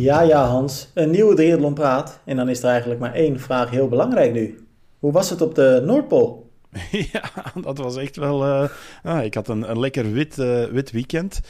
Ja, 0.00 0.20
ja, 0.20 0.44
Hans. 0.44 0.90
Een 0.94 1.10
nieuwe 1.10 1.34
triathlon 1.34 1.74
praat. 1.74 2.20
En 2.24 2.36
dan 2.36 2.48
is 2.48 2.62
er 2.62 2.68
eigenlijk 2.68 3.00
maar 3.00 3.14
één 3.14 3.40
vraag 3.40 3.70
heel 3.70 3.88
belangrijk 3.88 4.32
nu. 4.32 4.66
Hoe 4.98 5.12
was 5.12 5.30
het 5.30 5.40
op 5.40 5.54
de 5.54 5.82
Noordpool? 5.84 6.50
Ja, 7.12 7.22
dat 7.62 7.78
was 7.78 7.96
echt 7.96 8.16
wel. 8.16 8.46
Uh, 8.46 8.68
ah, 9.02 9.24
ik 9.24 9.34
had 9.34 9.48
een, 9.48 9.70
een 9.70 9.78
lekker 9.78 10.12
wit, 10.12 10.38
uh, 10.38 10.64
wit 10.64 10.90
weekend. 10.90 11.40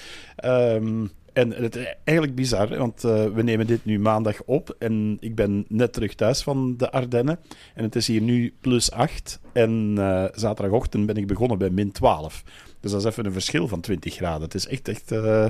Um, 0.44 1.10
en 1.32 1.50
het 1.50 1.76
is 1.76 1.94
eigenlijk 2.04 2.36
bizar, 2.36 2.76
want 2.76 3.04
uh, 3.04 3.24
we 3.24 3.42
nemen 3.42 3.66
dit 3.66 3.84
nu 3.84 3.98
maandag 3.98 4.42
op 4.44 4.76
en 4.78 5.16
ik 5.20 5.34
ben 5.34 5.64
net 5.68 5.92
terug 5.92 6.14
thuis 6.14 6.42
van 6.42 6.76
de 6.76 6.90
Ardennen. 6.90 7.38
En 7.74 7.84
het 7.84 7.96
is 7.96 8.06
hier 8.06 8.20
nu 8.20 8.54
plus 8.60 8.90
8 8.90 9.40
en 9.52 9.94
uh, 9.98 10.24
zaterdagochtend 10.32 11.06
ben 11.06 11.16
ik 11.16 11.26
begonnen 11.26 11.58
bij 11.58 11.70
min 11.70 11.92
12. 11.92 12.42
Dus 12.80 12.90
dat 12.90 13.00
is 13.00 13.06
even 13.06 13.26
een 13.26 13.32
verschil 13.32 13.68
van 13.68 13.80
20 13.80 14.14
graden. 14.14 14.42
Het 14.42 14.54
is 14.54 14.66
echt, 14.66 14.88
echt 14.88 15.12
uh, 15.12 15.46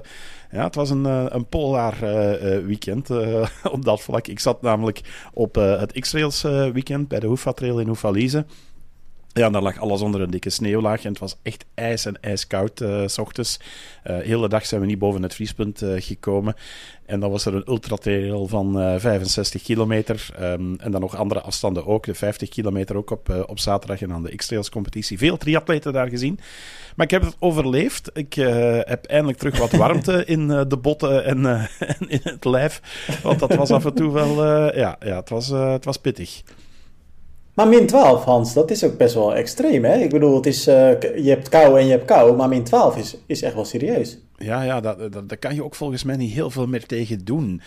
ja, 0.50 0.64
het 0.64 0.74
was 0.74 0.90
een, 0.90 1.04
een 1.34 1.46
polar 1.46 1.96
weekend 2.66 3.10
op 3.74 3.84
dat 3.84 4.00
vlak. 4.00 4.26
Ik 4.26 4.40
zat 4.40 4.62
namelijk 4.62 5.28
op 5.32 5.54
het 5.54 5.92
X-Rails 5.92 6.42
weekend 6.72 7.08
bij 7.08 7.20
de 7.20 7.26
Hoefa 7.26 7.52
Trail 7.52 7.80
in 7.80 7.86
Hoefalize. 7.86 8.44
Ja, 9.32 9.46
en 9.46 9.52
daar 9.52 9.62
lag 9.62 9.78
alles 9.78 10.00
onder 10.00 10.20
een 10.20 10.30
dikke 10.30 10.50
sneeuwlaag 10.50 11.04
en 11.04 11.10
het 11.10 11.18
was 11.18 11.36
echt 11.42 11.64
ijs 11.74 12.04
en 12.04 12.20
ijskoud 12.20 12.80
uh, 12.80 13.06
s 13.06 13.18
ochtends. 13.18 13.60
Uh, 14.06 14.16
de 14.16 14.24
hele 14.24 14.48
dag 14.48 14.66
zijn 14.66 14.80
we 14.80 14.86
niet 14.86 14.98
boven 14.98 15.22
het 15.22 15.34
vriespunt 15.34 15.82
uh, 15.82 16.00
gekomen. 16.02 16.54
En 17.06 17.20
dan 17.20 17.30
was 17.30 17.46
er 17.46 17.54
een 17.54 17.68
ultratrail 17.68 18.46
van 18.46 19.00
65 19.00 19.62
kilometer. 19.62 20.28
Um, 20.40 20.76
en 20.80 20.90
dan 20.90 21.00
nog 21.00 21.16
andere 21.16 21.40
afstanden 21.40 21.86
ook. 21.86 22.04
De 22.04 22.14
50 22.14 22.48
kilometer 22.48 22.96
ook 22.96 23.10
op, 23.10 23.44
op 23.46 23.58
zaterdag 23.58 24.02
en 24.02 24.08
dan 24.08 24.22
de 24.22 24.36
X-Trails 24.36 24.70
competitie. 24.70 25.18
Veel 25.18 25.36
triatleten 25.36 25.92
daar 25.92 26.08
gezien. 26.08 26.38
Maar 26.96 27.06
ik 27.06 27.12
heb 27.12 27.22
het 27.22 27.36
overleefd. 27.38 28.10
Ik 28.12 28.34
heb 28.84 29.04
eindelijk 29.04 29.38
terug 29.38 29.58
wat 29.58 29.72
warmte 29.72 30.24
in 30.34 30.48
de 30.48 30.78
botten 30.80 31.24
en, 31.24 31.46
en, 31.78 32.08
in 32.08 32.20
het 32.22 32.44
lijf. 32.44 32.80
Want 33.22 33.38
dat 33.38 33.54
was 33.54 33.70
af 33.70 33.84
en 33.84 33.94
toe 33.94 34.12
wel... 34.12 34.44
ja, 34.76 34.96
ja 35.00 35.16
het, 35.16 35.28
was, 35.28 35.48
het 35.48 35.84
was 35.84 35.96
pittig. 35.96 36.42
Maar 37.60 37.68
min 37.68 37.86
12, 37.86 38.24
Hans, 38.24 38.52
dat 38.52 38.70
is 38.70 38.84
ook 38.84 38.96
best 38.96 39.14
wel 39.14 39.34
extreem, 39.34 39.84
hè? 39.84 39.96
Ik 39.96 40.10
bedoel, 40.10 40.34
het 40.34 40.46
is, 40.46 40.68
uh, 40.68 41.00
je 41.00 41.28
hebt 41.28 41.48
kou 41.48 41.78
en 41.78 41.84
je 41.84 41.90
hebt 41.90 42.04
kou, 42.04 42.36
maar 42.36 42.48
min 42.48 42.64
12 42.64 42.96
is, 42.96 43.16
is 43.26 43.42
echt 43.42 43.54
wel 43.54 43.64
serieus. 43.64 44.18
Ja, 44.44 44.62
ja 44.62 44.80
dat, 44.80 45.12
dat, 45.12 45.28
daar 45.28 45.38
kan 45.38 45.54
je 45.54 45.64
ook 45.64 45.74
volgens 45.74 46.04
mij 46.04 46.16
niet 46.16 46.32
heel 46.32 46.50
veel 46.50 46.66
meer 46.66 46.86
tegen 46.86 47.24
doen. 47.24 47.60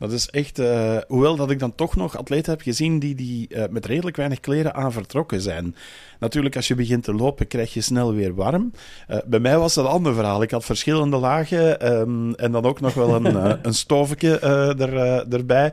Dat 0.00 0.12
is 0.12 0.28
echt, 0.28 0.58
uh, 0.58 0.96
hoewel 1.08 1.36
dat 1.36 1.50
ik 1.50 1.58
dan 1.58 1.74
toch 1.74 1.96
nog 1.96 2.16
atleten 2.16 2.52
heb 2.52 2.62
gezien 2.62 2.98
die, 2.98 3.14
die 3.14 3.46
uh, 3.50 3.64
met 3.70 3.86
redelijk 3.86 4.16
weinig 4.16 4.40
kleren 4.40 4.74
aan 4.74 4.92
vertrokken 4.92 5.40
zijn. 5.40 5.74
Natuurlijk, 6.20 6.56
als 6.56 6.68
je 6.68 6.74
begint 6.74 7.04
te 7.04 7.14
lopen, 7.14 7.46
krijg 7.46 7.74
je 7.74 7.80
snel 7.80 8.14
weer 8.14 8.34
warm. 8.34 8.72
Uh, 9.10 9.18
bij 9.26 9.38
mij 9.38 9.58
was 9.58 9.74
dat 9.74 9.84
een 9.84 9.90
ander 9.90 10.14
verhaal. 10.14 10.42
Ik 10.42 10.50
had 10.50 10.64
verschillende 10.64 11.16
lagen 11.16 11.92
um, 12.00 12.34
en 12.34 12.52
dan 12.52 12.64
ook 12.64 12.80
nog 12.80 12.94
wel 12.94 13.14
een, 13.14 13.58
een 13.66 13.74
stoofje 13.74 14.38
er, 14.38 14.94
erbij. 15.32 15.72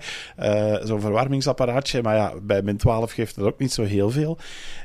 Zo'n 0.84 1.02
verwarmingsapparaatje. 1.02 2.02
Maar 2.02 2.16
ja, 2.16 2.34
bij 2.42 2.62
min 2.62 2.78
12 2.78 3.12
geeft 3.12 3.36
het 3.36 3.46
ook 3.46 3.60
niet 3.60 3.74
zo 3.74 3.84
heel 3.84 4.10
veel. 4.10 4.38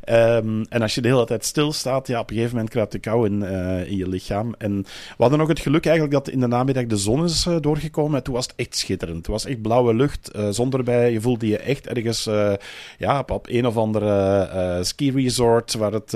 Um, 0.09 0.65
en 0.69 0.83
als 0.83 0.95
je 0.95 1.01
de 1.01 1.09
hele 1.09 1.27
tijd 1.27 1.45
stilstaat, 1.45 2.07
ja, 2.07 2.21
op 2.21 2.31
een 2.31 2.35
gegeven 2.35 2.55
moment 2.55 2.73
kruipt 2.73 2.93
de 2.93 2.99
kou 2.99 3.27
in, 3.27 3.43
in 3.87 3.97
je 3.97 4.09
lichaam. 4.09 4.55
En 4.59 4.83
we 5.17 5.23
hadden 5.23 5.41
ook 5.41 5.49
het 5.49 5.61
geluk 5.63 5.85
eigenlijk 5.85 6.15
dat 6.15 6.29
in 6.29 6.41
de 6.41 6.47
namiddag 6.47 6.87
de 6.87 6.97
zon 6.97 7.25
is 7.25 7.47
doorgekomen. 7.61 8.17
En 8.17 8.23
toen 8.23 8.35
was 8.35 8.47
het 8.47 8.55
echt 8.57 8.77
schitterend 8.77 9.27
was 9.27 9.45
echt 9.45 9.63
blauwe 9.63 9.95
lucht, 9.95 10.31
uh, 10.37 10.49
zon 10.51 10.73
erbij. 10.73 11.13
Je 11.13 11.21
voelde 11.21 11.47
je 11.47 11.59
echt 11.59 11.87
ergens 11.87 12.27
uh, 12.27 12.53
ja, 12.99 13.25
op, 13.27 13.47
een 13.49 13.67
of 13.67 13.77
andere 13.77 14.79
ski 14.83 15.11
resort 15.11 15.75
waar 15.75 15.93
het 15.93 16.15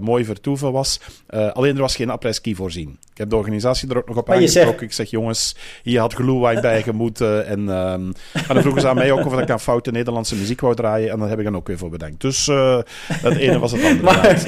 mooi 0.00 0.24
vertoeven 0.24 0.72
was. 0.72 1.00
alleen 1.28 1.74
er 1.74 1.80
was 1.80 1.96
geen 1.96 2.10
après-ski 2.10 2.54
voorzien. 2.54 2.98
Ik 3.18 3.24
heb 3.24 3.32
de 3.32 3.38
organisatie 3.40 3.90
er 3.90 3.96
ook 3.96 4.08
nog 4.08 4.16
op 4.16 4.30
aangesproken. 4.30 4.70
Zegt... 4.70 4.82
Ik 4.82 4.92
zeg, 4.92 5.10
jongens, 5.10 5.56
hier 5.82 6.00
had 6.00 6.14
glühwein 6.14 6.60
bij 6.60 6.82
gemoeten. 6.82 7.46
En, 7.46 7.60
uh, 7.68 7.92
en 7.92 8.14
dan 8.48 8.60
vroegen 8.60 8.80
ze 8.80 8.88
aan 8.88 8.94
mij 8.94 9.12
ook 9.12 9.26
of 9.26 9.40
ik 9.40 9.50
aan 9.50 9.60
foute 9.60 9.90
Nederlandse 9.90 10.36
muziek 10.36 10.60
wou 10.60 10.74
draaien. 10.74 11.10
En 11.10 11.18
daar 11.18 11.28
heb 11.28 11.38
ik 11.38 11.44
dan 11.44 11.56
ook 11.56 11.66
weer 11.66 11.78
voor 11.78 11.90
bedankt. 11.90 12.20
Dus 12.20 12.46
uh, 12.46 12.78
het 13.12 13.36
ene 13.36 13.58
was 13.58 13.72
het 13.72 13.84
andere. 13.84 14.02
maar, 14.10 14.42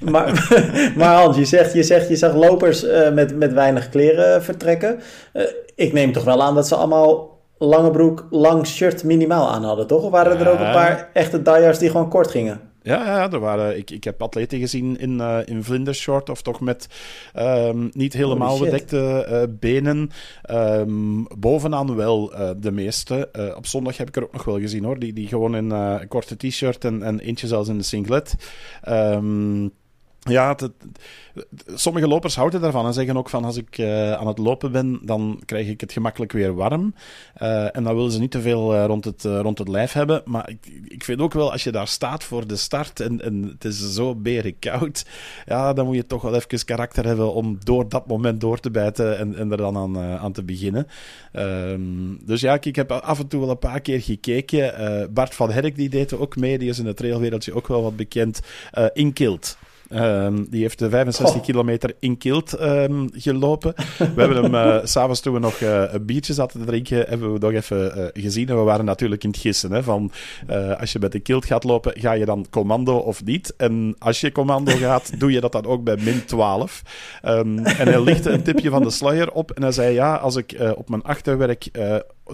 maar, 0.12 0.92
maar, 0.96 1.16
Hans, 1.16 1.36
je 1.36 1.44
zegt, 1.44 1.72
je, 1.72 1.82
zegt, 1.82 2.08
je 2.08 2.16
zag 2.16 2.34
lopers 2.34 2.84
uh, 2.84 3.12
met, 3.12 3.36
met 3.36 3.52
weinig 3.52 3.88
kleren 3.88 4.42
vertrekken. 4.42 5.00
ik 5.74 5.92
neem 5.92 6.12
toch 6.12 6.24
wel 6.24 6.42
aan 6.42 6.54
dat 6.54 6.68
ze 6.68 6.74
allemaal 6.74 7.38
lange 7.58 7.90
broek, 7.90 8.26
lang 8.30 8.66
shirt 8.66 9.04
minimaal 9.04 9.50
aan 9.50 9.64
hadden, 9.64 9.86
toch? 9.86 10.02
Of 10.02 10.10
waren 10.10 10.38
er 10.38 10.50
ook 10.50 10.58
een 10.58 10.72
paar 10.72 11.10
echte 11.12 11.42
diehards 11.42 11.78
die 11.78 11.90
gewoon 11.90 12.08
kort 12.08 12.30
gingen? 12.30 12.67
Ja, 12.88 13.04
ja 13.04 13.32
er 13.32 13.38
waren, 13.38 13.76
ik, 13.76 13.90
ik 13.90 14.04
heb 14.04 14.22
atleten 14.22 14.58
gezien 14.58 14.98
in, 14.98 15.18
uh, 15.18 15.38
in 15.44 15.64
vlindershort 15.64 16.30
of 16.30 16.42
toch 16.42 16.60
met 16.60 16.86
um, 17.36 17.90
niet 17.92 18.12
helemaal 18.12 18.58
bedekte 18.58 19.26
uh, 19.30 19.42
benen. 19.58 20.10
Um, 20.50 21.26
bovenaan 21.38 21.96
wel 21.96 22.34
uh, 22.34 22.50
de 22.56 22.72
meeste. 22.72 23.30
op 23.56 23.66
zondag 23.66 23.96
heb 23.96 24.08
ik 24.08 24.16
er 24.16 24.22
ook 24.22 24.32
nog 24.32 24.44
wel 24.44 24.60
gezien 24.60 24.84
hoor. 24.84 24.98
Die, 24.98 25.12
die 25.12 25.28
gewoon 25.28 25.56
in 25.56 25.70
een 25.70 26.08
korte 26.08 26.36
t-shirt 26.36 26.84
en, 26.84 27.02
en 27.02 27.20
eentje 27.20 27.46
zelfs 27.46 27.68
in 27.68 27.78
de 27.78 27.84
singlet. 27.84 28.34
Um, 28.88 29.72
ja, 30.28 30.56
sommige 31.74 32.08
lopers 32.08 32.36
houden 32.36 32.60
daarvan 32.60 32.86
en 32.86 32.92
zeggen 32.92 33.16
ook 33.16 33.28
van 33.28 33.44
als 33.44 33.56
ik 33.56 33.78
uh, 33.78 34.12
aan 34.12 34.26
het 34.26 34.38
lopen 34.38 34.72
ben, 34.72 34.98
dan 35.02 35.42
krijg 35.44 35.68
ik 35.68 35.80
het 35.80 35.92
gemakkelijk 35.92 36.32
weer 36.32 36.54
warm. 36.54 36.94
Uh, 37.42 37.76
en 37.76 37.84
dan 37.84 37.94
willen 37.94 38.12
ze 38.12 38.18
niet 38.18 38.30
te 38.30 38.40
veel 38.40 38.74
uh, 38.74 38.84
rond, 38.84 39.04
het, 39.04 39.24
rond 39.24 39.58
het 39.58 39.68
lijf 39.68 39.92
hebben. 39.92 40.22
Maar 40.24 40.48
ik, 40.48 40.72
ik 40.84 41.04
vind 41.04 41.20
ook 41.20 41.32
wel, 41.32 41.52
als 41.52 41.64
je 41.64 41.72
daar 41.72 41.88
staat 41.88 42.24
voor 42.24 42.46
de 42.46 42.56
start 42.56 43.00
en, 43.00 43.24
en 43.24 43.42
het 43.42 43.64
is 43.64 43.94
zo 43.94 44.14
beren 44.14 44.58
koud, 44.58 45.06
ja, 45.46 45.72
dan 45.72 45.86
moet 45.86 45.96
je 45.96 46.06
toch 46.06 46.22
wel 46.22 46.34
even 46.34 46.64
karakter 46.64 47.06
hebben 47.06 47.32
om 47.32 47.58
door 47.64 47.88
dat 47.88 48.06
moment 48.06 48.40
door 48.40 48.60
te 48.60 48.70
bijten 48.70 49.18
en, 49.18 49.36
en 49.36 49.50
er 49.50 49.56
dan 49.56 49.76
aan, 49.76 49.98
aan 49.98 50.32
te 50.32 50.42
beginnen. 50.42 50.86
Um, 51.32 52.18
dus 52.26 52.40
ja, 52.40 52.58
ik 52.60 52.76
heb 52.76 52.92
af 52.92 53.18
en 53.18 53.28
toe 53.28 53.40
wel 53.40 53.50
een 53.50 53.58
paar 53.58 53.80
keer 53.80 54.00
gekeken. 54.00 55.12
Bart 55.12 55.34
van 55.34 55.50
Herk 55.50 55.76
die 55.76 55.88
deed 55.88 56.14
ook 56.14 56.36
mee, 56.36 56.58
die 56.58 56.68
is 56.68 56.78
in 56.78 56.86
het 56.86 56.96
trailwereldje 56.96 57.54
ook 57.54 57.68
wel 57.68 57.82
wat 57.82 57.96
bekend. 57.96 58.40
in 58.92 59.12
Kilt. 59.12 59.58
Um, 59.90 60.46
die 60.50 60.62
heeft 60.62 60.78
de 60.78 60.90
65 60.90 61.36
oh. 61.36 61.42
kilometer 61.42 61.94
in 61.98 62.18
Kilt 62.18 62.60
um, 62.60 63.08
gelopen. 63.12 63.74
We 63.98 64.20
hebben 64.20 64.42
hem 64.42 64.54
uh, 64.54 64.78
s'avonds 64.84 65.20
toen 65.20 65.32
we 65.32 65.38
nog 65.38 65.60
uh, 65.60 65.92
een 65.92 66.04
biertje 66.04 66.32
zaten 66.32 66.60
te 66.60 66.66
drinken, 66.66 67.04
hebben 67.08 67.32
we 67.32 67.38
nog 67.38 67.52
even 67.52 67.98
uh, 67.98 68.22
gezien. 68.22 68.48
En 68.48 68.56
we 68.56 68.62
waren 68.62 68.84
natuurlijk 68.84 69.24
in 69.24 69.30
het 69.30 69.38
gissen. 69.38 69.72
Hè, 69.72 69.82
van, 69.82 70.10
als 70.78 70.92
je 70.92 70.98
met 70.98 71.12
de 71.12 71.20
Kilt 71.20 71.44
gaat 71.44 71.64
lopen, 71.64 72.00
ga 72.00 72.12
je 72.12 72.24
dan 72.24 72.46
commando 72.50 72.96
of 72.96 73.24
niet? 73.24 73.54
En 73.56 73.94
als 73.98 74.20
je 74.20 74.32
commando 74.32 74.72
gaat, 74.76 75.12
doe 75.20 75.32
je 75.32 75.40
dat 75.40 75.52
dan 75.52 75.64
ook 75.64 75.84
bij 75.84 75.96
min 76.00 76.24
12. 76.24 76.82
Um, 77.24 77.58
en 77.58 77.88
hij 77.88 78.02
lichtte 78.02 78.30
een 78.30 78.42
tipje 78.42 78.70
van 78.70 78.82
de 78.82 78.90
sluier 78.90 79.32
op 79.32 79.50
en 79.50 79.62
hij 79.62 79.72
zei: 79.72 79.94
Ja, 79.94 80.14
als 80.14 80.36
ik 80.36 80.56
op 80.76 80.88
mijn 80.88 81.02
achterwerk 81.02 81.68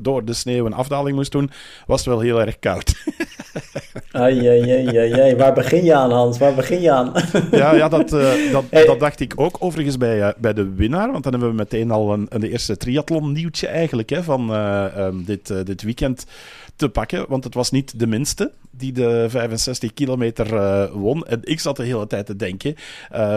door 0.02 0.24
de 0.24 0.32
sneeuw 0.32 0.66
een 0.66 0.72
afdaling 0.72 1.16
moest 1.16 1.32
doen, 1.32 1.50
was 1.86 1.98
het 1.98 2.08
wel 2.08 2.20
heel 2.20 2.40
erg 2.40 2.58
koud. 2.58 2.94
ai, 4.12 4.48
ai, 4.48 4.70
ai, 4.70 5.20
ai, 5.20 5.36
Waar 5.36 5.52
begin 5.52 5.84
je 5.84 5.94
aan, 5.94 6.10
Hans? 6.10 6.38
Waar 6.38 6.54
begin 6.54 6.80
je 6.80 6.90
aan? 6.90 7.12
ja, 7.50 7.74
ja 7.74 7.88
dat, 7.88 8.12
uh, 8.12 8.52
dat, 8.52 8.64
hey. 8.70 8.86
dat, 8.86 9.00
dacht 9.00 9.20
ik 9.20 9.32
ook 9.36 9.56
overigens 9.58 9.96
bij, 9.96 10.18
uh, 10.18 10.28
bij 10.38 10.52
de 10.52 10.74
winnaar. 10.74 11.12
Want 11.12 11.22
dan 11.22 11.32
hebben 11.32 11.50
we 11.50 11.56
meteen 11.56 11.90
al 11.90 12.12
een, 12.12 12.26
een 12.28 12.42
eerste 12.42 12.76
triathlon-nieuwtje 12.76 13.66
eigenlijk 13.66 14.10
hè, 14.10 14.22
van 14.22 14.50
uh, 14.50 14.86
um, 14.98 15.24
dit, 15.24 15.66
dit 15.66 15.82
weekend 15.82 16.26
te 16.76 16.88
pakken. 16.88 17.24
Want 17.28 17.44
het 17.44 17.54
was 17.54 17.70
niet 17.70 17.98
de 17.98 18.06
minste 18.06 18.52
die 18.70 18.92
de 18.92 19.26
65 19.28 19.94
kilometer 19.94 20.48
won. 20.98 21.26
En 21.26 21.40
ik 21.42 21.60
zat 21.60 21.76
de 21.76 21.84
hele 21.84 22.06
tijd 22.06 22.26
te 22.26 22.36
denken, 22.36 22.76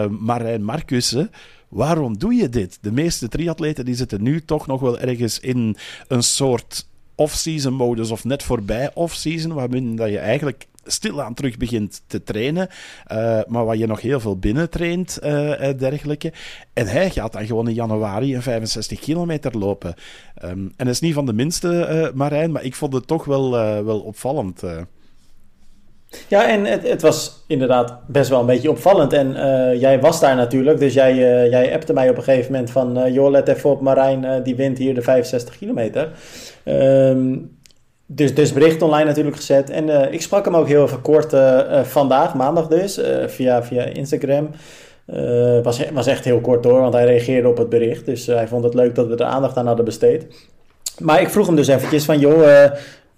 Marijn 0.08 0.64
Marcussen 0.64 1.30
waarom 1.68 2.18
doe 2.18 2.34
je 2.34 2.48
dit? 2.48 2.78
De 2.80 2.92
meeste 2.92 3.28
triatleten 3.28 3.84
die 3.84 3.94
zitten 3.94 4.22
nu 4.22 4.44
toch 4.44 4.66
nog 4.66 4.80
wel 4.80 4.98
ergens 4.98 5.40
in 5.40 5.76
een 6.08 6.22
soort 6.22 6.88
off-season 7.14 7.74
modus 7.74 8.10
of 8.10 8.24
net 8.24 8.42
voorbij 8.42 8.90
off-season, 8.94 9.52
waarin 9.52 9.96
dat 9.96 10.08
je 10.08 10.18
eigenlijk 10.18 10.66
stilaan 10.84 11.34
terug 11.34 11.56
begint 11.56 12.02
te 12.06 12.22
trainen, 12.22 12.68
uh, 13.12 13.40
maar 13.46 13.64
waar 13.64 13.76
je 13.76 13.86
nog 13.86 14.00
heel 14.00 14.20
veel 14.20 14.38
binnen 14.38 14.70
traint 14.70 15.18
en 15.18 15.76
dergelijke. 15.76 16.32
En 16.72 16.86
hij 16.86 17.10
gaat 17.10 17.32
dan 17.32 17.46
gewoon 17.46 17.68
in 17.68 17.74
januari 17.74 18.34
een 18.34 18.42
65 18.42 18.98
kilometer 19.00 19.58
lopen. 19.58 19.94
Um, 20.44 20.72
en 20.76 20.84
dat 20.86 20.88
is 20.88 21.00
niet 21.00 21.14
van 21.14 21.26
de 21.26 21.32
minste, 21.32 21.88
uh, 21.90 22.16
Marijn, 22.16 22.52
maar 22.52 22.64
ik 22.64 22.74
vond 22.74 22.92
het 22.92 23.06
toch 23.06 23.24
wel, 23.24 23.50
wel 23.84 24.00
opvallend. 24.00 24.62
Ja, 26.28 26.48
en 26.48 26.64
het, 26.64 26.88
het, 26.88 27.02
was 27.02 27.44
inderdaad 27.46 27.98
best 28.06 28.30
wel 28.30 28.40
een 28.40 28.46
beetje 28.46 28.70
opvallend. 28.70 29.12
En 29.12 29.30
uh, 29.30 29.80
jij 29.80 30.00
was 30.00 30.20
daar 30.20 30.36
natuurlijk, 30.36 30.78
dus 30.78 30.94
jij, 30.94 31.12
uh, 31.12 31.50
jij 31.50 31.74
appte 31.74 31.92
mij 31.92 32.10
op 32.10 32.16
een 32.16 32.22
gegeven 32.22 32.52
moment 32.52 32.70
van... 32.70 32.98
Uh, 32.98 33.14
joh, 33.14 33.30
let 33.30 33.48
even 33.48 33.70
op, 33.70 33.80
Marijn, 33.80 34.42
die 34.42 34.56
wint 34.56 34.78
hier 34.78 34.94
de 34.94 35.02
65 35.02 35.58
kilometer. 35.58 36.08
Um, 36.64 37.56
dus, 38.06 38.34
dus 38.34 38.52
bericht 38.52 38.82
online 38.82 39.04
natuurlijk 39.04 39.36
gezet. 39.36 39.70
En 39.70 40.12
ik 40.12 40.22
sprak 40.22 40.44
hem 40.44 40.56
ook 40.56 40.68
heel 40.68 40.84
even 40.84 41.00
kort 41.00 41.36
vandaag, 41.82 42.34
maandag 42.34 42.66
dus, 42.66 43.00
via, 43.26 43.62
via 43.62 43.84
Instagram. 43.84 44.50
was, 45.62 45.80
was 45.92 46.06
echt 46.06 46.24
heel 46.24 46.40
kort 46.40 46.62
door, 46.62 46.80
want 46.80 46.94
hij 46.94 47.04
reageerde 47.04 47.48
op 47.48 47.58
het 47.58 47.68
bericht. 47.68 48.06
Dus 48.06 48.26
hij 48.26 48.48
vond 48.48 48.64
het 48.64 48.74
leuk 48.74 48.94
dat 48.94 49.06
we 49.06 49.16
er 49.16 49.24
aandacht 49.24 49.56
aan 49.56 49.66
hadden 49.66 49.84
besteed. 49.84 50.26
Maar 50.98 51.20
ik 51.20 51.30
vroeg 51.30 51.46
hem 51.46 51.56
dus 51.56 51.68
eventjes 51.68 52.04
van, 52.04 52.18
joh, 52.18 52.64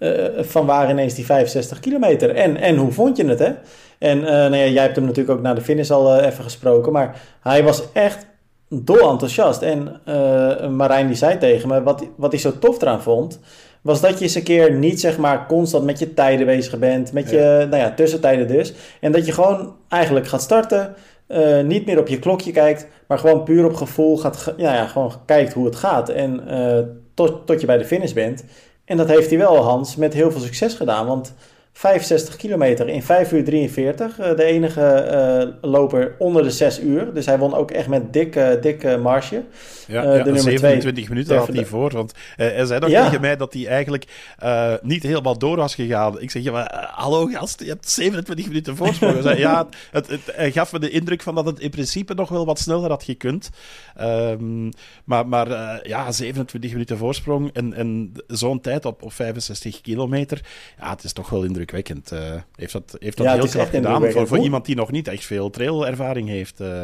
uh, 0.01 0.43
van 0.43 0.65
waar 0.65 0.89
ineens 0.89 1.13
die 1.13 1.25
65 1.25 1.79
kilometer? 1.79 2.35
En, 2.35 2.57
en 2.57 2.75
hoe 2.75 2.91
vond 2.91 3.17
je 3.17 3.25
het, 3.25 3.39
hè? 3.39 3.51
En 3.99 4.17
uh, 4.17 4.23
nou 4.23 4.55
ja, 4.55 4.65
jij 4.65 4.83
hebt 4.83 4.95
hem 4.95 5.05
natuurlijk 5.05 5.37
ook 5.37 5.43
naar 5.43 5.55
de 5.55 5.61
finish 5.61 5.91
al 5.91 6.17
uh, 6.17 6.25
even 6.25 6.43
gesproken, 6.43 6.91
maar 6.91 7.21
hij 7.41 7.63
was 7.63 7.83
echt 7.93 8.25
dol 8.69 9.09
enthousiast. 9.09 9.61
En 9.61 10.01
Marijn 10.75 11.07
die 11.07 11.15
zei 11.15 11.37
tegen 11.37 11.67
me, 11.67 11.83
wat, 11.83 12.05
wat 12.15 12.31
hij 12.31 12.41
zo 12.41 12.59
tof 12.59 12.81
eraan 12.81 13.01
vond, 13.01 13.39
was 13.81 14.01
dat 14.01 14.17
je 14.17 14.23
eens 14.23 14.35
een 14.35 14.43
keer 14.43 14.73
niet 14.73 14.99
zeg 14.99 15.17
maar 15.17 15.45
constant 15.47 15.85
met 15.85 15.99
je 15.99 16.13
tijden 16.13 16.45
bezig 16.45 16.79
bent, 16.79 17.13
met 17.13 17.29
je 17.29 17.67
nou 17.69 17.81
ja, 17.81 17.93
tussentijden 17.93 18.47
dus. 18.47 18.73
En 19.01 19.11
dat 19.11 19.25
je 19.25 19.31
gewoon 19.31 19.75
eigenlijk 19.87 20.27
gaat 20.27 20.41
starten, 20.41 20.95
uh, 21.27 21.61
niet 21.61 21.85
meer 21.85 21.99
op 21.99 22.07
je 22.07 22.19
klokje 22.19 22.51
kijkt, 22.51 22.87
maar 23.07 23.19
gewoon 23.19 23.43
puur 23.43 23.65
op 23.65 23.73
gevoel 23.73 24.17
gaat, 24.17 24.53
ja, 24.57 24.73
ja, 24.73 24.87
gewoon 24.87 25.13
kijkt 25.25 25.53
hoe 25.53 25.65
het 25.65 25.75
gaat. 25.75 26.09
En 26.09 26.41
uh, 26.49 26.79
tot, 27.13 27.47
tot 27.47 27.61
je 27.61 27.67
bij 27.67 27.77
de 27.77 27.85
finish 27.85 28.13
bent. 28.13 28.43
En 28.91 28.97
dat 28.97 29.07
heeft 29.07 29.29
hij 29.29 29.37
wel, 29.37 29.57
Hans, 29.57 29.95
met 29.95 30.13
heel 30.13 30.31
veel 30.31 30.41
succes 30.41 30.73
gedaan. 30.73 31.07
Want 31.07 31.33
65 31.73 32.35
kilometer 32.35 32.87
in 32.87 33.03
5 33.03 33.31
uur 33.31 33.43
43. 33.43 34.19
Uh, 34.19 34.35
de 34.35 34.43
enige 34.43 35.07
uh, 35.61 35.71
loper 35.71 36.15
onder 36.17 36.43
de 36.43 36.51
6 36.51 36.79
uur. 36.79 37.13
Dus 37.13 37.25
hij 37.25 37.37
won 37.37 37.53
ook 37.53 37.71
echt 37.71 37.87
met 37.87 38.13
dikke, 38.13 38.57
dikke 38.61 38.97
marge. 38.97 39.43
Ja, 39.87 40.05
uh, 40.05 40.17
ja 40.17 40.23
de 40.23 40.39
27 40.39 41.09
minuten 41.09 41.37
had 41.37 41.47
hij 41.47 41.65
voor. 41.65 41.91
Want 41.91 42.13
hij 42.35 42.65
zei 42.65 42.79
nog 42.79 42.89
ja. 42.89 43.05
tegen 43.05 43.21
mij 43.21 43.37
dat 43.37 43.53
hij 43.53 43.67
eigenlijk 43.67 44.05
niet 44.81 45.03
helemaal 45.03 45.37
door 45.37 45.57
was 45.57 45.75
gegaan. 45.75 46.21
Ik 46.21 46.31
zeg, 46.31 46.43
ja, 46.43 46.51
maar, 46.51 46.91
hallo 46.91 47.25
gast, 47.25 47.59
je 47.59 47.69
hebt 47.69 47.89
27 47.89 48.47
minuten 48.47 48.75
voorsprong. 48.75 49.21
zei, 49.21 49.39
ja, 49.39 49.67
het, 49.91 50.07
het, 50.07 50.21
hij 50.33 50.51
gaf 50.51 50.71
me 50.71 50.79
de 50.79 50.89
indruk 50.89 51.21
van 51.21 51.35
dat 51.35 51.45
het 51.45 51.59
in 51.59 51.69
principe 51.69 52.13
nog 52.13 52.29
wel 52.29 52.45
wat 52.45 52.59
sneller 52.59 52.89
had 52.89 53.03
gekund. 53.03 53.49
Um, 54.01 54.69
maar 55.03 55.27
maar 55.27 55.49
ja, 55.87 56.11
27 56.11 56.71
minuten 56.71 56.97
voorsprong 56.97 57.49
en, 57.53 57.73
en 57.73 58.11
zo'n 58.27 58.61
tijd 58.61 58.85
op, 58.85 59.03
op 59.03 59.13
65 59.13 59.81
kilometer. 59.81 60.41
Ja, 60.79 60.89
het 60.89 61.03
is 61.03 61.13
toch 61.13 61.29
wel 61.29 61.39
indrukwekkend 61.39 61.60
indrukwekkend. 61.61 62.11
Uh, 62.11 62.19
heeft 62.55 62.73
dat, 62.73 62.95
heeft 62.99 63.17
dat 63.17 63.25
ja, 63.25 63.33
heel 63.33 63.47
knap 63.47 63.69
gedaan 63.69 64.11
voor, 64.11 64.27
voor 64.27 64.37
iemand 64.37 64.65
die 64.65 64.75
nog 64.75 64.91
niet 64.91 65.07
echt 65.07 65.25
veel 65.25 65.49
trailervaring 65.49 66.27
heeft. 66.27 66.61
Uh. 66.61 66.83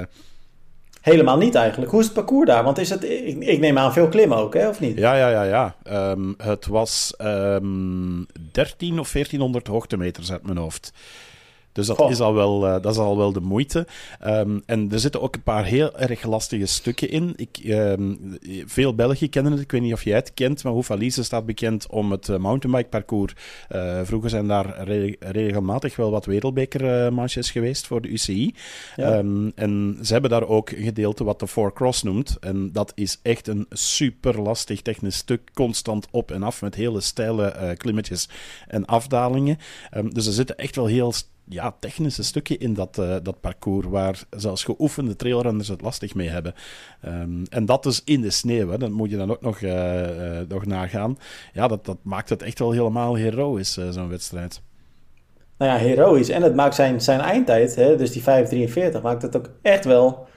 Helemaal 1.01 1.37
niet 1.37 1.55
eigenlijk. 1.55 1.91
Hoe 1.91 1.99
is 1.99 2.05
het 2.05 2.15
parcours 2.15 2.47
daar? 2.47 2.63
Want 2.63 2.77
is 2.77 2.89
het, 2.89 3.03
ik, 3.03 3.39
ik 3.39 3.59
neem 3.59 3.77
aan 3.77 3.93
veel 3.93 4.07
klimmen 4.07 4.37
ook, 4.37 4.53
hè, 4.53 4.69
of 4.69 4.79
niet? 4.79 4.97
Ja, 4.97 5.15
ja, 5.15 5.29
ja. 5.29 5.43
ja. 5.43 5.75
Um, 6.11 6.33
het 6.37 6.65
was 6.65 7.13
um, 7.21 8.25
13 8.51 8.99
of 8.99 9.11
1400 9.11 9.67
hoogtemeters 9.67 10.31
uit 10.31 10.43
mijn 10.43 10.57
hoofd. 10.57 10.93
Dus 11.77 11.87
dat, 11.87 12.09
is 12.09 12.19
al 12.19 12.33
wel, 12.33 12.65
uh, 12.65 12.71
dat 12.81 12.91
is 12.91 12.97
al 12.97 13.17
wel 13.17 13.31
de 13.31 13.39
moeite. 13.39 13.87
Um, 14.25 14.63
en 14.65 14.91
er 14.91 14.99
zitten 14.99 15.21
ook 15.21 15.35
een 15.35 15.43
paar 15.43 15.65
heel 15.65 15.97
erg 15.97 16.23
lastige 16.23 16.65
stukken 16.65 17.09
in. 17.09 17.33
Ik, 17.35 17.59
um, 17.65 18.37
veel 18.65 18.95
Belgen 18.95 19.29
kennen 19.29 19.51
het. 19.51 19.61
Ik 19.61 19.71
weet 19.71 19.81
niet 19.81 19.93
of 19.93 20.03
jij 20.03 20.15
het 20.15 20.33
kent, 20.33 20.63
maar 20.63 20.73
Hoefalize 20.73 21.23
staat 21.23 21.45
bekend 21.45 21.87
om 21.89 22.11
het 22.11 22.27
uh, 22.27 22.37
mountainbike 22.37 22.89
parcours. 22.89 23.33
Uh, 23.71 23.99
vroeger 24.03 24.29
zijn 24.29 24.47
daar 24.47 24.83
re 24.83 25.15
regelmatig 25.19 25.95
wel 25.95 26.11
wat 26.11 26.25
wereldbekermatches 26.25 27.51
geweest 27.51 27.87
voor 27.87 28.01
de 28.01 28.07
UCI. 28.07 28.53
Ja. 28.95 29.17
Um, 29.17 29.51
en 29.55 29.97
ze 30.01 30.11
hebben 30.13 30.31
daar 30.31 30.47
ook 30.47 30.69
een 30.69 30.83
gedeelte 30.83 31.23
wat 31.23 31.39
de 31.39 31.47
Four 31.47 31.73
Cross 31.73 32.03
noemt. 32.03 32.37
En 32.39 32.71
dat 32.71 32.91
is 32.95 33.19
echt 33.21 33.47
een 33.47 33.65
super 33.69 34.41
lastig 34.41 34.81
technisch 34.81 35.17
stuk. 35.17 35.41
Constant 35.53 36.07
op 36.11 36.31
en 36.31 36.43
af 36.43 36.61
met 36.61 36.75
hele 36.75 37.01
steile 37.01 37.75
klimmetjes 37.77 38.29
en 38.67 38.85
afdalingen. 38.85 39.57
dus 40.09 40.25
er 40.25 40.33
zitten 40.33 40.57
echt 40.57 40.75
wel 40.75 40.85
heel 40.85 41.13
ja, 41.49 41.75
technische 41.79 42.23
stukje 42.23 42.57
in 42.57 42.73
dat, 42.73 42.97
uh, 42.99 43.15
dat 43.23 43.39
parcours 43.39 43.87
waar 43.87 44.23
zelfs 44.29 44.63
geoefende 44.63 45.15
trailrunners 45.15 45.67
het 45.67 45.81
lastig 45.81 46.15
mee 46.15 46.29
hebben. 46.29 46.53
Um, 47.05 47.43
en 47.49 47.65
dat 47.65 47.83
dus 47.83 48.01
in 48.05 48.21
de 48.21 48.29
sneeuw, 48.29 48.69
hè, 48.69 48.77
dat 48.77 48.89
moet 48.89 49.09
je 49.09 49.17
dan 49.17 49.31
ook 49.31 49.41
nog, 49.41 49.59
uh, 49.59 50.01
uh, 50.01 50.39
nog 50.47 50.65
nagaan. 50.65 51.17
Ja, 51.53 51.67
dat, 51.67 51.85
dat 51.85 51.97
maakt 52.01 52.29
het 52.29 52.41
echt 52.41 52.59
wel 52.59 52.71
helemaal 52.71 53.15
heroïs, 53.15 53.73
zo'n 53.89 54.09
wedstrijd. 54.09 54.61
Nou 55.57 55.71
ja, 55.71 55.77
heroïs. 55.77 56.29
En 56.29 56.41
het 56.41 56.55
maakt 56.55 56.75
zijn, 56.75 57.01
zijn 57.01 57.19
eindtijd, 57.19 57.75
hè, 57.75 57.95
dus 57.95 58.11
die 58.11 58.21
5.43, 58.21 59.01
maakt 59.01 59.21
het 59.21 59.37
ook 59.37 59.49
echt 59.61 59.85
wel 59.85 60.27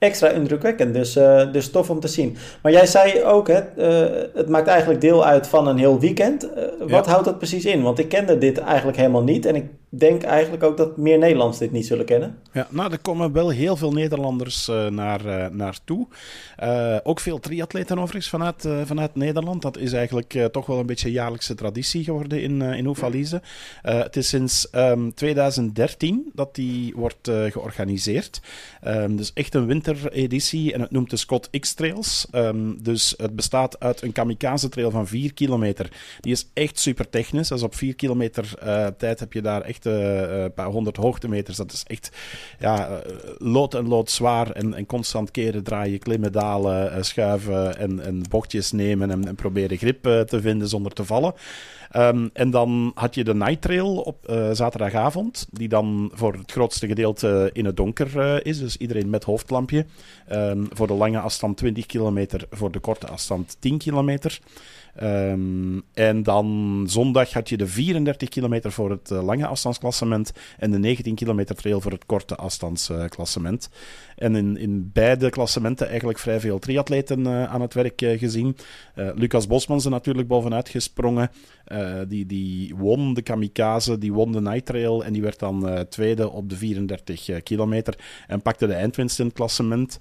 extra 0.00 0.28
indrukwekkend. 0.28 0.94
Dus, 0.94 1.16
uh, 1.16 1.52
dus 1.52 1.70
tof 1.70 1.90
om 1.90 2.00
te 2.00 2.08
zien. 2.08 2.36
Maar 2.62 2.72
jij 2.72 2.86
zei 2.86 3.22
ook, 3.24 3.48
hè, 3.48 3.60
uh, 3.76 4.28
het 4.34 4.48
maakt 4.48 4.66
eigenlijk 4.66 5.00
deel 5.00 5.24
uit 5.24 5.46
van 5.46 5.68
een 5.68 5.78
heel 5.78 6.00
weekend. 6.00 6.44
Uh, 6.44 6.50
wat 6.78 7.04
ja. 7.04 7.10
houdt 7.10 7.24
dat 7.24 7.38
precies 7.38 7.64
in? 7.64 7.82
Want 7.82 7.98
ik 7.98 8.08
kende 8.08 8.38
dit 8.38 8.58
eigenlijk 8.58 8.96
helemaal 8.96 9.22
niet. 9.22 9.46
En 9.46 9.56
ik 9.56 9.64
denk 9.90 10.22
eigenlijk 10.22 10.62
ook 10.62 10.76
dat 10.76 10.96
meer 10.96 11.18
Nederlanders 11.18 11.58
dit 11.58 11.72
niet 11.72 11.86
zullen 11.86 12.04
kennen. 12.04 12.38
Ja, 12.52 12.66
nou, 12.70 12.92
er 12.92 12.98
komen 12.98 13.32
wel 13.32 13.48
heel 13.48 13.76
veel 13.76 13.92
Nederlanders 13.92 14.68
uh, 14.68 14.86
naar, 14.86 15.26
uh, 15.26 15.46
naartoe. 15.46 16.06
Uh, 16.62 16.96
ook 17.02 17.20
veel 17.20 17.38
triatleten 17.38 17.98
overigens 17.98 18.28
vanuit, 18.28 18.68
vanuit 18.84 19.14
Nederland. 19.14 19.62
Dat 19.62 19.78
is 19.78 19.92
eigenlijk 19.92 20.48
toch 20.52 20.66
wel 20.66 20.78
een 20.78 20.86
beetje 20.86 21.10
jaarlijkse 21.10 21.54
traditie 21.54 22.04
geworden 22.04 22.42
in, 22.42 22.62
in 22.62 22.86
Oefalize. 22.86 23.42
het 23.82 24.16
is 24.16 24.28
sinds 24.28 24.68
um, 24.72 24.80
ehm, 24.80 25.10
2013 25.10 26.30
dat 26.34 26.54
die 26.54 26.92
wordt 26.96 27.30
georganiseerd. 27.48 28.40
Um, 28.86 29.16
dus 29.16 29.32
echt 29.32 29.54
een 29.54 29.66
wintereditie 29.66 30.72
en 30.72 30.80
het 30.80 30.90
noemt 30.90 31.10
de 31.10 31.16
Scott 31.16 31.50
X-Trails. 31.60 32.26
Um, 32.32 32.82
dus 32.82 33.14
het 33.16 33.36
bestaat 33.36 33.80
uit 33.80 34.02
een 34.02 34.12
kamikaze-trail 34.12 34.90
van 34.90 35.06
4 35.06 35.34
kilometer. 35.34 35.88
Die 36.20 36.32
is 36.32 36.50
echt 36.52 36.78
super 36.78 37.08
technisch. 37.08 37.48
Dus 37.48 37.62
op 37.62 37.74
4 37.74 37.94
kilometer 37.94 38.54
tijd 38.96 39.20
heb 39.20 39.32
je 39.32 39.42
daar 39.42 39.62
echt 39.62 39.79
een 39.84 40.38
uh, 40.38 40.44
paar 40.54 40.66
honderd 40.66 40.96
hoogtemeters. 40.96 41.56
Dat 41.56 41.72
is 41.72 41.82
echt 41.86 42.10
ja, 42.58 42.90
uh, 42.90 42.96
lood 43.38 43.74
en 43.74 43.88
lood 43.88 44.10
zwaar 44.10 44.50
en, 44.50 44.74
en 44.74 44.86
constant 44.86 45.30
keren, 45.30 45.62
draaien, 45.62 45.98
klimmen, 45.98 46.32
dalen, 46.32 47.04
schuiven 47.04 47.78
en, 47.78 48.00
en 48.00 48.22
bochtjes 48.28 48.72
nemen 48.72 49.10
en, 49.10 49.28
en 49.28 49.34
proberen 49.34 49.76
grip 49.76 50.02
te 50.02 50.40
vinden 50.40 50.68
zonder 50.68 50.92
te 50.92 51.04
vallen. 51.04 51.34
Um, 51.96 52.30
en 52.32 52.50
dan 52.50 52.92
had 52.94 53.14
je 53.14 53.24
de 53.24 53.34
Night 53.34 53.60
Trail 53.62 53.96
op 53.96 54.32
zaterdagavond, 54.52 55.46
die 55.50 55.68
dan 55.68 56.10
voor 56.14 56.32
het 56.32 56.52
grootste 56.52 56.86
gedeelte 56.86 57.50
in 57.52 57.64
het 57.64 57.76
donker 57.76 58.46
is. 58.46 58.58
Dus 58.58 58.76
iedereen 58.76 59.10
met 59.10 59.24
hoofdlampje. 59.24 59.86
Um, 60.32 60.68
voor 60.72 60.86
de 60.86 60.92
lange 60.94 61.18
afstand 61.18 61.56
20 61.56 61.86
kilometer, 61.86 62.46
voor 62.50 62.70
de 62.70 62.78
korte 62.78 63.06
afstand 63.06 63.56
10 63.58 63.78
kilometer. 63.78 64.40
Um, 65.02 65.82
en 65.94 66.22
dan 66.22 66.84
zondag 66.88 67.32
had 67.32 67.48
je 67.48 67.56
de 67.56 67.66
34 67.66 68.28
kilometer 68.28 68.72
voor 68.72 68.90
het 68.90 69.10
uh, 69.10 69.22
lange 69.22 69.46
afstandsklassement 69.46 70.32
en 70.58 70.70
de 70.70 70.78
19 70.78 71.14
kilometer 71.14 71.54
trail 71.54 71.80
voor 71.80 71.92
het 71.92 72.06
korte 72.06 72.36
afstandsklassement. 72.36 73.70
En 74.16 74.36
in, 74.36 74.56
in 74.56 74.90
beide 74.92 75.30
klassementen 75.30 75.88
eigenlijk 75.88 76.18
vrij 76.18 76.40
veel 76.40 76.58
triatleten 76.58 77.20
uh, 77.20 77.44
aan 77.44 77.60
het 77.60 77.74
werk 77.74 78.02
uh, 78.02 78.18
gezien. 78.18 78.56
Lucas 78.94 79.46
Bosmans 79.46 79.84
er 79.84 79.90
natuurlijk 79.90 80.28
bovenuit 80.28 80.68
gesprongen. 80.68 81.30
Die, 82.08 82.26
die 82.26 82.76
won 82.76 83.14
de 83.14 83.22
kamikaze, 83.22 83.98
die 83.98 84.12
won 84.12 84.32
de 84.32 84.40
night 84.40 84.66
trail 84.66 85.04
en 85.04 85.12
die 85.12 85.22
werd 85.22 85.38
dan 85.38 85.86
tweede 85.88 86.30
op 86.30 86.48
de 86.48 86.56
34 86.56 87.42
kilometer 87.42 87.94
en 88.26 88.42
pakte 88.42 88.66
de 88.66 88.72
eindwinst 88.72 89.18
in 89.18 89.24
het 89.24 89.34
klassement. 89.34 89.98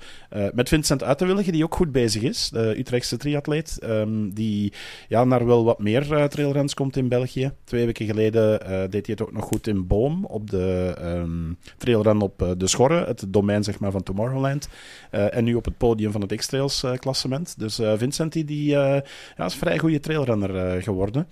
met 0.54 0.70
Vincent 0.70 1.04
Uitenwillige, 1.04 1.52
die 1.52 1.64
ook 1.64 1.76
goed 1.76 1.92
bezig 1.92 2.22
is, 2.22 2.50
de 2.50 2.78
Utrechtse 2.78 3.18
triatleet, 3.18 3.80
um, 3.84 4.34
die 4.34 4.74
ja, 5.08 5.24
naar 5.24 5.46
wel 5.46 5.64
wat 5.64 5.80
meer 5.80 6.30
trailruns 6.30 6.74
komt 6.74 6.98
in 6.98 7.08
België. 7.08 7.52
Twee 7.64 7.86
weken 7.86 8.06
geleden 8.06 8.60
deed 8.90 9.06
hij 9.06 9.16
het 9.18 9.22
ook 9.22 9.32
nog 9.32 9.46
goed 9.46 9.68
in 9.68 9.88
Boom 9.88 10.26
op 10.26 10.50
de 10.50 10.96
um, 11.02 11.58
trailrun 11.78 12.22
op 12.22 12.56
de 12.58 12.68
Schorre, 12.68 13.06
het 13.06 13.26
domein 13.28 13.64
zeg 13.64 13.80
maar, 13.80 13.92
van 13.92 14.04
Tomorrowland. 14.04 14.68
en 15.10 15.44
nu 15.44 15.54
op 15.54 15.66
het 15.66 15.78
podium 15.78 16.12
van 16.12 16.22
het 16.22 16.36
X-Trails 16.36 16.86
klassement. 17.00 17.60
Dus 17.60 17.80
Vincent 17.96 18.34
die, 18.34 18.46
die 18.46 18.70
ja, 18.70 19.04
is 19.04 19.04
een 19.38 19.52
vrij 19.52 19.78
goede 19.78 20.00
trailrunner 20.00 20.82
geworden. 20.82 21.28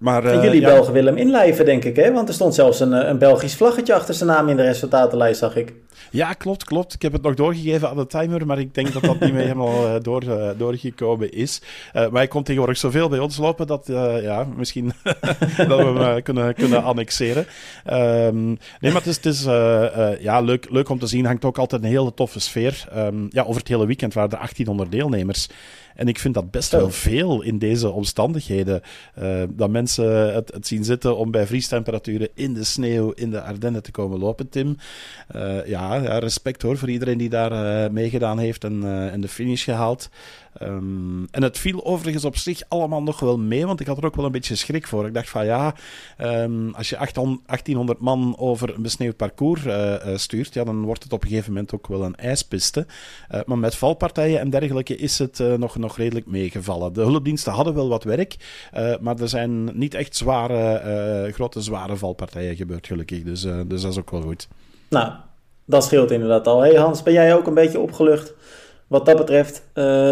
Maar, 0.00 0.24
uh, 0.24 0.42
jullie 0.42 0.60
ja. 0.60 0.66
Belgen 0.66 0.92
willen 0.92 1.14
hem 1.14 1.22
inlijven, 1.22 1.64
denk 1.64 1.84
ik, 1.84 1.96
hè? 1.96 2.12
Want 2.12 2.28
er 2.28 2.34
stond 2.34 2.54
zelfs 2.54 2.80
een, 2.80 2.92
een 2.92 3.18
Belgisch 3.18 3.56
vlaggetje 3.56 3.94
achter 3.94 4.14
zijn 4.14 4.28
naam 4.28 4.48
in 4.48 4.56
de 4.56 4.62
resultatenlijst, 4.62 5.38
zag 5.38 5.56
ik. 5.56 5.74
Ja, 6.10 6.32
klopt, 6.32 6.64
klopt. 6.64 6.94
Ik 6.94 7.02
heb 7.02 7.12
het 7.12 7.22
nog 7.22 7.34
doorgegeven 7.34 7.88
aan 7.88 7.96
de 7.96 8.06
timer, 8.06 8.46
maar 8.46 8.58
ik 8.58 8.74
denk 8.74 8.92
dat 8.92 9.02
dat 9.02 9.20
niet 9.20 9.32
meer 9.32 9.42
helemaal 9.52 9.86
uh, 9.86 10.02
door, 10.02 10.24
uh, 10.24 10.50
doorgekomen 10.56 11.32
is. 11.32 11.62
Uh, 11.62 11.92
maar 11.92 12.10
hij 12.12 12.28
komt 12.28 12.44
tegenwoordig 12.44 12.78
zoveel 12.78 13.08
bij 13.08 13.18
ons 13.18 13.36
lopen 13.36 13.66
dat, 13.66 13.86
ja, 14.22 14.46
misschien 14.56 14.92
dat 15.56 15.78
we 15.78 16.00
hem 16.00 16.22
kunnen, 16.22 16.54
kunnen 16.54 16.82
annexeren. 16.82 17.46
Um, 17.92 18.58
nee, 18.80 18.92
maar 18.92 19.02
het 19.02 19.06
is, 19.06 19.16
het 19.16 19.26
is 19.26 19.42
ja, 20.22 20.40
leuk, 20.40 20.70
leuk 20.70 20.88
om 20.88 20.98
te 20.98 21.06
zien. 21.06 21.24
Hangt 21.24 21.44
ook 21.44 21.58
altijd 21.58 21.82
een 21.82 21.88
hele 21.88 22.14
toffe 22.14 22.40
sfeer. 22.40 22.88
Um, 22.96 23.26
ja, 23.30 23.42
over 23.42 23.60
het 23.60 23.68
hele 23.68 23.86
weekend 23.86 24.14
waren 24.14 24.30
er 24.30 24.36
1800 24.36 24.90
deelnemers. 24.90 25.48
En 26.00 26.08
ik 26.08 26.18
vind 26.18 26.34
dat 26.34 26.50
best 26.50 26.72
wel 26.72 26.90
veel 26.90 27.42
in 27.42 27.58
deze 27.58 27.90
omstandigheden. 27.90 28.82
Uh, 29.22 29.42
dat 29.50 29.70
mensen 29.70 30.34
het, 30.34 30.52
het, 30.52 30.66
zien 30.66 30.84
zitten 30.84 31.16
om 31.16 31.30
bij 31.30 31.46
vriestemperaturen 31.46 32.28
in 32.34 32.54
de 32.54 32.64
sneeuw 32.64 33.10
in 33.10 33.30
de 33.30 33.42
Ardennen 33.42 33.82
te 33.82 33.90
komen 33.90 34.18
lopen, 34.18 34.48
Tim. 34.48 34.76
Uh, 35.36 35.66
ja, 35.66 35.99
ja, 36.02 36.18
respect 36.18 36.62
hoor 36.62 36.76
voor 36.76 36.90
iedereen 36.90 37.18
die 37.18 37.28
daar 37.28 37.84
uh, 37.84 37.90
meegedaan 37.90 38.38
heeft 38.38 38.64
en, 38.64 39.10
en 39.12 39.20
de 39.20 39.28
finish 39.28 39.64
gehaald. 39.64 40.10
Um, 40.62 41.28
en 41.30 41.42
het 41.42 41.58
viel 41.58 41.84
overigens 41.84 42.24
op 42.24 42.36
zich 42.36 42.62
allemaal 42.68 43.02
nog 43.02 43.20
wel 43.20 43.38
mee, 43.38 43.66
want 43.66 43.80
ik 43.80 43.86
had 43.86 43.98
er 43.98 44.04
ook 44.04 44.16
wel 44.16 44.24
een 44.24 44.32
beetje 44.32 44.54
schrik 44.54 44.86
voor. 44.86 45.06
Ik 45.06 45.14
dacht 45.14 45.28
van 45.28 45.44
ja, 45.44 45.74
um, 46.18 46.74
als 46.74 46.88
je 46.88 46.96
1800 46.96 48.00
man 48.00 48.34
over 48.38 48.74
een 48.74 48.82
besneeuwd 48.82 49.16
parcours 49.16 49.64
uh, 49.64 49.94
stuurt, 50.16 50.54
ja, 50.54 50.64
dan 50.64 50.82
wordt 50.82 51.02
het 51.02 51.12
op 51.12 51.22
een 51.22 51.28
gegeven 51.28 51.52
moment 51.52 51.74
ook 51.74 51.86
wel 51.86 52.04
een 52.04 52.16
ijspiste. 52.16 52.86
Maar 53.46 53.58
met 53.58 53.74
valpartijen 53.74 54.40
en 54.40 54.50
dergelijke 54.50 54.96
is 54.96 55.18
het 55.18 55.42
nog, 55.56 55.76
nog 55.76 55.96
redelijk 55.96 56.26
meegevallen. 56.26 56.92
De 56.92 57.00
hulpdiensten 57.00 57.52
hadden 57.52 57.74
wel 57.74 57.88
wat 57.88 58.04
werk, 58.04 58.36
maar 59.00 59.20
er 59.20 59.28
zijn 59.28 59.78
niet 59.78 59.94
echt 59.94 60.16
zware, 60.16 61.32
grote 61.32 61.60
zware 61.60 61.96
valpartijen 61.96 62.56
gebeurd, 62.56 62.86
gelukkig. 62.86 63.22
Dus, 63.22 63.42
dus 63.42 63.82
dat 63.82 63.92
is 63.92 63.98
ook 63.98 64.10
wel 64.10 64.22
goed. 64.22 64.48
Nou, 64.88 65.12
dat 65.70 65.84
scheelt 65.84 66.10
inderdaad 66.10 66.46
al. 66.46 66.60
Hey 66.60 66.74
Hans, 66.74 67.02
ben 67.02 67.12
jij 67.12 67.34
ook 67.34 67.46
een 67.46 67.54
beetje 67.54 67.80
opgelucht 67.80 68.34
wat 68.86 69.06
dat 69.06 69.16
betreft, 69.16 69.62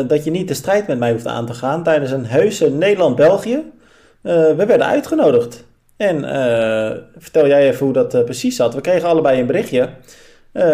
dat 0.09 0.25
je 0.25 0.31
niet 0.31 0.49
de 0.49 0.55
strijd 0.55 0.87
met 0.87 0.99
mij 0.99 1.13
hoeft 1.13 1.27
aan 1.27 1.47
te 1.47 1.55
gaan 1.55 1.83
tijdens 1.83 2.11
een 2.11 2.27
heuse 2.27 2.71
Nederland-België. 2.71 3.63
we 4.21 4.65
werden 4.67 4.87
uitgenodigd. 4.87 5.65
En 5.97 6.21
vertel 7.19 7.47
jij 7.47 7.69
even 7.69 7.85
hoe 7.85 7.95
dat 7.95 8.25
precies 8.25 8.57
zat. 8.57 8.75
We 8.75 8.81
kregen 8.81 9.09
allebei 9.09 9.41
een 9.41 9.47
berichtje 9.47 9.89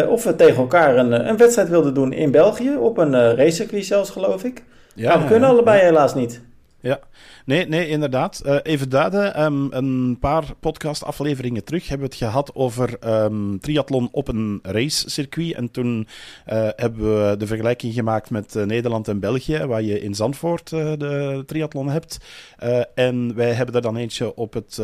of 0.09 0.25
we 0.25 0.37
tegen 0.37 0.57
elkaar 0.57 0.97
een, 0.97 1.29
een 1.29 1.37
wedstrijd 1.37 1.69
wilden 1.69 1.95
doen 1.95 2.13
in 2.13 2.31
België. 2.31 2.77
Op 2.77 2.99
een 2.99 3.37
racecircuit 3.37 3.85
zelfs, 3.85 4.11
geloof 4.11 4.45
ik. 4.45 4.63
Ja, 4.95 5.09
maar 5.09 5.23
we 5.23 5.31
kunnen 5.31 5.49
allebei 5.49 5.81
helaas 5.81 6.15
niet. 6.15 6.41
Ja, 6.85 7.01
nee, 7.45 7.67
nee 7.67 7.89
inderdaad. 7.89 8.43
Uh, 8.47 8.57
even 8.63 8.89
duiden, 8.89 9.43
um, 9.43 9.69
een 9.73 10.17
paar 10.21 10.45
podcastafleveringen 10.61 11.65
terug 11.65 11.89
hebben 11.89 12.09
we 12.09 12.15
het 12.15 12.23
gehad 12.25 12.55
over 12.55 12.97
um, 13.25 13.61
triathlon 13.61 14.09
op 14.13 14.29
een 14.29 14.59
racecircuit. 14.63 15.55
En 15.55 15.71
toen 15.71 16.07
uh, 16.53 16.69
hebben 16.77 17.29
we 17.29 17.37
de 17.37 17.47
vergelijking 17.47 17.95
gemaakt 17.95 18.31
met 18.31 18.55
uh, 18.55 18.65
Nederland 18.65 19.09
en 19.09 19.21
België, 19.21 19.59
waar 19.67 19.83
je 19.83 20.01
in 20.01 20.15
Zandvoort 20.15 20.69
de 20.71 21.43
triathlon 21.47 21.89
hebt. 21.89 22.19
en 22.95 23.35
wij 23.35 23.53
hebben 23.53 23.75
er 23.75 23.83
dan 23.83 23.97
eentje 23.97 24.37
op 24.37 24.53
het 24.53 24.81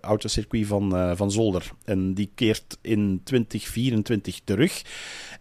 autocircuit 0.00 0.66
van, 0.66 1.16
van 1.16 1.30
Zolder. 1.30 1.70
En 1.84 2.14
die 2.14 2.30
keert 2.34 2.78
in 2.80 3.20
2024 3.24 4.40
terug. 4.44 4.82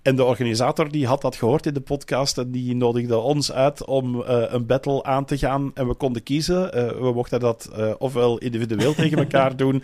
En 0.03 0.15
de 0.15 0.23
organisator 0.23 0.91
die 0.91 1.07
had 1.07 1.21
dat 1.21 1.35
gehoord 1.35 1.65
in 1.65 1.73
de 1.73 1.81
podcast 1.81 2.37
en 2.37 2.51
die 2.51 2.75
nodigde 2.75 3.17
ons 3.17 3.51
uit 3.51 3.85
om 3.85 4.15
uh, 4.15 4.23
een 4.27 4.65
battle 4.65 5.03
aan 5.03 5.25
te 5.25 5.37
gaan. 5.37 5.71
En 5.73 5.87
we 5.87 5.93
konden 5.93 6.23
kiezen. 6.23 6.77
Uh, 6.77 6.91
we 6.91 7.11
mochten 7.13 7.39
dat 7.39 7.69
uh, 7.77 7.91
ofwel 7.97 8.37
individueel 8.37 8.93
tegen 8.93 9.17
elkaar 9.23 9.55
doen, 9.55 9.83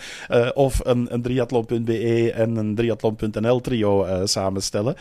of 0.54 0.80
een, 0.84 1.14
een 1.14 1.22
triathlon.be 1.22 2.32
en 2.32 2.56
een 2.56 2.76
triathlon.nl 2.76 3.62
trio 3.62 4.26
samenstellen. 4.26 4.96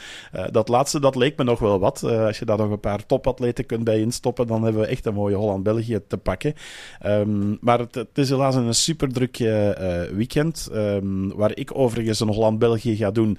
dat 0.51 0.69
laatste, 0.69 1.01
dat 1.01 1.15
leek 1.15 1.37
me 1.37 1.45
nog 1.45 1.59
wel 1.59 1.79
wat. 1.79 2.03
als 2.03 2.39
je 2.39 2.45
daar 2.45 2.59
nog 2.59 2.71
een 2.71 2.81
paar 2.81 3.07
topatleten 3.07 3.67
kunt 3.67 3.85
bij 3.85 4.01
instoppen, 4.01 4.47
dan 4.47 4.63
hebben 4.63 4.83
we 4.83 4.89
echt 4.89 5.07
een 5.07 5.15
mooie 5.15 5.37
Holland-België 5.37 6.01
te 6.09 6.17
pakken. 6.17 6.55
Um, 7.07 7.59
maar 7.61 7.79
het, 7.79 7.95
het, 7.95 8.19
is 8.19 8.31
helaas 8.31 8.55
een 8.55 8.75
super 8.75 9.13
druk 9.13 9.37
weekend, 10.13 10.69
um, 10.73 11.37
waar 11.37 11.57
ik 11.57 11.71
overigens 11.75 12.21
een 12.21 12.29
Holland-België 12.29 12.97
ga 12.97 13.11
doen, 13.11 13.39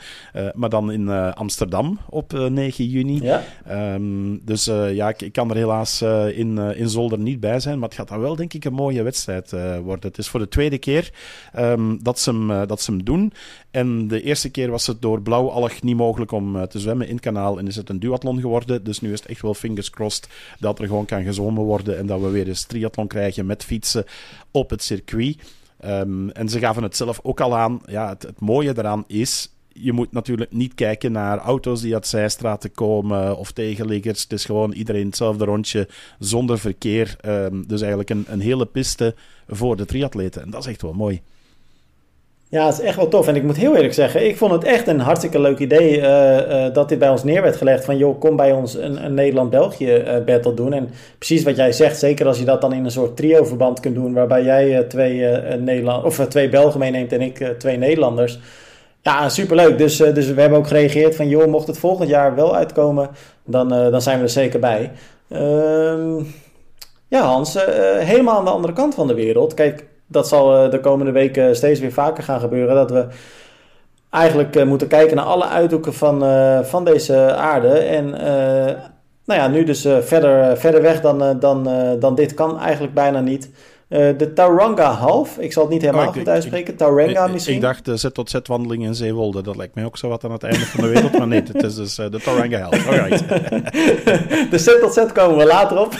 maar 0.53 0.69
dan 0.69 0.91
in 0.91 1.09
Amsterdam 1.09 1.68
op 2.09 2.31
9 2.31 2.83
eh, 2.85 2.91
juni. 2.91 3.21
Ja. 3.21 3.43
Ehm, 3.65 4.37
dus 4.41 4.67
eh, 4.67 4.93
ja, 4.93 5.09
ik, 5.09 5.21
ik, 5.21 5.31
kan 5.31 5.49
er 5.49 5.55
helaas 5.55 6.01
eh, 6.01 6.37
in, 6.37 6.57
in 6.57 6.89
Zolder 6.89 7.19
niet 7.19 7.39
bij 7.39 7.59
zijn. 7.59 7.79
Maar 7.79 7.89
het 7.89 7.97
gaat 7.97 8.07
dan 8.07 8.19
wel, 8.19 8.35
denk 8.35 8.53
ik, 8.53 8.65
een 8.65 8.73
mooie 8.73 9.03
wedstrijd 9.03 9.51
worden. 9.83 10.09
Het 10.09 10.17
is 10.17 10.27
voor 10.27 10.39
de 10.39 10.47
tweede 10.47 10.77
keer 10.77 11.11
ehm, 11.53 11.97
dat, 12.01 12.19
ze 12.19 12.31
hem, 12.31 12.67
dat 12.67 12.81
ze 12.81 12.91
hem 12.91 13.03
doen. 13.03 13.33
En 13.71 14.07
de 14.07 14.21
eerste 14.21 14.49
keer 14.49 14.71
was 14.71 14.87
het 14.87 15.01
door 15.01 15.21
blauwalg 15.21 15.81
niet 15.81 15.95
mogelijk 15.95 16.31
om 16.31 16.67
te 16.67 16.79
zwemmen 16.79 17.07
in 17.07 17.13
het 17.13 17.23
kanaal. 17.23 17.59
En 17.59 17.67
is 17.67 17.75
het 17.75 17.89
een 17.89 17.99
duathlon 17.99 18.39
geworden. 18.39 18.83
Dus 18.83 19.01
nu 19.01 19.11
is 19.11 19.19
het 19.19 19.29
echt 19.29 19.41
wel 19.41 19.53
fingers 19.53 19.89
crossed 19.89 20.29
dat 20.59 20.79
er 20.79 20.87
gewoon 20.87 21.05
kan 21.05 21.23
gezwommen 21.23 21.63
worden. 21.63 21.97
En 21.97 22.07
dat 22.07 22.21
we 22.21 22.29
weer 22.29 22.47
een 22.47 22.55
triathlon 22.67 23.07
krijgen 23.07 23.45
met 23.45 23.63
fietsen 23.63 24.05
op 24.51 24.69
het 24.69 24.83
circuit. 24.83 25.37
Um, 25.85 26.29
en 26.29 26.49
ze 26.49 26.59
gaven 26.59 26.83
het 26.83 26.95
zelf 26.95 27.19
ook 27.23 27.41
al 27.41 27.57
aan. 27.57 27.81
Ja, 27.85 28.09
het, 28.09 28.23
het 28.23 28.39
mooie 28.39 28.73
daaraan 28.73 29.03
is 29.07 29.49
je 29.73 29.91
moet 29.93 30.11
natuurlijk 30.11 30.51
niet 30.51 30.73
kijken 30.75 31.11
naar 31.11 31.37
auto's 31.37 31.81
die 31.81 31.93
uit 31.93 32.07
zijstraten 32.07 32.71
komen 32.71 33.37
of 33.37 33.51
tegenliggers. 33.51 34.23
Het 34.23 34.31
is 34.33 34.45
gewoon 34.45 34.71
iedereen 34.71 35.05
hetzelfde 35.05 35.45
rondje 35.45 35.87
zonder 36.19 36.59
verkeer. 36.59 37.15
Um, 37.25 37.67
dus 37.67 37.79
eigenlijk 37.79 38.09
een, 38.09 38.25
een 38.27 38.39
hele 38.39 38.65
piste 38.65 39.15
voor 39.47 39.75
de 39.77 39.85
triatleten. 39.85 40.41
En 40.41 40.49
dat 40.49 40.61
is 40.61 40.67
echt 40.67 40.81
wel 40.81 40.93
mooi. 40.93 41.21
Ja, 42.51 42.65
het 42.65 42.79
is 42.79 42.85
echt 42.85 42.95
wel 42.95 43.07
tof. 43.07 43.27
En 43.27 43.35
ik 43.35 43.43
moet 43.43 43.57
heel 43.57 43.75
eerlijk 43.75 43.93
zeggen, 43.93 44.27
ik 44.27 44.37
vond 44.37 44.51
het 44.51 44.63
echt 44.63 44.87
een 44.87 44.99
hartstikke 44.99 45.41
leuk 45.41 45.59
idee 45.59 45.97
uh, 45.97 46.37
uh, 46.37 46.73
dat 46.73 46.89
dit 46.89 46.99
bij 46.99 47.09
ons 47.09 47.23
neer 47.23 47.41
werd 47.41 47.55
gelegd. 47.55 47.85
Van 47.85 47.97
joh, 47.97 48.19
kom 48.19 48.35
bij 48.35 48.51
ons 48.51 48.73
een, 48.73 49.05
een 49.05 49.13
Nederland-België 49.13 49.95
uh, 49.95 50.23
battle 50.25 50.53
doen. 50.53 50.73
En 50.73 50.89
precies 51.17 51.43
wat 51.43 51.55
jij 51.55 51.71
zegt, 51.71 51.99
zeker 51.99 52.27
als 52.27 52.39
je 52.39 52.45
dat 52.45 52.61
dan 52.61 52.73
in 52.73 52.85
een 52.85 52.91
soort 52.91 53.15
trio-verband 53.15 53.79
kunt 53.79 53.95
doen. 53.95 54.13
Waarbij 54.13 54.43
jij 54.43 54.83
twee, 54.83 55.25
Nederland 55.57 56.03
of, 56.03 56.27
twee 56.27 56.49
Belgen 56.49 56.79
meeneemt 56.79 57.13
en 57.13 57.21
ik 57.21 57.55
twee 57.57 57.77
Nederlanders. 57.77 58.39
Ja, 59.01 59.29
superleuk. 59.29 59.77
Dus, 59.77 60.01
uh, 60.01 60.13
dus 60.13 60.31
we 60.31 60.41
hebben 60.41 60.59
ook 60.59 60.67
gereageerd 60.67 61.15
van... 61.15 61.27
joh, 61.27 61.47
mocht 61.47 61.67
het 61.67 61.77
volgend 61.77 62.09
jaar 62.09 62.35
wel 62.35 62.55
uitkomen... 62.55 63.09
dan, 63.45 63.73
uh, 63.73 63.91
dan 63.91 64.01
zijn 64.01 64.17
we 64.17 64.23
er 64.23 64.29
zeker 64.29 64.59
bij. 64.59 64.91
Uh, 65.29 66.25
ja, 67.07 67.21
Hans, 67.21 67.55
uh, 67.55 67.63
helemaal 67.97 68.37
aan 68.37 68.45
de 68.45 68.51
andere 68.51 68.73
kant 68.73 68.95
van 68.95 69.07
de 69.07 69.13
wereld. 69.13 69.53
Kijk, 69.53 69.85
dat 70.07 70.27
zal 70.27 70.69
de 70.69 70.79
komende 70.79 71.11
weken 71.11 71.55
steeds 71.55 71.79
weer 71.79 71.91
vaker 71.91 72.23
gaan 72.23 72.39
gebeuren... 72.39 72.75
dat 72.75 72.91
we 72.91 73.07
eigenlijk 74.09 74.65
moeten 74.65 74.87
kijken 74.87 75.15
naar 75.15 75.25
alle 75.25 75.47
uithoeken 75.47 75.93
van, 75.93 76.23
van 76.65 76.85
deze 76.85 77.33
aarde. 77.33 77.69
En 77.69 78.09
nou 79.25 79.39
ja, 79.39 79.47
nu 79.47 79.63
dus 79.63 79.81
verder, 79.99 80.57
verder 80.57 80.81
weg 80.81 81.01
dan, 81.01 81.39
dan, 81.39 81.69
dan 81.99 82.15
dit 82.15 82.33
kan 82.33 82.59
eigenlijk 82.59 82.93
bijna 82.93 83.19
niet... 83.19 83.49
Uh, 83.89 84.17
de 84.17 84.33
Tauranga 84.33 84.91
half. 84.91 85.37
Ik 85.37 85.53
zal 85.53 85.63
het 85.63 85.71
niet 85.71 85.81
helemaal 85.81 86.07
oh, 86.07 86.13
goed 86.13 86.29
uitspreken. 86.29 86.75
Tauranga 86.75 87.27
misschien. 87.27 87.55
Ik 87.55 87.61
dacht 87.61 87.85
de 87.85 87.97
Z 87.97 88.05
tot 88.13 88.29
Z 88.29 88.39
wandeling 88.43 88.83
in 88.83 88.95
Zeewolde. 88.95 89.41
Dat 89.41 89.55
lijkt 89.55 89.75
mij 89.75 89.85
ook 89.85 89.97
zo 89.97 90.07
wat 90.07 90.23
aan 90.23 90.31
het 90.31 90.43
einde 90.43 90.65
van 90.65 90.83
de 90.83 90.89
wereld. 90.89 91.17
maar 91.17 91.27
nee, 91.27 91.43
het 91.53 91.63
is 91.63 91.75
dus 91.75 91.99
uh, 91.99 92.09
de 92.09 92.19
Tauranga 92.19 92.59
half. 92.59 92.87
Alright. 92.87 93.29
de 94.51 94.57
Z 94.57 94.65
tot 94.79 94.93
Z 94.93 95.05
komen 95.13 95.37
we 95.37 95.45
later 95.45 95.79
op. 95.79 95.95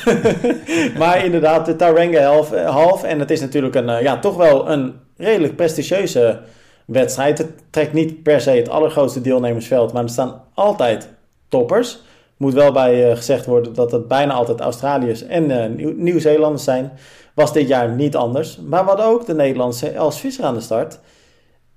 maar 1.02 1.26
inderdaad, 1.26 1.66
de 1.66 1.76
Tauranga 1.76 2.24
half, 2.24 2.56
half. 2.56 3.04
En 3.04 3.20
het 3.20 3.32
is 3.32 3.42
natuurlijk 3.42 3.76
een, 3.76 4.02
ja, 4.02 4.20
toch 4.20 4.36
wel 4.36 4.70
een 4.70 4.94
redelijk 5.18 5.56
prestigieuze 5.56 6.40
wedstrijd. 6.86 7.38
Het 7.38 7.52
trekt 7.70 7.94
niet 7.94 8.24
per 8.24 8.42
se 8.42 8.52
het 8.52 8.70
allergrootste 8.70 9.22
deelnemersveld. 9.22 9.94
Maar 9.94 10.04
er 10.04 10.10
staan 10.10 10.42
altijd 10.54 11.10
toppers. 11.48 12.00
Moet 12.38 12.54
wel 12.54 12.72
bij 12.72 13.16
gezegd 13.16 13.46
worden 13.46 13.74
dat 13.74 13.92
het 13.92 14.08
bijna 14.08 14.34
altijd 14.34 14.60
Australiërs 14.60 15.24
en 15.24 15.76
Nieuw-Zeelanders 16.04 16.64
zijn 16.64 16.92
was 17.40 17.54
dit 17.54 17.68
jaar 17.68 17.90
niet 17.90 18.16
anders. 18.16 18.58
Maar 18.58 18.84
hadden 18.84 19.06
ook 19.06 19.26
de 19.26 19.34
Nederlandse 19.34 19.90
Els 19.90 20.20
Visser 20.20 20.44
aan 20.44 20.54
de 20.54 20.62
start. 20.62 21.00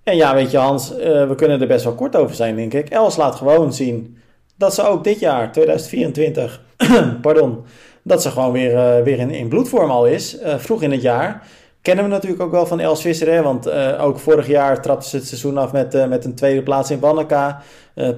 En 0.02 0.16
ja, 0.16 0.34
weet 0.34 0.50
je 0.50 0.56
Hans, 0.56 0.92
uh, 0.92 0.98
we 1.28 1.34
kunnen 1.36 1.60
er 1.60 1.66
best 1.66 1.84
wel 1.84 1.94
kort 1.94 2.16
over 2.16 2.34
zijn, 2.34 2.56
denk 2.56 2.74
ik. 2.74 2.88
Els 2.88 3.16
laat 3.16 3.34
gewoon 3.34 3.72
zien 3.72 4.16
dat 4.56 4.74
ze 4.74 4.86
ook 4.86 5.04
dit 5.04 5.20
jaar, 5.20 5.52
2024, 5.52 6.60
pardon, 7.22 7.64
dat 8.02 8.22
ze 8.22 8.30
gewoon 8.30 8.52
weer, 8.52 8.72
uh, 8.72 9.04
weer 9.04 9.18
in, 9.18 9.30
in 9.30 9.48
bloedvorm 9.48 9.90
al 9.90 10.06
is. 10.06 10.40
Uh, 10.40 10.54
vroeg 10.58 10.82
in 10.82 10.90
het 10.90 11.02
jaar. 11.02 11.46
Kennen 11.82 12.04
we 12.04 12.10
natuurlijk 12.10 12.42
ook 12.42 12.50
wel 12.50 12.66
van 12.66 12.80
Els 12.80 13.00
Visser, 13.00 13.32
hè? 13.32 13.42
want 13.42 13.70
ook 13.98 14.18
vorig 14.18 14.46
jaar 14.46 14.82
trapte 14.82 15.08
ze 15.08 15.16
het 15.16 15.26
seizoen 15.26 15.58
af 15.58 15.72
met, 15.72 16.08
met 16.08 16.24
een 16.24 16.34
tweede 16.34 16.62
plaats 16.62 16.90
in 16.90 17.00
Wanneka. 17.00 17.62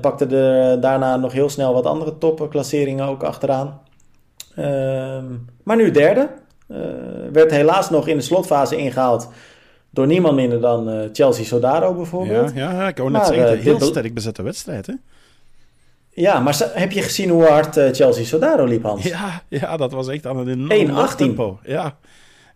pakte 0.01 0.27
er 0.27 0.81
daarna 0.81 1.17
nog 1.17 1.33
heel 1.33 1.49
snel 1.49 1.73
wat 1.73 1.87
andere 1.87 2.19
topklasseringen 2.19 3.07
ook 3.07 3.23
achteraan. 3.23 3.81
Ehm, 4.57 5.25
maar 5.63 5.77
nu 5.77 5.91
derde. 5.91 6.29
Uh, 6.69 6.79
werd 7.33 7.51
helaas 7.51 7.91
nog 7.91 8.09
in 8.09 8.17
de 8.17 8.23
slotfase 8.23 8.77
ingehaald 8.77 9.29
door 9.91 10.07
niemand 10.07 10.35
minder 10.35 10.61
dan 10.61 10.89
uh, 10.89 11.01
Chelsea 11.13 11.45
Sodaro 11.45 11.95
bijvoorbeeld. 11.95 12.53
Ja, 12.55 12.71
ja 12.71 12.89
ik 12.89 12.97
wou 12.97 13.11
net 13.11 13.27
zeggen, 13.27 13.51
een 13.51 13.59
uh, 13.59 13.63
heel 13.63 13.81
sterk 13.81 14.15
bezette 14.15 14.43
wedstrijd 14.43 14.87
hè? 14.87 14.95
Ja, 16.11 16.41
maar 16.41 16.71
heb 16.73 16.93
je 16.93 17.03
gezien 17.03 17.31
hoe 17.31 17.45
hard 17.45 17.75
Chelsea 17.75 18.25
Sodaro 18.25 18.65
liep, 18.65 18.83
Hans? 18.83 19.03
Ja, 19.05 19.43
ja, 19.49 19.77
dat 19.77 19.93
was 19.93 20.09
echt 20.09 20.27
aan 20.27 20.49
een 20.49 20.71
enorm 20.71 21.09
tempo. 21.17 21.59
Ja, 21.65 21.97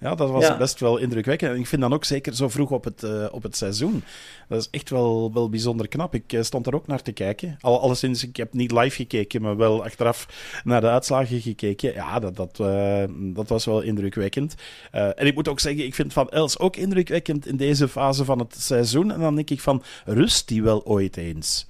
ja, 0.00 0.14
dat 0.14 0.30
was 0.30 0.56
best 0.56 0.80
wel 0.80 0.96
indrukwekkend. 0.96 1.52
En 1.52 1.58
ik 1.58 1.66
vind 1.66 1.82
dan 1.82 1.92
ook 1.92 2.04
zeker 2.04 2.34
zo 2.34 2.48
vroeg 2.48 2.70
op 2.70 2.84
het, 2.84 3.02
uh, 3.02 3.26
op 3.30 3.42
het 3.42 3.56
seizoen. 3.56 4.02
Dat 4.48 4.60
is 4.60 4.68
echt 4.70 4.90
wel, 4.90 5.32
wel 5.32 5.48
bijzonder 5.48 5.88
knap. 5.88 6.14
Ik 6.14 6.32
uh, 6.32 6.42
stond 6.42 6.66
er 6.66 6.74
ook 6.74 6.86
naar 6.86 7.02
te 7.02 7.12
kijken. 7.12 7.56
Al, 7.60 7.80
alleszins, 7.80 8.24
ik 8.24 8.36
heb 8.36 8.52
niet 8.52 8.72
live 8.72 8.96
gekeken, 8.96 9.42
maar 9.42 9.56
wel 9.56 9.84
achteraf 9.84 10.28
naar 10.64 10.80
de 10.80 10.88
uitslagen 10.88 11.40
gekeken. 11.40 11.92
Ja, 11.92 12.18
dat, 12.18 12.36
dat, 12.36 12.58
uh, 12.60 13.04
dat 13.08 13.48
was 13.48 13.64
wel 13.64 13.80
indrukwekkend. 13.80 14.54
en 14.90 15.26
ik 15.26 15.34
moet 15.34 15.48
ook 15.48 15.60
zeggen, 15.60 15.84
ik 15.84 15.94
vind 15.94 16.12
Van 16.12 16.30
Els 16.30 16.58
ook 16.58 16.76
indrukwekkend 16.76 17.46
in 17.46 17.56
deze 17.56 17.88
fase 17.88 18.24
van 18.24 18.38
het 18.38 18.54
seizoen. 18.58 19.12
En 19.12 19.20
dan 19.20 19.34
denk 19.34 19.50
ik 19.50 19.60
van, 19.60 19.82
rust 20.04 20.48
die 20.48 20.62
wel 20.62 20.86
ooit 20.86 21.16
eens? 21.16 21.66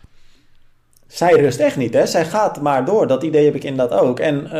Zij 1.08 1.32
rust 1.32 1.60
echt 1.60 1.76
niet, 1.76 1.94
hè? 1.94 2.06
Zij 2.06 2.24
gaat 2.24 2.60
maar 2.60 2.84
door. 2.84 3.06
Dat 3.06 3.22
idee 3.22 3.44
heb 3.44 3.54
ik 3.54 3.64
inderdaad 3.64 4.00
ook. 4.00 4.20
En, 4.20 4.42
uh, 4.44 4.50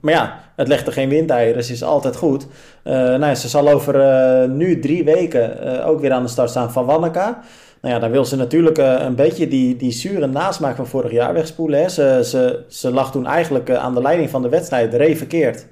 maar 0.00 0.12
ja, 0.14 0.38
het 0.56 0.68
legt 0.68 0.86
er 0.86 0.92
geen 0.92 1.08
windeieren, 1.08 1.56
dus 1.56 1.70
is 1.70 1.82
altijd 1.82 2.16
goed. 2.16 2.46
Uh, 2.84 2.92
nou 2.92 3.26
ja, 3.26 3.34
ze 3.34 3.48
zal 3.48 3.68
over 3.68 3.94
uh, 3.94 4.50
nu 4.50 4.78
drie 4.78 5.04
weken 5.04 5.84
ook 5.84 6.00
weer 6.00 6.12
aan 6.12 6.22
de 6.22 6.28
start 6.28 6.50
staan 6.50 6.72
van 6.72 6.84
Wanneka. 6.84 7.40
Nou 7.80 7.94
ja, 7.94 8.00
dan 8.00 8.10
wil 8.10 8.24
ze 8.24 8.36
natuurlijk 8.36 8.78
een 8.78 9.14
beetje 9.14 9.48
die, 9.48 9.76
die 9.76 9.92
zure 9.92 10.26
nasmaak 10.26 10.76
van 10.76 10.86
vorig 10.86 11.12
jaar 11.12 11.32
wegspoelen. 11.32 11.80
Hè? 11.80 11.88
Ze, 11.88 12.20
ze, 12.24 12.64
ze 12.68 12.92
lag 12.92 13.10
toen 13.10 13.26
eigenlijk 13.26 13.70
aan 13.70 13.94
de 13.94 14.02
leiding 14.02 14.30
van 14.30 14.42
de 14.42 14.48
wedstrijd 14.48 14.94
re 14.94 15.16
verkeerd. 15.16 15.66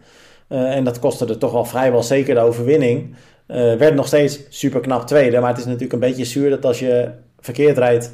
en 0.48 0.84
dat 0.84 0.98
kostte 0.98 1.26
er 1.26 1.38
toch 1.38 1.52
wel 1.52 1.64
vrijwel 1.64 2.02
zeker 2.02 2.34
de 2.34 2.40
overwinning. 2.40 3.14
werd 3.46 3.94
nog 3.94 4.06
steeds 4.06 4.40
super 4.48 4.80
knap 4.80 5.06
tweede, 5.06 5.40
maar 5.40 5.48
het 5.48 5.58
is 5.58 5.64
natuurlijk 5.64 5.92
een 5.92 5.98
beetje 5.98 6.24
zuur 6.24 6.50
dat 6.50 6.64
als 6.64 6.78
je 6.78 7.08
verkeerd 7.40 7.78
rijdt 7.78 8.12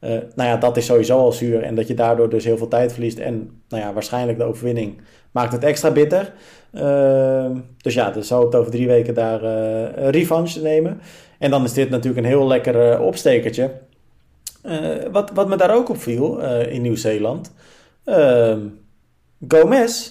uh, 0.00 0.10
nou 0.10 0.48
ja, 0.48 0.56
dat 0.56 0.76
is 0.76 0.86
sowieso 0.86 1.18
al 1.18 1.32
zuur. 1.32 1.62
En 1.62 1.74
dat 1.74 1.88
je 1.88 1.94
daardoor 1.94 2.28
dus 2.30 2.44
heel 2.44 2.56
veel 2.56 2.68
tijd 2.68 2.92
verliest. 2.92 3.18
En 3.18 3.62
nou 3.68 3.82
ja, 3.82 3.92
waarschijnlijk 3.92 4.38
de 4.38 4.44
overwinning 4.44 5.00
maakt 5.30 5.52
het 5.52 5.64
extra 5.64 5.90
bitter. 5.90 6.32
Uh, 6.72 7.50
dus 7.76 7.94
ja, 7.94 8.10
dus 8.10 8.30
hoopt 8.30 8.54
over 8.54 8.70
drie 8.70 8.86
weken 8.86 9.14
daar 9.14 9.42
uh, 9.42 10.08
revanche 10.08 10.62
nemen. 10.62 11.00
En 11.38 11.50
dan 11.50 11.64
is 11.64 11.72
dit 11.72 11.90
natuurlijk 11.90 12.24
een 12.24 12.32
heel 12.32 12.46
lekker 12.46 13.00
opstekertje. 13.00 13.70
wat, 15.10 15.30
wat 15.34 15.48
me 15.48 15.56
daar 15.56 15.74
ook 15.74 15.88
op 15.88 16.00
viel 16.00 16.40
in 16.68 16.82
Nieuw-Zeeland. 16.82 17.52
Ehm, 18.04 18.60
Gomez, 19.48 20.10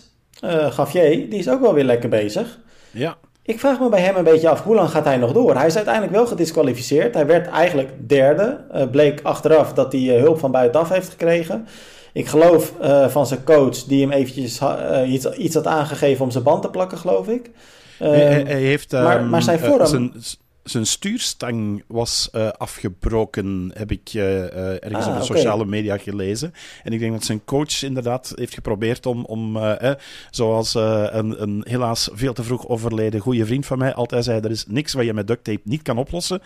Gavier, 0.70 1.29
die 1.29 1.39
is 1.39 1.50
ook 1.50 1.62
wel 1.62 1.74
weer 1.74 1.84
lekker 1.84 2.10
bezig. 2.10 2.60
Ja. 2.91 3.17
Ik 3.48 3.60
vraag 3.60 3.80
me 3.80 3.89
bij 3.89 4.01
hem 4.01 4.16
een 4.16 4.24
beetje 4.24 4.50
af, 4.50 4.63
hoe 4.63 4.75
lang 4.75 4.89
gaat 4.89 5.06
hij 5.06 5.18
nog 5.18 5.32
door? 5.32 5.56
Hij 5.56 5.66
is 5.66 5.75
uiteindelijk 5.75 6.13
wel 6.13 6.27
gedisqualificeerd. 6.27 7.13
Hij 7.13 7.25
werd 7.25 7.48
eigenlijk 7.48 8.10
derde. 8.10 8.60
Uh, 8.75 8.84
bleek 8.92 9.20
achteraf 9.24 9.74
dat 9.74 9.92
hij 9.92 10.01
uh, 10.01 10.22
hulp 10.22 10.39
van 10.39 10.51
buitenaf 10.51 10.89
heeft 10.89 11.10
gekregen. 11.10 11.68
Ik 12.13 12.27
geloof 12.27 12.74
van 13.08 13.27
zijn 13.27 13.44
coach, 13.44 13.84
die 13.84 14.01
hem 14.01 14.12
eventjes 14.12 14.62
iets, 15.08 15.32
iets 15.32 15.56
had 15.56 15.68
aangegeven 15.68 16.25
om 16.25 16.32
zijn 16.32 16.44
band 16.44 16.62
te 16.62 16.70
plakken, 16.70 16.98
geloof 16.98 17.27
ik. 17.27 17.51
hij, 17.98 18.44
hij, 18.48 18.62
heeft, 18.62 18.92
maar, 18.92 19.24
maar 19.24 19.42
zijn 19.42 19.60
vorm... 19.60 20.12
Zijn, 20.70 20.86
stuurstang 20.86 21.84
was 21.88 22.30
uh, 22.32 22.48
afgebroken, 22.50 23.72
heb 23.74 23.92
ik 23.92 24.14
uh, 24.14 24.84
ergens 24.84 25.06
ah, 25.06 25.14
op 25.14 25.20
de 25.20 25.26
sociale 25.26 25.66
media 25.66 25.98
gelezen. 25.98 26.54
En 26.84 26.94
ik 26.94 27.00
denk 27.00 27.12
dat 27.12 27.24
zijn 27.24 27.46
coach 27.46 27.84
inderdaad 27.84 28.34
heeft 28.36 28.54
geprobeerd 28.54 29.06
om, 29.06 29.26
om 29.26 29.58
eh, 29.58 29.92
zoals 30.32 30.74
een, 30.74 31.42
een, 31.42 31.64
helaas 31.68 32.10
veel 32.14 32.34
te 32.34 32.44
vroeg 32.44 32.68
overleden 32.68 33.20
goede 33.20 33.46
vriend 33.46 33.66
van 33.66 33.78
mij 33.78 33.94
altijd 33.94 34.24
zei, 34.24 34.40
er 34.40 34.52
is 34.52 34.66
niks 34.68 34.94
wat 34.94 35.06
je 35.06 35.14
met 35.14 35.28
duct 35.28 35.44
tape 35.44 35.62
niet 35.64 35.82
kan 35.82 35.98
oplossen. 35.98 36.42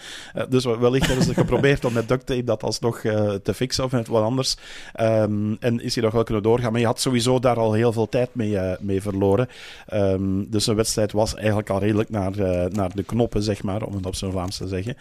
dus 0.50 0.66
wellicht 0.66 1.08
hebben 1.08 1.26
ze 1.26 1.34
geprobeerd 1.34 1.86
om 1.86 1.94
met 1.94 2.08
duct 2.08 2.26
tape 2.26 2.44
dat 2.44 2.64
alsnog 2.64 3.00
te 3.44 3.54
fixen 3.54 3.84
of 3.84 3.92
met 3.92 4.08
wat 4.08 4.24
anders. 4.24 4.56
Um, 5.02 5.58
en 5.60 5.82
is 5.82 5.96
hij 5.96 6.04
nog 6.04 6.14
wel 6.14 6.24
kunnen 6.24 6.44
doorgaan. 6.44 6.72
Maar 6.72 6.82
je 6.82 6.88
had 6.88 7.00
sowieso 7.00 7.40
daar 7.40 7.58
al 7.58 7.74
heel 7.74 7.94
veel 7.94 8.10
tijd 8.10 8.36
mee, 8.36 8.58
mee 8.80 9.02
verloren. 9.02 9.48
Um, 9.94 10.50
dus 10.50 10.68
een 10.68 10.76
wedstrijd 10.76 11.12
was 11.12 11.36
eigenlijk 11.36 11.70
al 11.70 11.80
redelijk 11.80 12.10
naar, 12.10 12.32
naar 12.72 12.96
de 12.96 13.04
knoppen, 13.04 13.44
zeg 13.44 13.64
maar, 13.64 13.84
om 13.84 13.94
het 13.94 14.11
op 14.12 14.18
zijn 14.18 14.32
Vlaams 14.32 14.58
te 14.58 14.68
zeggen. 14.68 14.98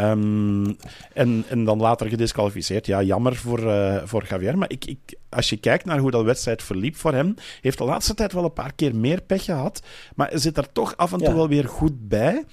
Um, 0.00 0.76
en, 1.12 1.44
en 1.48 1.64
dan 1.64 1.78
later 1.78 2.08
gedisqualificeerd. 2.08 2.86
Ja, 2.86 3.02
jammer 3.02 3.36
voor, 3.36 3.60
uh, 3.60 3.96
voor 4.04 4.24
Javier. 4.28 4.58
Maar 4.58 4.70
ik, 4.70 4.84
ik, 4.84 4.98
als 5.28 5.50
je 5.50 5.56
kijkt 5.56 5.84
naar 5.84 5.98
hoe 5.98 6.10
dat 6.10 6.24
wedstrijd 6.24 6.62
verliep 6.62 6.96
voor 6.96 7.12
hem, 7.12 7.34
heeft 7.60 7.78
de 7.78 7.84
laatste 7.84 8.14
tijd 8.14 8.32
wel 8.32 8.44
een 8.44 8.52
paar 8.52 8.72
keer 8.72 8.96
meer 8.96 9.22
pech 9.22 9.44
gehad. 9.44 9.82
Maar 10.14 10.30
zit 10.34 10.56
er 10.56 10.72
toch 10.72 10.96
af 10.96 11.12
en 11.12 11.18
toe 11.18 11.34
wel 11.34 11.48
weer 11.48 11.68
goed 11.68 12.08
bij. 12.08 12.44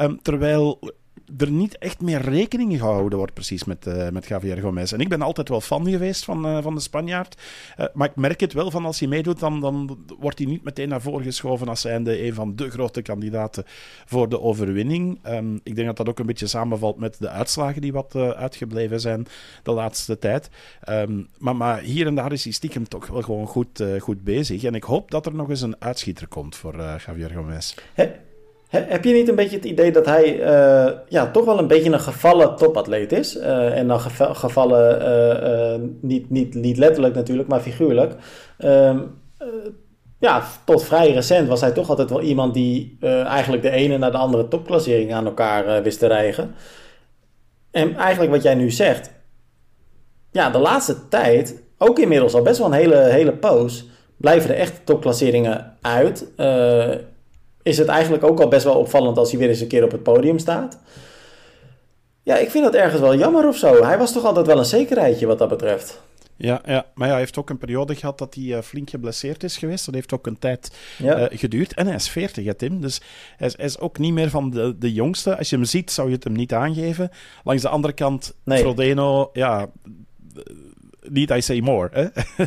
Um, 0.00 0.22
terwijl 0.22 0.92
er 1.36 1.50
niet 1.50 1.78
echt 1.78 2.00
meer 2.00 2.20
rekening 2.20 2.78
gehouden 2.78 3.18
wordt, 3.18 3.34
precies 3.34 3.64
met, 3.64 3.86
uh, 3.86 4.08
met 4.08 4.26
Javier 4.26 4.58
Gomez. 4.58 4.92
En 4.92 5.00
ik 5.00 5.08
ben 5.08 5.22
altijd 5.22 5.48
wel 5.48 5.60
fan 5.60 5.88
geweest 5.88 6.24
van, 6.24 6.46
uh, 6.46 6.62
van 6.62 6.74
de 6.74 6.80
Spanjaard. 6.80 7.42
Uh, 7.78 7.86
maar 7.94 8.08
ik 8.08 8.16
merk 8.16 8.40
het 8.40 8.52
wel 8.52 8.70
van 8.70 8.84
als 8.84 8.98
hij 8.98 9.08
meedoet, 9.08 9.40
dan, 9.40 9.60
dan 9.60 9.98
wordt 10.18 10.38
hij 10.38 10.46
niet 10.46 10.64
meteen 10.64 10.88
naar 10.88 11.00
voren 11.00 11.24
geschoven 11.24 11.68
als 11.68 11.80
zijnde 11.80 12.26
een 12.26 12.34
van 12.34 12.56
de 12.56 12.70
grote 12.70 13.02
kandidaten 13.02 13.64
voor 14.04 14.28
de 14.28 14.40
overwinning. 14.40 15.18
Um, 15.26 15.60
ik 15.62 15.74
denk 15.74 15.86
dat 15.86 15.96
dat 15.96 16.08
ook 16.08 16.18
een 16.18 16.26
beetje 16.26 16.46
samenvalt 16.46 16.98
met 16.98 17.16
de 17.18 17.28
uitslagen 17.28 17.80
die 17.80 17.92
wat 17.92 18.14
uitgebleven 18.16 19.00
zijn 19.00 19.26
de 19.62 19.72
laatste 19.72 20.18
tijd. 20.18 20.50
Um, 20.88 21.28
maar, 21.38 21.56
maar 21.56 21.80
hier 21.80 22.06
en 22.06 22.14
daar 22.14 22.32
is 22.32 22.44
hij 22.44 22.52
stiekem 22.52 22.88
toch 22.88 23.06
wel 23.06 23.22
gewoon 23.22 23.46
goed, 23.46 23.84
goed 23.98 24.24
bezig. 24.24 24.62
En 24.62 24.74
ik 24.74 24.84
hoop 24.84 25.10
dat 25.10 25.26
er 25.26 25.34
nog 25.34 25.48
eens 25.48 25.62
een 25.62 25.76
uitschieter 25.78 26.26
komt 26.26 26.56
voor 26.56 26.76
Javier 26.76 27.30
Gomez. 27.30 27.74
Heb 28.82 29.04
je 29.04 29.12
niet 29.12 29.28
een 29.28 29.34
beetje 29.34 29.56
het 29.56 29.64
idee 29.64 29.92
dat 29.92 30.06
hij 30.06 30.38
uh, 30.38 30.92
ja, 31.08 31.30
toch 31.30 31.44
wel 31.44 31.58
een 31.58 31.66
beetje 31.66 31.92
een 31.92 32.00
gevallen 32.00 32.56
topatleet 32.56 33.12
is? 33.12 33.36
Uh, 33.36 33.78
en 33.78 33.88
dan 33.88 34.00
gevallen, 34.00 35.02
uh, 35.02 35.88
niet, 36.00 36.30
niet, 36.30 36.54
niet 36.54 36.76
letterlijk 36.76 37.14
natuurlijk, 37.14 37.48
maar 37.48 37.60
figuurlijk. 37.60 38.14
Ehm, 38.58 38.98
ja, 40.18 40.42
tot 40.64 40.84
vrij 40.84 41.12
recent 41.12 41.48
was 41.48 41.60
hij 41.60 41.70
toch 41.70 41.88
altijd 41.88 42.10
wel 42.10 42.20
iemand 42.20 42.54
die 42.54 42.96
eigenlijk 43.24 43.62
de 43.62 43.70
ene 43.70 43.98
naar 43.98 44.10
de 44.10 44.16
andere 44.16 44.48
topklassering 44.48 45.14
aan 45.14 45.26
elkaar 45.26 45.82
wist 45.82 45.98
te 45.98 46.06
rijgen. 46.06 46.54
En 47.70 47.96
eigenlijk 47.96 48.32
wat 48.32 48.42
jij 48.42 48.54
nu 48.54 48.70
zegt, 48.70 49.12
ja, 50.30 50.50
de 50.50 50.58
laatste 50.58 51.08
tijd, 51.08 51.62
ook 51.78 51.98
inmiddels 51.98 52.34
al 52.34 52.42
best 52.42 52.58
wel 52.58 52.66
een 52.66 52.72
hele, 52.72 52.96
hele 52.96 53.32
poos, 53.32 53.88
blijven 54.16 54.48
de 54.48 54.54
echte 54.54 54.84
topklasseringen 54.84 55.76
uit 55.80 56.26
is 57.64 57.78
het 57.78 57.88
eigenlijk 57.88 58.24
ook 58.24 58.40
al 58.40 58.48
best 58.48 58.64
wel 58.64 58.78
opvallend 58.78 59.18
als 59.18 59.30
hij 59.30 59.38
weer 59.38 59.48
eens 59.48 59.60
een 59.60 59.66
keer 59.66 59.84
op 59.84 59.90
het 59.90 60.02
podium 60.02 60.38
staat. 60.38 60.78
Ja, 62.22 62.36
ik 62.36 62.50
vind 62.50 62.64
dat 62.64 62.74
ergens 62.74 63.00
wel 63.00 63.16
jammer 63.16 63.48
of 63.48 63.56
zo. 63.56 63.84
Hij 63.84 63.98
was 63.98 64.12
toch 64.12 64.24
altijd 64.24 64.46
wel 64.46 64.58
een 64.58 64.64
zekerheidje 64.64 65.26
wat 65.26 65.38
dat 65.38 65.48
betreft. 65.48 66.02
Ja, 66.36 66.60
ja, 66.64 66.86
maar 66.94 67.06
ja, 67.06 67.12
hij 67.12 67.22
heeft 67.22 67.38
ook 67.38 67.50
een 67.50 67.58
periode 67.58 67.94
gehad 67.94 68.18
dat 68.18 68.34
hij 68.34 68.44
uh, 68.44 68.60
flink 68.60 68.90
geblesseerd 68.90 69.42
is 69.42 69.56
geweest. 69.56 69.84
Dat 69.84 69.94
heeft 69.94 70.12
ook 70.12 70.26
een 70.26 70.38
tijd 70.38 70.76
uh, 71.02 71.24
geduurd. 71.28 71.74
En 71.74 71.86
hij 71.86 71.94
is 71.94 72.08
40, 72.08 72.44
hè, 72.44 72.54
Tim. 72.54 72.80
Dus 72.80 73.00
hij 73.36 73.46
is, 73.46 73.56
hij 73.56 73.66
is, 73.66 73.78
ook 73.78 73.98
niet 73.98 74.12
meer 74.12 74.30
van 74.30 74.50
de, 74.50 74.78
de 74.78 74.92
jongste. 74.92 75.36
Als 75.36 75.50
je 75.50 75.56
hem 75.56 75.64
ziet, 75.64 75.90
zou 75.90 76.08
je 76.08 76.14
het 76.14 76.24
hem 76.24 76.32
niet 76.32 76.52
aangeven. 76.52 77.10
Langs 77.44 77.62
de 77.62 77.68
andere 77.68 77.94
kant, 77.94 78.34
nee. 78.44 78.58
Frodeno, 78.58 79.30
ja, 79.32 79.70
niet 81.08 81.30
I 81.30 81.40
say 81.40 81.60
more. 81.60 81.88
Hè? 81.92 82.06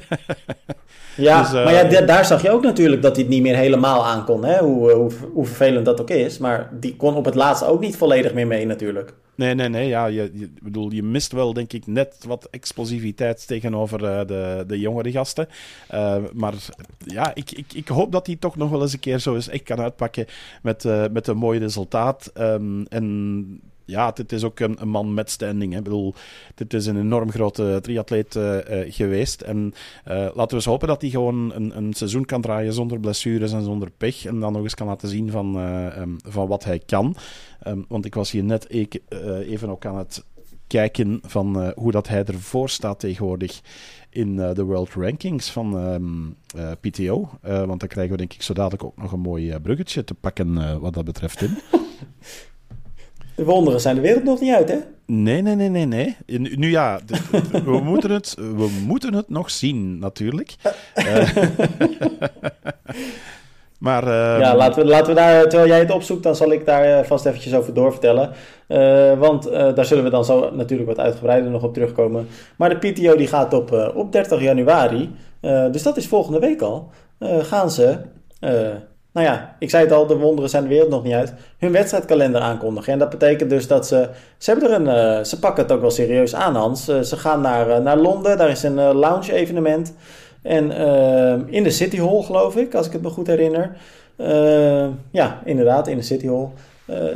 Ja, 1.17 1.41
dus, 1.41 1.51
maar 1.51 1.73
ja, 1.73 2.01
uh, 2.01 2.07
daar 2.07 2.25
zag 2.25 2.41
je 2.41 2.51
ook 2.51 2.63
natuurlijk 2.63 3.01
dat 3.01 3.15
hij 3.15 3.23
het 3.23 3.33
niet 3.33 3.41
meer 3.41 3.55
helemaal 3.55 4.05
aankon. 4.05 4.45
Hè? 4.45 4.59
Hoe, 4.59 4.91
hoe, 4.91 5.11
hoe, 5.33 5.45
vervelend 5.45 5.85
dat 5.85 6.01
ook 6.01 6.09
is. 6.09 6.37
Maar 6.37 6.69
die 6.79 6.95
kon 6.95 7.15
op 7.15 7.25
het 7.25 7.35
laatste 7.35 7.65
ook 7.65 7.79
niet 7.79 7.97
volledig 7.97 8.33
meer 8.33 8.47
mee 8.47 8.65
natuurlijk. 8.65 9.13
Nee, 9.35 9.53
nee, 9.53 9.69
nee. 9.69 9.87
Ja, 9.87 10.05
je, 10.05 10.31
je, 10.33 10.49
bedoel, 10.61 10.91
je 10.91 11.03
mist 11.03 11.31
wel, 11.31 11.53
denk 11.53 11.73
ik, 11.73 11.87
net 11.87 12.15
wat 12.27 12.47
explosiviteit 12.51 13.47
tegenover 13.47 14.03
uh, 14.03 14.19
de, 14.27 14.63
de 14.67 14.79
jongere 14.79 15.11
gasten. 15.11 15.47
Uh, 15.93 16.15
maar 16.33 16.53
ja, 17.05 17.31
ik, 17.33 17.51
ik, 17.51 17.73
ik 17.73 17.87
hoop 17.87 18.11
dat 18.11 18.27
hij 18.27 18.35
toch 18.35 18.55
nog 18.55 18.69
wel 18.69 18.81
eens 18.81 18.93
een 18.93 18.99
keer 18.99 19.19
zo 19.19 19.35
eens 19.35 19.49
echt 19.49 19.63
kan 19.63 19.79
uitpakken 19.79 20.25
met, 20.61 20.83
met 21.11 21.27
een 21.27 21.37
mooi 21.37 21.59
resultaat. 21.59 22.31
Um, 22.37 22.85
en 22.89 23.61
ja, 23.87 24.11
dit 24.11 24.31
is 24.31 24.43
ook 24.43 24.59
een, 24.59 24.81
een, 24.81 24.89
man 24.89 25.13
met 25.13 25.29
standing. 25.29 25.71
Hè. 25.71 25.77
Ik 25.77 25.83
bedoel, 25.83 26.13
dit 26.55 26.73
is 26.73 26.85
een 26.85 26.99
enorm 26.99 27.31
grote 27.31 27.79
triatleet 27.81 28.35
uh, 28.35 28.57
geweest. 28.87 29.41
En 29.41 29.73
uh, 30.07 30.13
laten 30.13 30.47
we 30.47 30.55
eens 30.55 30.65
hopen 30.65 30.87
dat 30.87 31.01
hij 31.01 31.09
gewoon 31.09 31.53
een, 31.53 31.77
een, 31.77 31.93
seizoen 31.93 32.25
kan 32.25 32.41
draaien 32.41 32.73
zonder 32.73 32.99
blessures 32.99 33.51
en 33.51 33.63
zonder 33.63 33.91
pech. 33.97 34.25
En 34.25 34.39
dan 34.39 34.53
nog 34.53 34.63
eens 34.63 34.75
kan 34.75 34.87
laten 34.87 35.09
zien 35.09 35.31
van, 35.31 35.57
um, 35.57 36.17
van 36.25 36.47
wat 36.47 36.63
hij 36.63 36.79
kan. 36.79 37.15
Um, 37.67 37.85
want 37.87 38.05
ik 38.05 38.15
was 38.15 38.31
hier 38.31 38.43
net 38.43 38.69
even 38.69 39.69
ook 39.69 39.85
aan 39.85 39.97
het 39.97 40.25
kijken 40.67 41.19
van 41.23 41.73
hoe 41.75 41.91
dat 41.91 42.07
hij 42.07 42.23
ervoor 42.23 42.69
staat 42.69 42.99
tegenwoordig 42.99 43.61
in 44.09 44.35
de 44.35 44.63
World 44.63 44.93
Rankings 44.93 45.49
van 45.49 45.75
um, 45.75 46.35
PTO. 46.79 47.29
want 47.41 47.79
dan 47.79 47.89
krijgen 47.89 48.11
we 48.11 48.17
denk 48.17 48.33
ik 48.33 48.41
zo 48.41 48.53
dadelijk 48.53 48.83
ook 48.83 48.97
nog 48.97 49.11
een 49.11 49.19
mooi 49.19 49.59
bruggetje 49.59 50.03
te 50.03 50.13
pakken 50.13 50.79
wat 50.79 50.93
dat 50.93 51.05
betreft, 51.05 51.41
in. 51.41 51.57
De 53.37 53.45
wonderen 53.45 53.81
zijn 53.81 53.95
de 53.95 54.01
wereld 54.01 54.23
nog 54.23 54.39
niet 54.39 54.53
uit, 54.53 54.69
hè? 54.69 54.77
Nee, 55.05 55.41
nee, 55.41 55.55
nee, 55.55 55.69
nee, 55.69 55.85
nee. 55.85 56.15
Nu, 56.39 56.69
ja, 56.69 56.99
we, 57.65 57.79
moeten 57.83 58.11
het, 58.11 58.35
we 58.35 58.69
moeten 58.85 59.13
het 59.13 59.29
nog 59.29 59.51
zien, 59.51 59.99
natuurlijk. 59.99 60.55
uh, 60.95 61.35
maar... 63.87 64.03
Uh, 64.03 64.39
ja, 64.39 64.55
laten 64.55 64.81
we, 64.81 64.87
laten 64.87 65.07
we 65.07 65.13
daar, 65.13 65.41
terwijl 65.41 65.69
jij 65.69 65.79
het 65.79 65.91
opzoekt, 65.91 66.23
dan 66.23 66.35
zal 66.35 66.51
ik 66.51 66.65
daar 66.65 66.83
eh, 66.83 67.05
vast 67.05 67.25
eventjes 67.25 67.53
over 67.53 67.73
doorvertellen. 67.73 68.31
Uh, 68.67 69.19
want 69.19 69.51
daar 69.51 69.85
zullen 69.85 70.03
we 70.03 70.09
dan 70.09 70.25
zo 70.25 70.55
natuurlijk 70.55 70.89
wat 70.89 70.99
uitgebreider 70.99 71.51
nog 71.51 71.63
op 71.63 71.73
terugkomen. 71.73 72.27
Maar 72.55 72.69
de 72.69 72.91
PTO 72.91 73.15
die 73.15 73.27
gaat 73.27 73.53
op, 73.53 73.91
op 73.95 74.11
30 74.11 74.41
januari, 74.41 75.11
dus 75.71 75.83
dat 75.83 75.97
is 75.97 76.07
volgende 76.07 76.39
week 76.39 76.61
al, 76.61 76.89
gaan 77.41 77.71
ze 77.71 77.97
nou 79.17 79.29
ja, 79.29 79.55
ik 79.59 79.69
zei 79.69 79.83
het 79.83 79.93
al, 79.93 80.07
de 80.07 80.17
wonderen 80.17 80.49
zijn 80.49 80.63
de 80.63 80.69
wereld 80.69 80.89
nog 80.89 81.03
niet 81.03 81.13
uit. 81.13 81.33
Hun 81.57 81.71
wedstrijdkalender 81.71 82.41
aankondigen. 82.41 82.93
En 82.93 82.99
dat 82.99 83.09
betekent 83.09 83.49
dus 83.49 83.67
dat 83.67 83.87
ze. 83.87 84.09
Ze, 84.37 84.51
hebben 84.51 84.69
er 84.69 84.75
een, 84.75 85.17
uh, 85.17 85.23
ze 85.23 85.39
pakken 85.39 85.63
het 85.63 85.71
ook 85.71 85.81
wel 85.81 85.91
serieus 85.91 86.35
aan, 86.35 86.55
Hans. 86.55 86.89
Uh, 86.89 87.01
ze 87.01 87.17
gaan 87.17 87.41
naar, 87.41 87.69
uh, 87.69 87.77
naar 87.77 87.97
Londen, 87.97 88.37
daar 88.37 88.49
is 88.49 88.63
een 88.63 88.75
lounge-evenement. 88.75 89.93
En 90.41 90.71
in 91.47 91.63
de 91.63 91.69
City 91.69 91.97
Hall, 91.99 92.21
geloof 92.21 92.55
ik, 92.55 92.75
als 92.75 92.85
ik 92.85 92.91
het 92.91 93.01
me 93.01 93.09
goed 93.09 93.27
herinner. 93.27 93.71
ja, 95.11 95.41
inderdaad, 95.45 95.87
in 95.87 95.97
de 95.97 96.03
City 96.03 96.27
Hall. 96.27 96.47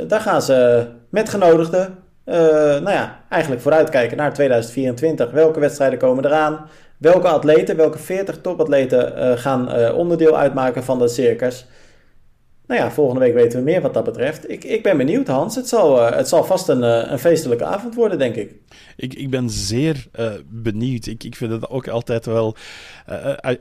daar 0.06 0.20
gaan 0.20 0.42
ze 0.42 0.86
met 1.08 1.28
genodigden. 1.28 1.98
nou 2.24 2.90
ja, 2.90 3.20
eigenlijk 3.28 3.62
vooruitkijken 3.62 4.16
naar 4.16 4.32
2024. 4.32 5.30
Welke 5.30 5.60
wedstrijden 5.60 5.98
komen 5.98 6.24
eraan? 6.24 6.66
Welke 6.98 7.28
atleten, 7.28 7.76
welke 7.76 7.98
40 7.98 8.40
topatleten 8.40 9.38
gaan 9.38 9.92
onderdeel 9.92 10.38
uitmaken 10.38 10.84
van 10.84 10.98
dat 10.98 11.12
circus? 11.12 11.66
Nou 12.72 12.84
ja, 12.84 12.90
volgende 12.90 13.20
week 13.20 13.34
weten 13.34 13.58
we 13.58 13.64
meer 13.64 13.80
wat 13.80 13.94
dat 13.94 14.04
betreft. 14.04 14.50
Ik, 14.50 14.64
ik 14.64 14.82
ben 14.82 14.96
benieuwd, 14.96 15.26
Hans. 15.26 15.54
Het 15.54 15.68
zal, 15.68 15.98
uh, 15.98 16.16
het 16.16 16.28
zal 16.28 16.44
vast 16.44 16.68
een, 16.68 16.82
uh, 16.82 17.10
een 17.10 17.18
feestelijke 17.18 17.64
avond 17.64 17.94
worden, 17.94 18.18
denk 18.18 18.34
ik. 18.34 18.54
Ik, 18.96 19.14
ik 19.14 19.30
ben 19.30 19.50
zeer 19.50 20.06
uh, 20.18 20.30
benieuwd. 20.48 21.06
Ik, 21.06 21.24
ik 21.24 21.36
vind 21.36 21.52
het 21.52 21.68
ook 21.68 21.88
altijd 21.88 22.26
wel 22.26 22.56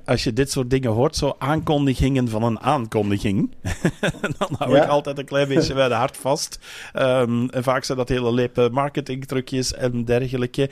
als 0.06 0.24
je 0.24 0.34
dit 0.34 0.52
soort 0.52 0.70
dingen 0.70 0.92
hoort, 0.92 1.16
zo 1.16 1.36
aankondigingen 1.38 2.28
van 2.28 2.44
een 2.44 2.60
aankondiging, 2.60 3.52
dan 4.38 4.50
hou 4.58 4.78
ik 4.78 4.88
altijd 4.88 5.18
een 5.18 5.26
klein 5.26 5.48
beetje 5.48 5.74
bij 5.74 5.88
de 5.88 5.94
hart 5.94 6.18
vast. 6.18 6.60
Um, 6.96 7.50
en 7.50 7.64
vaak 7.64 7.84
zijn 7.84 7.98
dat 7.98 8.10
hele 8.10 8.34
lepe 8.34 8.70
marketingtrucjes 8.72 9.74
en 9.74 10.06
dergelijke. 10.06 10.70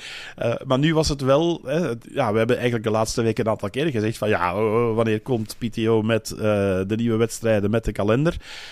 Maar 0.65 0.79
nu 0.79 0.93
was 0.93 1.09
het 1.09 1.21
wel, 1.21 1.61
ja, 2.11 2.31
we 2.31 2.37
hebben 2.37 2.55
eigenlijk 2.55 2.83
de 2.83 2.91
laatste 2.91 3.21
weken 3.21 3.45
een 3.45 3.51
aantal 3.51 3.69
keren 3.69 3.91
gezegd 3.91 4.17
van 4.17 4.29
ja, 4.29 4.55
oh, 4.55 4.73
oh, 4.73 4.95
wanneer 4.95 5.21
komt 5.21 5.55
PTO 5.57 6.01
met 6.01 6.27
de 6.27 6.95
nieuwe 6.95 7.17
wedstrijden, 7.17 7.69
met 7.69 7.85
de 7.85 7.91
kalender? 7.91 8.28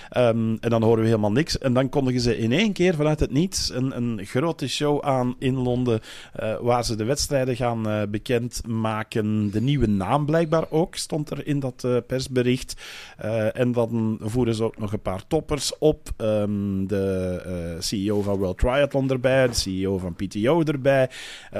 Ehm, 0.09 0.55
en 0.59 0.69
dan 0.69 0.83
horen 0.83 1.01
we 1.01 1.05
helemaal 1.05 1.31
niks. 1.31 1.57
En 1.57 1.73
dan 1.73 1.89
kondigen 1.89 2.21
ze 2.21 2.37
in 2.37 2.51
één 2.51 2.73
keer 2.73 2.95
vanuit 2.95 3.19
het 3.19 3.31
niets 3.31 3.71
een, 3.73 3.97
een 3.97 4.25
grote 4.25 4.67
show 4.67 5.03
aan 5.03 5.35
in 5.39 5.55
Londen, 5.55 5.99
uh, 6.39 6.55
waar 6.59 6.85
ze 6.85 6.95
de 6.95 7.03
wedstrijden 7.03 7.55
gaan 7.55 7.89
uh, 7.89 8.01
bekendmaken. 8.09 9.51
De 9.51 9.61
nieuwe 9.61 9.87
naam 9.87 10.25
blijkbaar 10.25 10.65
ook, 10.69 10.95
stond 10.95 11.29
er 11.29 11.47
in 11.47 11.59
dat 11.59 11.83
uh, 11.85 11.97
persbericht. 12.07 12.81
en 13.53 13.71
dan 13.71 14.17
voeren 14.21 14.55
ze 14.55 14.63
ook 14.63 14.77
nog 14.77 14.93
een 14.93 15.01
paar 15.01 15.27
toppers 15.27 15.77
op. 15.77 16.09
Um, 16.17 16.87
de 16.87 17.75
CEO 17.79 18.21
van 18.21 18.37
World 18.37 18.57
Triathlon 18.57 19.09
erbij, 19.09 19.47
de 19.47 19.53
CEO 19.53 19.97
van 19.97 20.15
PTO 20.15 20.63
erbij. 20.63 21.09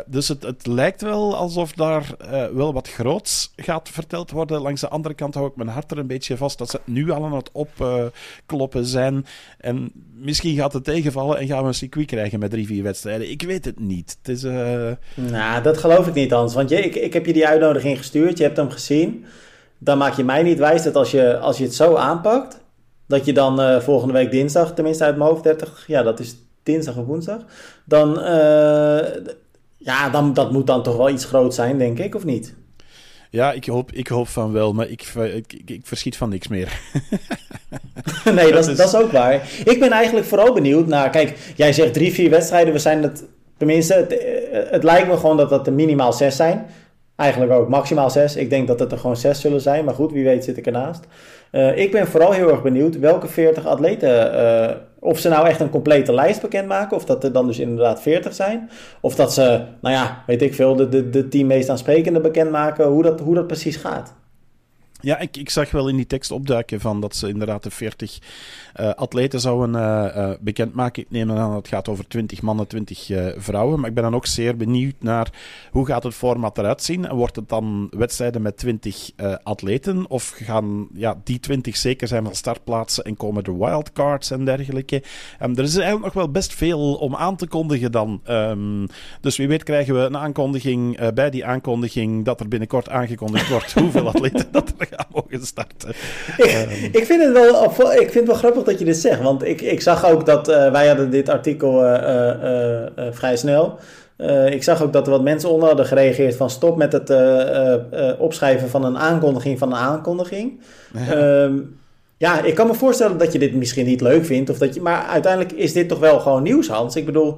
dus 0.05 0.27
het, 0.27 0.43
het 0.43 0.67
lijkt 0.67 1.01
wel 1.01 1.36
alsof 1.36 1.71
daar 1.71 2.15
wel 2.53 2.73
wat 2.73 2.89
groots 2.89 3.53
gaat 3.55 3.89
verteld 3.89 4.31
worden. 4.31 4.62
Langs 4.62 4.81
de 4.81 4.89
andere 4.89 5.13
kant 5.15 5.33
hou 5.33 5.47
ik 5.47 5.55
mijn 5.55 5.69
hart 5.69 5.91
er 5.91 5.97
een 5.97 6.07
beetje 6.07 6.38
vast 6.38 6.57
dat 6.57 6.69
ze 6.69 6.79
nu 6.86 7.12
al 7.12 7.25
aan 7.25 7.33
het 7.33 7.51
opkloppen 7.82 8.86
zijn. 8.86 9.26
En 9.58 9.92
misschien 10.13 10.56
gaat 10.56 10.74
het 10.74 10.84
tegenvallen 10.84 11.38
en 11.38 11.48
gaan 11.48 11.62
we 11.62 11.68
een 11.68 11.74
circuit 11.74 12.06
krijgen 12.06 12.40
met 12.40 12.52
drie, 12.52 12.66
vier 12.66 12.84
wedstrijden. 12.84 13.30
Ik 13.30 13.42
weet 13.42 13.66
het 13.66 13.80
niet. 13.80 14.18
Het 14.22 14.36
is, 14.36 14.44
uh... 14.44 14.92
Nou, 15.13 15.63
dat 15.63 15.78
geloof 15.78 16.08
ik 16.08 16.13
niet, 16.13 16.32
Hans. 16.32 16.54
Want 16.54 16.70
je, 16.70 16.82
ik, 16.82 16.96
ik 16.96 17.13
heb 17.13 17.26
je 17.26 17.34
die 17.34 17.48
uitnodiging 17.48 17.98
gestuurd, 17.98 18.38
je 18.38 18.44
hebt 18.44 18.58
hem 18.58 18.70
gezien. 18.70 19.26
Dan 19.78 19.98
maak 19.98 20.13
je 20.13 20.24
mij 20.24 20.44
niet 20.44 20.58
wijs 20.58 20.84
dat 20.84 20.96
als 20.96 21.12
je, 21.12 21.38
als 21.38 21.58
je 21.58 21.63
het 21.63 21.76
zo 21.76 21.96
aanpakt, 21.96 22.60
dat 23.08 23.26
je 23.26 23.34
dan 23.34 23.62
uh, 23.62 23.80
volgende 23.80 24.13
week 24.13 24.32
dinsdag, 24.32 24.74
tenminste 24.74 25.04
uit 25.04 25.18
mijn 25.18 25.30
hoofd 25.30 25.44
30, 25.44 25.84
ja, 25.88 26.04
dat 26.04 26.20
is 26.20 26.36
dinsdag 26.63 26.98
of 26.98 27.06
woensdag, 27.06 27.42
dan, 27.86 28.13
ja, 29.78 30.10
dan, 30.10 30.34
dat 30.34 30.52
moet 30.52 30.68
dan 30.68 30.84
toch 30.84 30.98
wel 30.98 31.10
iets 31.10 31.26
groot 31.26 31.54
zijn, 31.54 31.78
denk 31.78 32.00
ik, 32.00 32.16
of 32.16 32.26
niet? 32.26 32.56
Ja, 33.30 33.52
ik 33.52 33.66
hoop, 33.66 33.92
ik 33.92 34.08
hoop 34.08 34.28
van 34.28 34.52
wel, 34.52 34.74
maar 34.74 34.90
ik, 34.90 35.04
ik, 35.34 35.54
ik, 35.66 35.82
verschiet 35.84 36.18
van 36.18 36.30
niks 36.30 36.48
meer. 36.48 36.80
nee, 38.36 38.52
dat, 38.52 38.68
is... 38.68 38.78
dat 38.78 38.88
is 38.88 38.96
ook 38.96 39.12
waar. 39.12 39.50
Ik 39.66 39.80
ben 39.80 39.92
eigenlijk 39.92 40.26
vooral 40.26 40.54
benieuwd 40.54 40.88
naar... 40.88 41.10
Kijk, 41.10 41.38
jij 41.56 41.74
zegt 41.74 41.94
drie, 41.94 42.13
vier 42.13 42.30
wedstrijden. 42.30 42.74
We 42.74 42.80
zijn 42.80 43.04
het... 43.04 43.24
Tenminste, 43.58 43.94
het, 43.94 44.18
eh, 44.18 44.72
het 44.72 44.84
lijkt 44.84 45.08
me 45.08 45.18
gewoon 45.18 45.38
dat 45.38 45.50
dat 45.50 45.68
er 45.68 45.74
minimaal 45.74 46.13
zes 46.13 46.36
zijn. 46.36 46.66
Eigenlijk 47.16 47.52
ook 47.52 47.70
maximaal 47.70 48.10
zes. 48.10 48.36
Ik 48.36 48.50
denk 48.50 48.68
dat 48.68 48.80
het 48.80 48.92
er 48.92 48.98
gewoon 48.98 49.18
zes 49.18 49.42
zullen 49.42 49.62
zijn. 49.62 49.86
Maar 49.86 49.94
goed, 49.94 50.12
wie 50.12 50.24
weet 50.24 50.44
zit 50.44 50.58
ik 50.58 50.66
ernaast. 50.66 51.08
Uh, 51.52 51.78
ik 51.78 51.92
ben 51.92 52.08
vooral 52.08 52.32
heel 52.32 52.52
erg 52.52 52.62
benieuwd 52.62 53.00
welke 53.00 53.28
40 53.28 53.66
atleten. 53.66 54.34
Uh, 54.34 54.76
of 54.99 55.19
ze 55.19 55.29
nou 55.29 55.47
echt 55.47 55.60
een 55.60 55.69
complete 55.69 56.13
lijst 56.13 56.41
bekendmaken. 56.41 56.97
Of 56.97 57.05
dat 57.05 57.23
er 57.23 57.31
dan 57.31 57.47
dus 57.47 57.60
inderdaad 57.60 58.01
40 58.01 58.33
zijn. 58.33 58.69
Of 59.01 59.15
dat 59.15 59.33
ze, 59.33 59.62
nou 59.81 59.95
ja, 59.95 60.23
weet 60.27 60.41
ik 60.41 60.53
veel, 60.53 60.75
de, 60.75 60.89
de, 60.89 61.10
de 61.10 61.27
10 61.27 61.47
meest 61.47 61.69
aansprekende 61.69 62.19
bekendmaken. 62.19 62.86
Hoe 62.86 63.03
dat, 63.03 63.19
hoe 63.19 63.36
dat 63.36 63.47
precies 63.47 63.75
gaat. 63.75 64.13
Ja, 65.08 65.20
ik, 65.20 65.38
ik 65.38 65.50
zag 65.50 65.72
wel 65.72 65.88
in 65.88 65.96
die 65.96 66.08
tekst 66.08 66.32
opduiken 66.32 66.80
van 66.80 67.02
dat 67.02 67.15
ze 67.15 67.28
inderdaad 67.28 67.63
de 67.63 67.72
40 67.72 68.20
uh, 68.80 68.93
atleten 68.93 69.39
zouden 69.39 69.76
uh, 69.76 70.32
bekendmaken. 70.39 71.04
Ik 71.04 71.12
neem 71.12 71.32
aan 71.32 71.48
dat 71.48 71.58
het 71.58 71.67
gaat 71.67 71.88
over 71.88 72.08
20 72.08 72.41
mannen, 72.41 72.67
20 72.67 73.10
vrouwen. 73.38 73.80
Maar 73.80 73.89
ik 73.89 73.96
ben 73.96 74.04
dan 74.04 74.15
ook 74.15 74.26
zeer 74.26 74.58
benieuwd 74.58 74.96
naar 75.00 75.30
hoe 75.72 75.86
gaat 75.86 76.04
het 76.04 76.13
format 76.13 76.58
eruit 76.58 76.84
zien. 76.84 77.08
En 77.08 77.15
wordt 77.15 77.36
het 77.36 77.50
dan 77.50 77.88
wedstrijden 77.98 78.41
met 78.41 78.58
20 78.58 79.12
atleten? 79.43 80.10
Of 80.10 80.34
gaan 80.43 80.88
ja, 80.93 81.15
die 81.24 81.39
20 81.39 81.78
zeker 81.78 82.08
zijn 82.08 82.24
van 82.24 82.36
startplaatsen 82.36 83.04
en 83.04 83.17
komen 83.17 83.43
er 83.43 83.58
wildcards 83.58 84.32
en 84.32 84.46
dergelijke? 84.46 85.04
Um, 85.41 85.58
er 85.58 85.63
is 85.63 85.76
eigenlijk 85.76 86.06
nog 86.06 86.13
wel 86.13 86.32
best 86.32 86.54
veel 86.54 86.93
om 86.96 87.15
aan 87.15 87.36
te 87.36 87.48
kondigen 87.48 87.91
dan. 87.91 88.22
Um, 88.30 88.88
dus 89.22 89.38
wie 89.38 89.48
weet 89.48 89.63
krijgen 89.63 89.93
we 89.93 90.00
een 90.00 90.17
aankondiging 90.17 91.12
bij 91.13 91.30
die 91.30 91.46
aankondiging 91.46 92.26
dat 92.26 92.39
er 92.39 92.48
binnenkort 92.48 92.89
aangekondigd 92.89 93.50
wordt 93.50 93.74
hoeveel 93.80 94.08
atleten 94.08 94.52
dat 94.52 94.74
er 94.78 94.88
gaan 94.88 94.96
mogen 95.13 95.45
starten. 95.45 95.89
Ik, 96.38 96.89
ik 96.91 97.05
vind 97.05 97.23
het 97.23 97.31
wel, 97.31 97.63
ik 97.91 97.97
vind 97.97 98.13
het 98.13 98.25
wel 98.25 98.36
grappig 98.36 98.63
dat 98.63 98.79
je 98.79 98.86
dit 98.86 98.97
zegt. 98.97 99.21
Want 99.21 99.43
ik, 99.43 99.62
ik 99.62 99.81
zag 99.81 100.05
ook 100.05 100.25
dat 100.25 100.49
uh, 100.49 100.71
wij 100.71 100.88
hadden 100.88 101.10
dit 101.10 101.29
artikel 101.29 101.86
uh, 101.86 102.31
vrij 103.12 103.38
snel. 103.38 103.79
ik 104.49 104.63
zag 104.63 104.83
ook 104.83 104.93
dat 104.93 105.05
er 105.05 105.12
wat 105.12 105.23
mensen 105.23 105.49
onder 105.49 105.67
hadden 105.67 105.86
gereageerd 105.86 106.36
van 106.36 106.49
stop 106.49 106.77
met 106.77 106.91
het 106.91 107.13
opschrijven 108.19 108.69
van 108.69 108.86
een 108.86 108.97
aankondiging 108.97 109.60
van 109.60 109.71
een 109.71 109.77
aankondiging. 109.77 110.60
Ja. 110.93 111.43
Um, 111.43 111.77
ja, 112.17 112.41
ik 112.41 112.55
kan 112.55 112.67
me 112.67 112.73
voorstellen 112.73 113.17
dat 113.17 113.33
je 113.33 113.39
dit 113.39 113.53
misschien 113.53 113.86
niet 113.86 114.01
leuk 114.01 114.25
vindt. 114.25 114.49
Of 114.49 114.57
dat 114.57 114.73
je, 114.73 114.81
maar 114.81 115.03
uiteindelijk 115.03 115.51
is 115.51 115.73
dit 115.73 115.89
toch 115.89 115.99
wel 115.99 116.19
gewoon 116.19 116.43
nieuws, 116.43 116.67
Hans. 116.67 116.95
Ik 116.95 117.05
bedoel, 117.05 117.38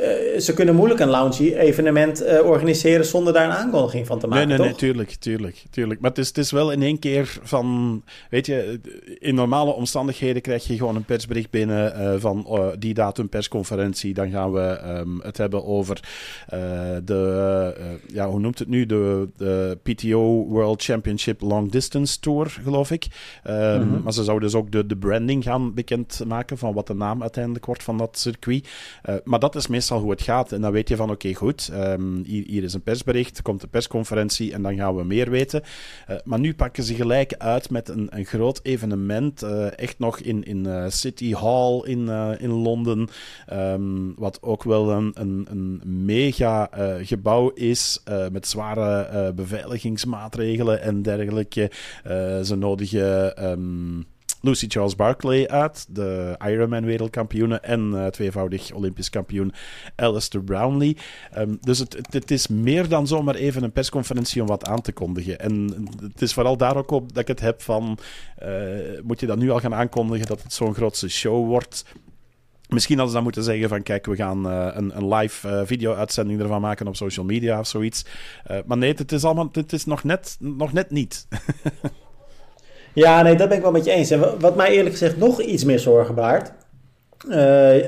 uh, 0.00 0.40
ze 0.40 0.54
kunnen 0.54 0.74
moeilijk 0.74 1.00
een 1.00 1.08
lounge-evenement 1.08 2.22
uh, 2.22 2.44
organiseren 2.44 3.06
zonder 3.06 3.32
daar 3.32 3.44
een 3.44 3.56
aankondiging 3.56 4.06
van 4.06 4.18
te 4.18 4.26
maken. 4.26 4.48
Nee, 4.48 4.58
nee, 4.58 4.66
toch? 4.66 4.80
nee, 4.80 4.90
tuurlijk, 4.90 5.10
tuurlijk, 5.10 5.62
tuurlijk. 5.70 6.00
Maar 6.00 6.10
het 6.10 6.18
is, 6.18 6.28
het 6.28 6.38
is 6.38 6.50
wel 6.50 6.70
in 6.70 6.82
één 6.82 6.98
keer 6.98 7.38
van. 7.42 8.02
Weet 8.30 8.46
je, 8.46 8.80
in 9.18 9.34
normale 9.34 9.72
omstandigheden 9.72 10.42
krijg 10.42 10.66
je 10.66 10.76
gewoon 10.76 10.96
een 10.96 11.04
persbericht 11.04 11.50
binnen 11.50 12.00
uh, 12.00 12.14
van 12.18 12.46
uh, 12.48 12.66
die 12.78 12.94
datum 12.94 13.28
persconferentie. 13.28 14.14
Dan 14.14 14.30
gaan 14.30 14.52
we 14.52 14.80
um, 14.84 15.20
het 15.22 15.36
hebben 15.36 15.64
over 15.64 16.00
de. 17.04 18.00
ja, 18.06 18.28
hoe 18.28 18.40
noemt 18.40 18.58
het 18.58 18.68
nu? 18.68 18.86
De, 18.86 19.28
de 19.36 19.78
PTO 19.82 20.46
World 20.48 20.82
Championship 20.82 21.40
Long 21.40 21.70
Distance 21.70 22.20
Tour, 22.20 22.58
geloof 22.62 22.90
ik. 22.90 23.06
Um, 23.46 23.54
mm-hmm. 23.54 24.02
Maar 24.02 24.12
ze 24.12 24.24
zouden 24.24 24.48
dus 24.48 24.58
ook 24.58 24.72
de, 24.72 24.86
de 24.86 24.96
branding 24.96 25.42
gaan 25.42 25.74
bekendmaken 25.74 26.58
van 26.58 26.74
wat 26.74 26.86
de 26.86 26.94
naam 26.94 27.22
uiteindelijk 27.22 27.66
wordt 27.66 27.82
van 27.82 27.98
dat 27.98 28.18
circuit. 28.18 28.68
maar 29.24 29.38
dat 29.38 29.54
is 29.54 29.66
meestal 29.66 29.85
hoe 29.88 30.10
het 30.10 30.22
gaat. 30.22 30.52
En 30.52 30.60
dan 30.60 30.72
weet 30.72 30.88
je 30.88 30.96
van, 30.96 31.10
oké, 31.10 31.34
goed, 31.34 31.70
um, 31.72 32.22
hier, 32.26 32.44
hier, 32.46 32.62
is 32.62 32.74
een 32.74 32.82
persbericht, 32.82 33.42
komt 33.42 33.60
de 33.60 33.66
persconferentie 33.66 34.52
en 34.52 34.62
dan 34.62 34.76
gaan 34.76 34.96
we 34.96 35.04
meer 35.04 35.30
weten. 35.30 35.62
Uh, 36.10 36.16
maar 36.24 36.38
nu 36.38 36.54
pakken 36.54 36.82
ze 36.82 36.94
gelijk 36.94 37.34
uit 37.34 37.70
met 37.70 37.88
een, 37.88 38.06
een 38.10 38.24
groot 38.24 38.60
evenement, 38.62 39.42
uh, 39.42 39.78
echt 39.78 39.98
nog 39.98 40.18
in, 40.18 40.44
in 40.44 40.66
uh, 40.66 40.84
City 40.88 41.34
Hall 41.34 41.80
in, 41.84 42.08
in 42.38 42.50
Londen, 42.50 43.08
um, 43.52 44.14
wat 44.16 44.42
ook 44.42 44.62
wel 44.62 44.90
een, 44.90 45.12
een, 45.14 45.80
mega 45.84 46.70
gebouw 47.02 47.50
is, 47.50 48.02
met 48.32 48.46
zware 48.46 49.32
beveiligingsmaatregelen 49.32 50.82
en 50.82 51.02
dergelijke. 51.02 51.70
ze 52.42 52.54
nodigen... 52.56 53.44
Um, 53.50 54.06
Lucy 54.40 54.66
Charles 54.68 54.96
Barclay 54.96 55.46
uit, 55.46 55.86
de 55.88 56.36
Ironman-wereldkampioene, 56.46 57.60
en 57.60 57.90
uh, 57.92 58.06
tweevoudig 58.06 58.72
Olympisch 58.72 59.10
kampioen 59.10 59.52
Alistair 59.96 60.44
Brownlee. 60.44 60.96
Um, 61.38 61.58
dus 61.60 61.78
het, 61.78 61.96
het, 62.10 62.30
is 62.30 62.46
meer 62.46 62.88
dan 62.88 63.06
zomaar 63.06 63.34
even 63.34 63.62
een 63.62 63.72
persconferentie 63.72 64.42
om 64.42 64.48
wat 64.48 64.66
aan 64.66 64.80
te 64.80 64.92
kondigen. 64.92 65.40
En 65.40 65.86
het 66.00 66.22
is 66.22 66.32
vooral 66.34 66.56
daar 66.56 66.76
ook 66.76 66.90
op 66.90 67.08
dat 67.08 67.22
ik 67.22 67.28
het 67.28 67.40
heb 67.40 67.62
van, 67.62 67.98
uh, 68.42 68.48
moet 69.02 69.20
je 69.20 69.26
dat 69.26 69.38
nu 69.38 69.50
al 69.50 69.60
gaan 69.60 69.74
aankondigen 69.74 70.26
dat 70.26 70.42
het 70.42 70.52
zo'n 70.52 70.74
grootste 70.74 71.08
show 71.08 71.46
wordt? 71.46 71.84
Misschien 72.68 72.98
hadden 72.98 73.08
ze 73.08 73.14
dan 73.14 73.24
moeten 73.24 73.44
zeggen 73.44 73.68
van 73.68 73.82
kijk, 73.82 74.06
we 74.06 74.16
gaan 74.16 74.46
uh, 74.46 74.68
een, 74.72 74.96
een, 74.96 75.14
live 75.14 75.48
uh, 75.48 75.60
video-uitzending 75.64 76.40
ervan 76.40 76.60
maken 76.60 76.86
op 76.86 76.96
social 76.96 77.24
media 77.24 77.58
of 77.58 77.66
zoiets. 77.66 78.04
Maar 78.66 78.78
nee, 78.78 78.94
het 78.94 79.12
is 79.12 79.24
allemaal, 79.24 79.48
het 79.52 79.72
is 79.72 79.84
nog 79.84 80.04
net, 80.04 80.36
nog 80.40 80.72
net 80.72 80.90
niet. 80.90 81.26
Ja, 82.96 83.22
nee, 83.22 83.36
dat 83.36 83.48
ben 83.48 83.56
ik 83.56 83.62
wel 83.62 83.72
met 83.72 83.84
je 83.84 83.90
eens. 83.90 84.10
En 84.10 84.20
wat 84.38 84.56
mij 84.56 84.70
eerlijk 84.70 84.90
gezegd 84.90 85.16
nog 85.16 85.40
iets 85.40 85.64
meer 85.64 85.78
zorgen 85.78 86.14
baart. 86.14 86.52
Uh, 87.28 87.34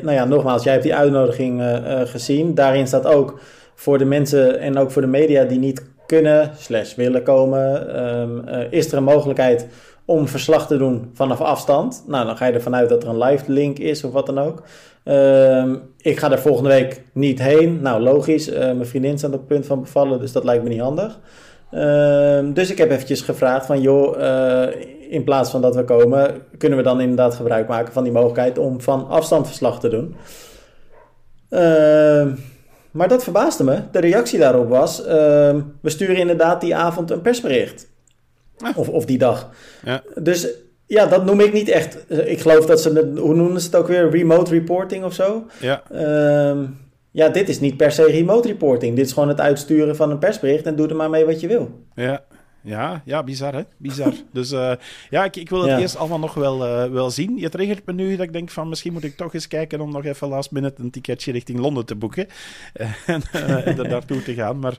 nou 0.02 0.12
ja, 0.12 0.24
nogmaals, 0.24 0.62
jij 0.62 0.72
hebt 0.72 0.84
die 0.84 0.94
uitnodiging 0.94 1.60
uh, 1.60 1.72
uh, 1.72 2.00
gezien. 2.04 2.54
Daarin 2.54 2.86
staat 2.86 3.06
ook 3.06 3.40
voor 3.74 3.98
de 3.98 4.04
mensen 4.04 4.58
en 4.58 4.78
ook 4.78 4.90
voor 4.90 5.02
de 5.02 5.08
media 5.08 5.44
die 5.44 5.58
niet 5.58 5.84
kunnen, 6.06 6.50
slash 6.56 6.94
willen 6.94 7.22
komen, 7.22 7.96
um, 8.20 8.44
is 8.70 8.92
er 8.92 8.96
een 8.96 9.04
mogelijkheid 9.04 9.66
om 10.04 10.28
verslag 10.28 10.66
te 10.66 10.76
doen 10.76 11.10
vanaf 11.14 11.40
afstand. 11.40 12.04
Nou, 12.06 12.26
dan 12.26 12.36
ga 12.36 12.46
je 12.46 12.52
ervan 12.52 12.74
uit 12.74 12.88
dat 12.88 13.02
er 13.02 13.08
een 13.08 13.18
live 13.18 13.52
link 13.52 13.78
is 13.78 14.04
of 14.04 14.12
wat 14.12 14.26
dan 14.26 14.38
ook. 14.38 14.62
Um, 15.04 15.82
ik 16.00 16.18
ga 16.18 16.30
er 16.30 16.38
volgende 16.38 16.68
week 16.68 17.02
niet 17.12 17.42
heen. 17.42 17.82
Nou, 17.82 18.02
logisch. 18.02 18.50
mijn 18.50 18.86
vriendin 18.86 19.18
staat 19.18 19.32
op 19.32 19.38
het 19.38 19.48
punt 19.48 19.66
van 19.66 19.80
bevallen, 19.80 20.20
dus 20.20 20.32
dat 20.32 20.44
lijkt 20.44 20.62
me 20.62 20.68
niet 20.68 20.80
handig. 20.80 21.18
Uh, 21.72 22.54
dus 22.54 22.70
ik 22.70 22.78
heb 22.78 22.90
eventjes 22.90 23.20
gevraagd 23.20 23.66
van 23.66 23.80
joh, 23.80 24.16
in 25.08 25.24
plaats 25.24 25.50
van 25.50 25.60
dat 25.60 25.74
we 25.74 25.84
komen, 25.84 26.42
kunnen 26.58 26.78
we 26.78 26.84
dan 26.84 27.00
inderdaad 27.00 27.34
gebruik 27.34 27.68
maken 27.68 27.92
van 27.92 28.02
die 28.02 28.12
mogelijkheid 28.12 28.58
om 28.58 28.80
van 28.80 29.08
afstand 29.08 29.46
verslag 29.46 29.80
te 29.80 29.88
doen. 29.88 30.16
Uh, 31.50 32.26
maar 32.90 33.08
dat 33.08 33.22
verbaasde 33.22 33.64
me. 33.64 33.80
De 33.92 34.00
reactie 34.00 34.38
daarop 34.38 34.68
was, 34.68 35.02
we 35.80 35.90
sturen 35.90 36.16
inderdaad 36.16 36.60
die 36.60 36.76
avond 36.76 37.10
een 37.10 37.20
persbericht. 37.20 37.88
Of, 38.76 38.88
of 38.88 39.04
die 39.04 39.18
dag. 39.18 39.50
Ja. 39.84 40.02
Dus 40.14 40.48
ja, 40.88 41.06
dat 41.06 41.24
noem 41.24 41.40
ik 41.40 41.52
niet 41.52 41.68
echt. 41.68 41.98
Ik 42.08 42.40
geloof 42.40 42.66
dat 42.66 42.80
ze, 42.80 43.12
hoe 43.16 43.34
noemen 43.34 43.60
ze 43.60 43.66
het 43.66 43.76
ook 43.76 43.86
weer, 43.86 44.10
remote 44.10 44.50
reporting 44.50 45.04
of 45.04 45.12
zo. 45.12 45.46
Ja. 45.60 45.82
Ehm, 45.90 46.64
ja, 47.10 47.28
dit 47.28 47.48
is 47.48 47.60
niet 47.60 47.76
per 47.76 47.92
se 47.92 48.04
remote 48.04 48.48
reporting. 48.48 48.96
Dit 48.96 49.06
is 49.06 49.12
gewoon 49.12 49.28
het 49.28 49.40
uitsturen 49.40 49.96
van 49.96 50.10
een 50.10 50.18
persbericht 50.18 50.66
en 50.66 50.76
doe 50.76 50.88
er 50.88 50.96
maar 50.96 51.10
mee 51.10 51.24
wat 51.24 51.40
je 51.40 51.46
wil. 51.46 51.70
Ja, 51.94 52.24
Ja, 52.68 53.02
ja 53.04 53.22
bizar 53.22 53.54
hè? 53.54 53.62
Bizar. 53.76 54.12
dus 54.32 54.52
uh, 54.52 54.72
ja, 55.10 55.24
ik, 55.24 55.36
ik 55.36 55.50
wil 55.50 55.62
het 55.62 55.80
eerst 55.80 55.96
allemaal 55.96 56.18
nog 56.18 56.34
wel, 56.34 56.66
uh, 56.66 56.92
wel 56.92 57.10
zien. 57.10 57.36
Je 57.36 57.48
triggert 57.48 57.86
me 57.86 57.92
nu 57.92 58.16
dat 58.16 58.26
ik 58.26 58.32
denk 58.32 58.50
van 58.50 58.68
misschien 58.68 58.92
moet 58.92 59.04
ik 59.04 59.16
toch 59.16 59.34
eens 59.34 59.48
kijken 59.48 59.80
om 59.80 59.92
nog 59.92 60.04
even 60.04 60.28
last 60.28 60.50
minute 60.50 60.82
een 60.82 60.90
ticketje 60.90 61.32
richting 61.32 61.58
Londen 61.58 61.86
te 61.86 61.94
boeken. 61.94 62.26
en, 63.06 63.22
en 63.32 63.78
er 63.78 63.88
naartoe 63.88 64.22
te 64.22 64.34
gaan. 64.34 64.58
Maar 64.58 64.78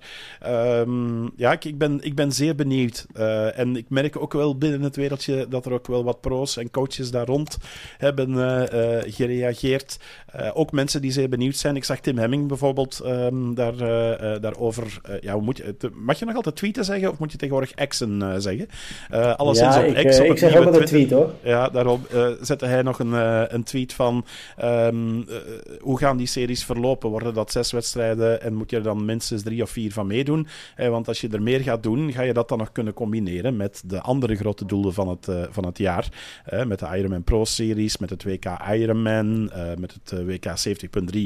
um, 0.81 1.31
ja, 1.35 1.51
ik, 1.51 1.65
ik, 1.65 1.77
ben, 1.77 1.99
ik 2.01 2.15
ben 2.15 2.31
zeer 2.31 2.55
benieuwd. 2.55 3.05
en 3.55 3.75
ik 3.75 3.89
merk 3.89 4.21
ook 4.21 4.33
wel 4.33 4.57
binnen 4.57 4.81
het 4.81 4.95
wereldje 4.95 5.47
dat 5.47 5.65
er 5.65 5.73
ook 5.73 5.87
wel 5.87 6.03
wat 6.03 6.21
pro's 6.21 6.57
en 6.57 6.71
coaches 6.71 7.11
daar 7.11 7.25
rond 7.25 7.57
hebben 7.97 8.37
gereageerd. 9.11 9.99
ook 10.53 10.71
mensen 10.71 11.01
die 11.01 11.11
zeer 11.11 11.29
benieuwd 11.29 11.55
zijn. 11.55 11.75
Ik 11.75 11.83
zag 11.83 11.99
Tim 11.99 12.17
Hemming 12.17 12.47
bijvoorbeeld 12.47 13.01
um, 13.05 13.55
daar, 13.55 13.77
daarover. 14.41 15.01
ja, 15.21 15.37
moet 15.37 15.57
je, 15.57 15.75
mag 15.93 16.19
je 16.19 16.25
nog 16.25 16.35
altijd 16.35 16.55
tweeten 16.55 16.85
zeggen 16.85 17.11
of 17.11 17.19
moet 17.19 17.31
je 17.31 17.37
tegenwoordig 17.37 17.77
X'en 17.87 18.19
uh, 18.21 18.33
zeggen? 18.37 18.67
Uh, 19.13 19.35
alleszins 19.35 19.75
ja, 19.75 19.81
op 19.81 19.95
ik, 19.95 20.07
X. 20.07 20.19
Op 20.19 20.25
ik 20.25 20.37
zeg 20.37 20.55
ook 20.55 20.75
een 20.75 20.85
tweet 20.85 21.11
hoor. 21.11 21.33
Ja, 21.43 21.69
daarop 21.69 21.99
zette 22.41 22.65
hij 22.65 22.81
nog 22.81 22.99
een, 22.99 23.13
een 23.53 23.63
tweet 23.63 23.93
van 23.93 24.25
um, 24.63 25.25
hoe 25.79 25.97
gaan 25.97 26.17
die 26.17 26.27
series 26.27 26.65
verlopen? 26.65 27.09
Worden 27.09 27.33
dat 27.33 27.51
zes 27.51 27.71
wedstrijden 27.71 28.41
en 28.41 28.53
moet 28.53 28.69
je 28.69 28.75
er 28.75 28.83
dan 28.83 29.05
minstens 29.05 29.43
drie 29.43 29.61
of 29.61 29.69
vier 29.69 29.91
van 29.91 30.07
meedoen? 30.07 30.47
want 30.77 31.07
als 31.07 31.21
je 31.21 31.29
er 31.29 31.41
meer 31.41 31.59
gaat 31.59 31.83
doen, 31.83 32.11
ga 32.11 32.21
je 32.21 32.33
dat 32.33 32.49
dan 32.49 32.57
nog 32.57 32.71
kunnen 32.71 32.93
combineren 32.93 33.57
met 33.57 33.83
de 33.85 34.01
andere 34.01 34.35
grote 34.35 34.65
doelen 34.65 34.93
van 34.93 35.07
het, 35.07 35.27
van 35.49 35.65
het 35.65 35.77
jaar. 35.77 36.07
met 36.65 36.79
de 36.79 36.87
Ironman 36.97 37.23
Pro 37.23 37.45
Series, 37.45 37.97
met 37.97 38.09
het 38.09 38.23
WK 38.23 38.45
Ironman, 38.71 39.51
met 39.77 39.97
het 40.03 40.25
WK 40.25 40.45
70.3 41.15 41.19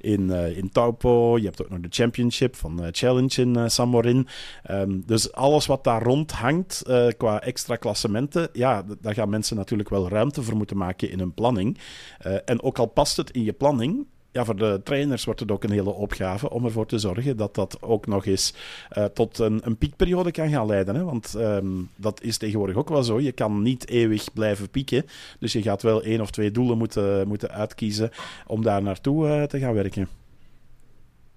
in, 0.00 0.30
in 0.30 0.70
Taupo. 0.72 1.38
Je 1.38 1.44
hebt 1.44 1.62
ook 1.62 1.70
nog 1.70 1.80
de 1.80 1.88
Championship 1.90 2.56
van 2.56 2.88
Challenge 2.90 3.42
in 3.42 3.70
Samorin. 3.70 4.28
Um, 4.70 5.02
dus 5.06 5.32
alles 5.32 5.66
wat 5.66 5.84
daar 5.84 5.89
rond 5.98 6.32
hangt 6.32 6.82
uh, 6.86 7.06
qua 7.16 7.40
extra 7.40 7.76
klassementen, 7.76 8.48
ja, 8.52 8.84
daar 9.00 9.14
gaan 9.14 9.28
mensen 9.28 9.56
natuurlijk 9.56 9.88
wel 9.88 10.08
ruimte 10.08 10.42
voor 10.42 10.56
moeten 10.56 10.76
maken 10.76 11.10
in 11.10 11.18
hun 11.18 11.34
planning. 11.34 11.78
Uh, 12.26 12.36
en 12.44 12.62
ook 12.62 12.78
al 12.78 12.86
past 12.86 13.16
het 13.16 13.30
in 13.30 13.42
je 13.42 13.52
planning, 13.52 14.06
ja, 14.32 14.44
voor 14.44 14.56
de 14.56 14.80
trainers 14.84 15.24
wordt 15.24 15.40
het 15.40 15.50
ook 15.50 15.64
een 15.64 15.70
hele 15.70 15.90
opgave 15.90 16.50
om 16.50 16.64
ervoor 16.64 16.86
te 16.86 16.98
zorgen 16.98 17.36
dat 17.36 17.54
dat 17.54 17.82
ook 17.82 18.06
nog 18.06 18.26
eens 18.26 18.54
uh, 18.98 19.04
tot 19.04 19.38
een, 19.38 19.60
een, 19.64 19.76
piekperiode 19.76 20.30
kan 20.30 20.48
gaan 20.48 20.66
leiden. 20.66 20.94
Hè? 20.94 21.04
Want 21.04 21.34
um, 21.36 21.88
dat 21.96 22.22
is 22.22 22.38
tegenwoordig 22.38 22.76
ook 22.76 22.88
wel 22.88 23.02
zo. 23.02 23.20
Je 23.20 23.32
kan 23.32 23.62
niet 23.62 23.88
eeuwig 23.88 24.32
blijven 24.32 24.70
pieken. 24.70 25.04
Dus 25.38 25.52
je 25.52 25.62
gaat 25.62 25.82
wel 25.82 26.02
één 26.02 26.20
of 26.20 26.30
twee 26.30 26.50
doelen 26.50 26.78
moeten, 26.78 27.28
moeten 27.28 27.50
uitkiezen 27.50 28.10
om 28.46 28.62
daar 28.62 28.82
naartoe 28.82 29.46
te 29.48 29.58
gaan 29.58 29.74
werken. 29.74 30.08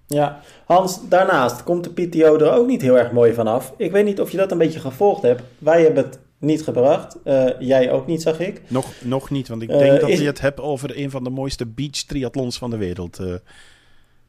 Ja, 0.06 0.40
Hans, 0.64 0.98
daarnaast 1.08 1.62
komt 1.62 1.84
de 1.84 2.06
PTO 2.06 2.38
er 2.38 2.52
ook 2.52 2.66
niet 2.66 2.82
heel 2.82 2.98
erg 2.98 3.12
mooi 3.12 3.32
vanaf. 3.32 3.72
Ik 3.76 3.92
weet 3.92 4.04
niet 4.04 4.20
of 4.20 4.30
je 4.30 4.36
dat 4.36 4.50
een 4.50 4.58
beetje 4.58 4.80
gevolgd 4.80 5.22
hebt. 5.22 5.42
Wij 5.58 5.82
hebben 5.82 6.04
het 6.04 6.18
niet 6.38 6.62
gebracht. 6.62 7.16
Uh, 7.24 7.46
jij 7.58 7.92
ook 7.92 8.06
niet, 8.06 8.22
zag 8.22 8.40
ik. 8.40 8.60
Nog, 8.68 8.86
nog 9.02 9.30
niet, 9.30 9.48
want 9.48 9.62
ik 9.62 9.68
denk 9.68 9.92
uh, 9.94 10.00
dat 10.00 10.08
is... 10.08 10.18
je 10.18 10.26
het 10.26 10.40
hebt 10.40 10.60
over 10.60 10.98
een 10.98 11.10
van 11.10 11.24
de 11.24 11.30
mooiste 11.30 11.66
beach 11.66 12.02
triathlons 12.06 12.58
van 12.58 12.70
de 12.70 12.76
wereld. 12.76 13.20
Uh. 13.20 13.34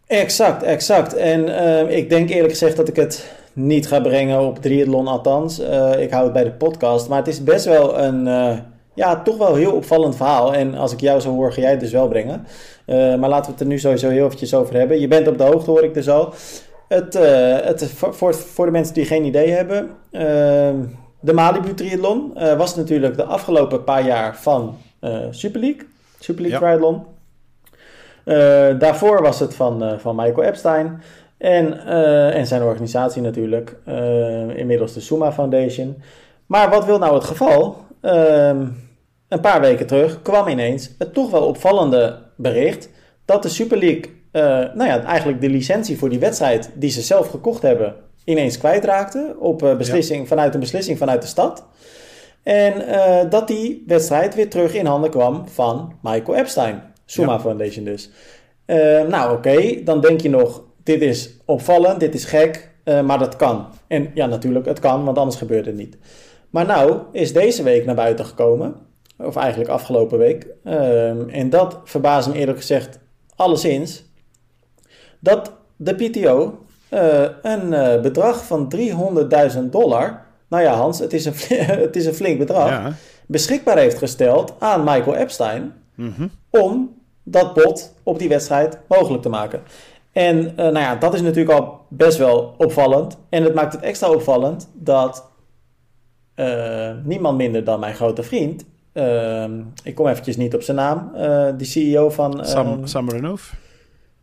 Exact, 0.07 0.63
exact. 0.63 1.13
En 1.13 1.41
ik 1.89 2.09
denk 2.09 2.29
eerlijk 2.29 2.51
gezegd 2.51 2.77
dat 2.77 2.87
ik 2.87 2.95
het 2.95 3.35
niet 3.53 3.87
ga 3.87 3.99
brengen 3.99 4.39
op 4.39 4.61
triathlon 4.61 5.07
althans. 5.07 5.59
ik 5.99 6.11
hou 6.11 6.23
het 6.23 6.33
bij 6.33 6.43
de 6.43 6.51
podcast. 6.51 7.09
Maar 7.09 7.17
het 7.17 7.27
is 7.27 7.43
best 7.43 7.65
wel 7.65 7.99
een 7.99 8.27
ja, 8.95 9.21
toch 9.21 9.37
wel 9.37 9.55
heel 9.55 9.71
opvallend 9.71 10.15
verhaal. 10.15 10.53
En 10.53 10.75
als 10.75 10.93
ik 10.93 11.01
jou 11.01 11.19
zo 11.19 11.29
hoor, 11.29 11.53
ga 11.53 11.61
jij 11.61 11.71
het 11.71 11.79
dus 11.79 11.91
wel 11.91 12.07
brengen. 12.07 12.47
Uh, 12.85 13.15
maar 13.15 13.29
laten 13.29 13.45
we 13.45 13.51
het 13.51 13.59
er 13.59 13.67
nu 13.67 13.79
sowieso 13.79 14.09
heel 14.09 14.25
eventjes 14.25 14.53
over 14.53 14.75
hebben. 14.75 14.99
Je 14.99 15.07
bent 15.07 15.27
op 15.27 15.37
de 15.37 15.43
hoogte, 15.43 15.69
hoor 15.69 15.83
ik 15.83 15.93
dus 15.93 16.09
al. 16.09 16.33
Het, 16.87 17.15
uh, 17.15 17.55
het, 17.61 17.91
voor, 17.93 18.35
voor 18.35 18.65
de 18.65 18.71
mensen 18.71 18.93
die 18.93 19.05
geen 19.05 19.23
idee 19.23 19.49
hebben. 19.49 19.89
Uh, 20.11 20.21
de 21.19 21.33
Malibu 21.33 21.73
Triathlon 21.73 22.33
was 22.57 22.75
natuurlijk 22.75 23.15
de 23.15 23.23
afgelopen 23.23 23.83
paar 23.83 24.05
jaar 24.05 24.37
van 24.37 24.77
Super 25.29 25.59
League. 25.59 25.87
Super 26.19 26.41
League 26.41 26.59
ja. 26.59 26.65
Triathlon. 26.65 27.03
daarvoor 28.79 29.21
was 29.21 29.39
het 29.39 29.55
van, 29.55 29.99
van 29.99 30.15
Michael 30.15 30.43
Epstein. 30.43 31.01
En, 31.37 31.85
en 32.33 32.47
zijn 32.47 32.63
organisatie 32.63 33.21
natuurlijk. 33.21 33.75
inmiddels 34.55 34.93
de 34.93 34.99
Suma 34.99 35.31
Foundation. 35.31 36.01
Maar 36.45 36.69
wat 36.69 36.85
wil 36.85 36.97
nou 36.97 37.13
het 37.13 37.23
geval? 37.23 37.84
Ehm, 38.05 38.67
een 39.27 39.39
paar 39.39 39.61
weken 39.61 39.87
terug 39.87 40.21
kwam 40.21 40.47
ineens 40.47 40.89
het 40.97 41.13
toch 41.13 41.31
wel 41.31 41.45
opvallende 41.45 42.19
bericht 42.35 42.89
dat 43.25 43.43
de 43.43 43.49
Super 43.49 43.77
League, 43.77 44.03
uh, 44.31 44.41
nou 44.75 44.85
ja, 44.85 45.03
eigenlijk 45.03 45.41
de 45.41 45.49
licentie 45.49 45.97
voor 45.97 46.09
die 46.09 46.19
wedstrijd 46.19 46.71
die 46.73 46.89
ze 46.89 47.01
zelf 47.01 47.29
gekocht 47.29 47.61
hebben, 47.61 47.95
ineens 48.23 48.57
kwijtraakte 48.57 49.35
op 49.39 49.63
uh, 49.63 49.77
beslissing, 49.77 50.21
ja. 50.21 50.27
vanuit 50.27 50.53
een 50.53 50.59
beslissing 50.59 50.97
vanuit 50.97 51.21
de 51.21 51.27
stad. 51.27 51.65
En 52.43 52.73
uh, 52.81 53.29
dat 53.29 53.47
die 53.47 53.83
wedstrijd 53.87 54.35
weer 54.35 54.49
terug 54.49 54.73
in 54.73 54.85
handen 54.85 55.09
kwam 55.09 55.47
van 55.47 55.93
Michael 56.01 56.37
Epstein, 56.37 56.81
Suma 57.05 57.33
ja. 57.33 57.39
Foundation 57.39 57.85
dus. 57.85 58.09
nou 59.07 59.37
oké, 59.37 59.49
okay, 59.49 59.81
dan 59.83 60.01
denk 60.01 60.21
je 60.21 60.29
nog, 60.29 60.63
dit 60.83 61.01
is 61.01 61.37
opvallend, 61.45 61.99
dit 61.99 62.13
is 62.13 62.25
gek, 62.25 62.69
maar 62.83 63.19
dat 63.19 63.35
kan. 63.35 63.67
En 63.87 64.11
ja, 64.13 64.25
natuurlijk, 64.25 64.65
het 64.65 64.79
kan, 64.79 65.03
want 65.05 65.17
anders 65.17 65.37
gebeurt 65.37 65.65
het 65.65 65.75
niet. 65.75 65.97
Maar 66.55 66.65
nou 66.65 66.99
is 67.11 67.33
deze 67.33 67.63
week 67.63 67.85
naar 67.85 67.95
buiten 67.95 68.25
gekomen, 68.25 68.75
of 69.17 69.35
eigenlijk 69.35 69.69
afgelopen 69.69 70.17
week, 70.17 70.47
um, 70.63 71.29
en 71.29 71.49
dat 71.49 71.79
verbaast 71.83 72.27
me 72.27 72.33
eerlijk 72.33 72.57
gezegd 72.57 72.99
alleszins, 73.35 74.03
dat 75.19 75.51
de 75.75 75.95
PTO 75.95 76.59
uh, 76.93 77.25
een 77.41 77.71
uh, 77.71 78.01
bedrag 78.01 78.45
van 78.45 78.73
300.000 79.53 79.59
dollar, 79.63 80.25
nou 80.47 80.63
ja 80.63 80.73
Hans, 80.73 80.99
het 80.99 81.13
is 81.13 81.25
een, 81.25 81.33
het 81.85 81.95
is 81.95 82.05
een 82.05 82.13
flink 82.13 82.37
bedrag, 82.37 82.69
ja. 82.69 82.93
beschikbaar 83.25 83.77
heeft 83.77 83.97
gesteld 83.97 84.53
aan 84.59 84.83
Michael 84.83 85.15
Epstein 85.15 85.73
mm 85.95 86.13
-hmm. 86.17 86.31
om 86.49 87.01
dat 87.23 87.53
bod 87.53 87.93
op 88.03 88.19
die 88.19 88.29
wedstrijd 88.29 88.79
mogelijk 88.87 89.21
te 89.21 89.29
maken. 89.29 89.61
En 90.11 90.37
uh, 90.37 90.55
nou 90.55 90.79
ja, 90.79 90.95
dat 90.95 91.13
is 91.13 91.21
natuurlijk 91.21 91.59
al 91.59 91.79
best 91.89 92.17
wel 92.17 92.55
opvallend. 92.57 93.17
En 93.29 93.43
het 93.43 93.53
maakt 93.53 93.73
het 93.73 93.81
extra 93.81 94.09
opvallend 94.09 94.69
dat 94.73 95.33
uh, 96.35 96.91
niemand 97.03 97.37
minder 97.37 97.63
dan 97.63 97.79
mijn 97.79 97.95
grote 97.95 98.23
vriend. 98.23 98.65
Uh, 98.93 99.43
ik 99.83 99.95
kom 99.95 100.07
eventjes 100.07 100.37
niet 100.37 100.55
op 100.55 100.61
zijn 100.61 100.77
naam. 100.77 101.11
Uh, 101.13 101.21
de 101.57 101.65
CEO 101.65 102.09
van... 102.09 102.45
Sam, 102.45 102.87
Sam 102.87 103.09
Renouf. 103.09 103.53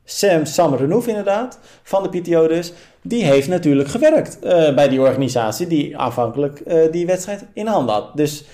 Sam, 0.04 0.44
Sam 0.44 0.74
Renouf 0.74 1.06
inderdaad. 1.06 1.58
Van 1.82 2.02
de 2.02 2.20
PTO 2.20 2.48
dus. 2.48 2.72
Die 3.02 3.24
heeft 3.24 3.48
natuurlijk 3.48 3.88
gewerkt 3.88 4.40
bij 4.74 4.88
die 4.88 5.00
organisatie 5.00 5.66
die 5.66 5.98
aanvankelijk 5.98 6.62
die 6.90 7.06
wedstrijd 7.06 7.44
in 7.52 7.66
handen 7.66 7.94
had. 7.94 8.16
Dus 8.16 8.44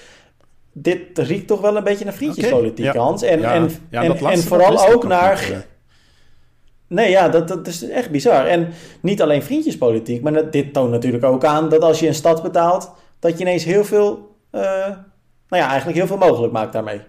dit 0.72 1.18
riekt 1.18 1.46
toch 1.46 1.60
wel 1.60 1.76
een 1.76 1.84
beetje 1.84 2.04
naar 2.04 2.14
vriendjespolitiek, 2.14 2.84
okay, 2.84 2.94
ja. 2.94 3.00
Hans. 3.00 3.22
En, 3.22 3.40
ja. 3.40 3.54
en, 3.54 3.70
ja, 3.90 4.02
en, 4.02 4.16
en 4.16 4.38
vooral 4.38 4.88
ook 4.88 5.04
naar... 5.06 5.66
Nee, 6.86 7.10
ja, 7.10 7.28
dat, 7.28 7.48
dat 7.48 7.66
is 7.66 7.88
echt 7.88 8.10
bizar. 8.10 8.46
En 8.46 8.68
niet 9.00 9.22
alleen 9.22 9.42
vriendjespolitiek, 9.42 10.22
maar 10.22 10.50
dit 10.50 10.72
toont 10.72 10.90
natuurlijk 10.90 11.24
ook 11.24 11.44
aan 11.44 11.68
dat 11.68 11.82
als 11.82 12.00
je 12.00 12.06
een 12.06 12.14
stad 12.14 12.42
betaalt 12.42 12.90
dat 13.18 13.38
je 13.38 13.44
ineens 13.44 13.64
heel 13.64 13.84
veel, 13.84 14.36
uh, 14.52 14.62
nou 15.48 15.62
ja, 15.62 15.68
eigenlijk 15.68 15.96
heel 15.98 16.06
veel 16.06 16.16
mogelijk 16.16 16.52
maakt 16.52 16.72
daarmee. 16.72 17.00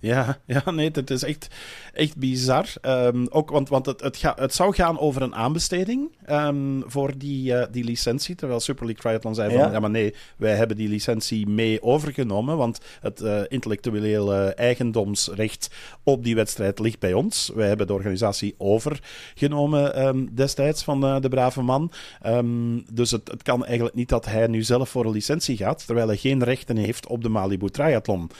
Ja, 0.00 0.38
ja, 0.46 0.70
nee, 0.70 0.90
het 0.92 1.10
is 1.10 1.22
echt, 1.22 1.48
echt 1.92 2.16
bizar. 2.16 2.66
Um, 2.82 3.26
ook, 3.30 3.50
want 3.50 3.68
want 3.68 3.86
het, 3.86 4.00
het, 4.00 4.16
ga, 4.16 4.34
het 4.36 4.54
zou 4.54 4.74
gaan 4.74 4.98
over 4.98 5.22
een 5.22 5.34
aanbesteding 5.34 6.16
um, 6.30 6.82
voor 6.86 7.18
die, 7.18 7.52
uh, 7.52 7.64
die 7.70 7.84
licentie. 7.84 8.34
Terwijl 8.34 8.60
Super 8.60 8.84
League 8.84 9.02
Triathlon 9.02 9.34
zei 9.34 9.50
van, 9.50 9.58
ja. 9.58 9.72
ja. 9.72 9.80
maar 9.80 9.90
nee, 9.90 10.14
wij 10.36 10.54
hebben 10.54 10.76
die 10.76 10.88
licentie 10.88 11.46
mee 11.46 11.82
overgenomen. 11.82 12.56
Want 12.56 12.80
het 13.00 13.20
uh, 13.20 13.40
intellectuele 13.48 14.54
eigendomsrecht 14.54 15.70
op 16.02 16.24
die 16.24 16.34
wedstrijd 16.34 16.78
ligt 16.78 16.98
bij 16.98 17.12
ons. 17.12 17.52
Wij 17.54 17.68
hebben 17.68 17.86
de 17.86 17.92
organisatie 17.92 18.54
overgenomen 18.58 20.06
um, 20.06 20.34
destijds 20.34 20.84
van 20.84 21.04
uh, 21.04 21.20
de 21.20 21.28
brave 21.28 21.62
man. 21.62 21.92
dus 22.92 23.10
het, 23.10 23.28
het 23.28 23.42
kan 23.42 23.64
eigenlijk 23.64 23.94
niet 23.94 24.08
dat 24.08 24.24
hij 24.24 24.46
nu 24.46 24.62
zelf 24.62 24.88
voor 24.88 25.04
een 25.04 25.12
licentie 25.12 25.56
gaat, 25.56 25.86
terwijl 25.86 26.06
hij 26.06 26.16
geen 26.16 26.44
rechten 26.44 26.76
heeft 26.76 27.06
op 27.06 27.22
de 27.22 27.28
Malibu 27.28 27.68
Triathlon. 27.68 28.30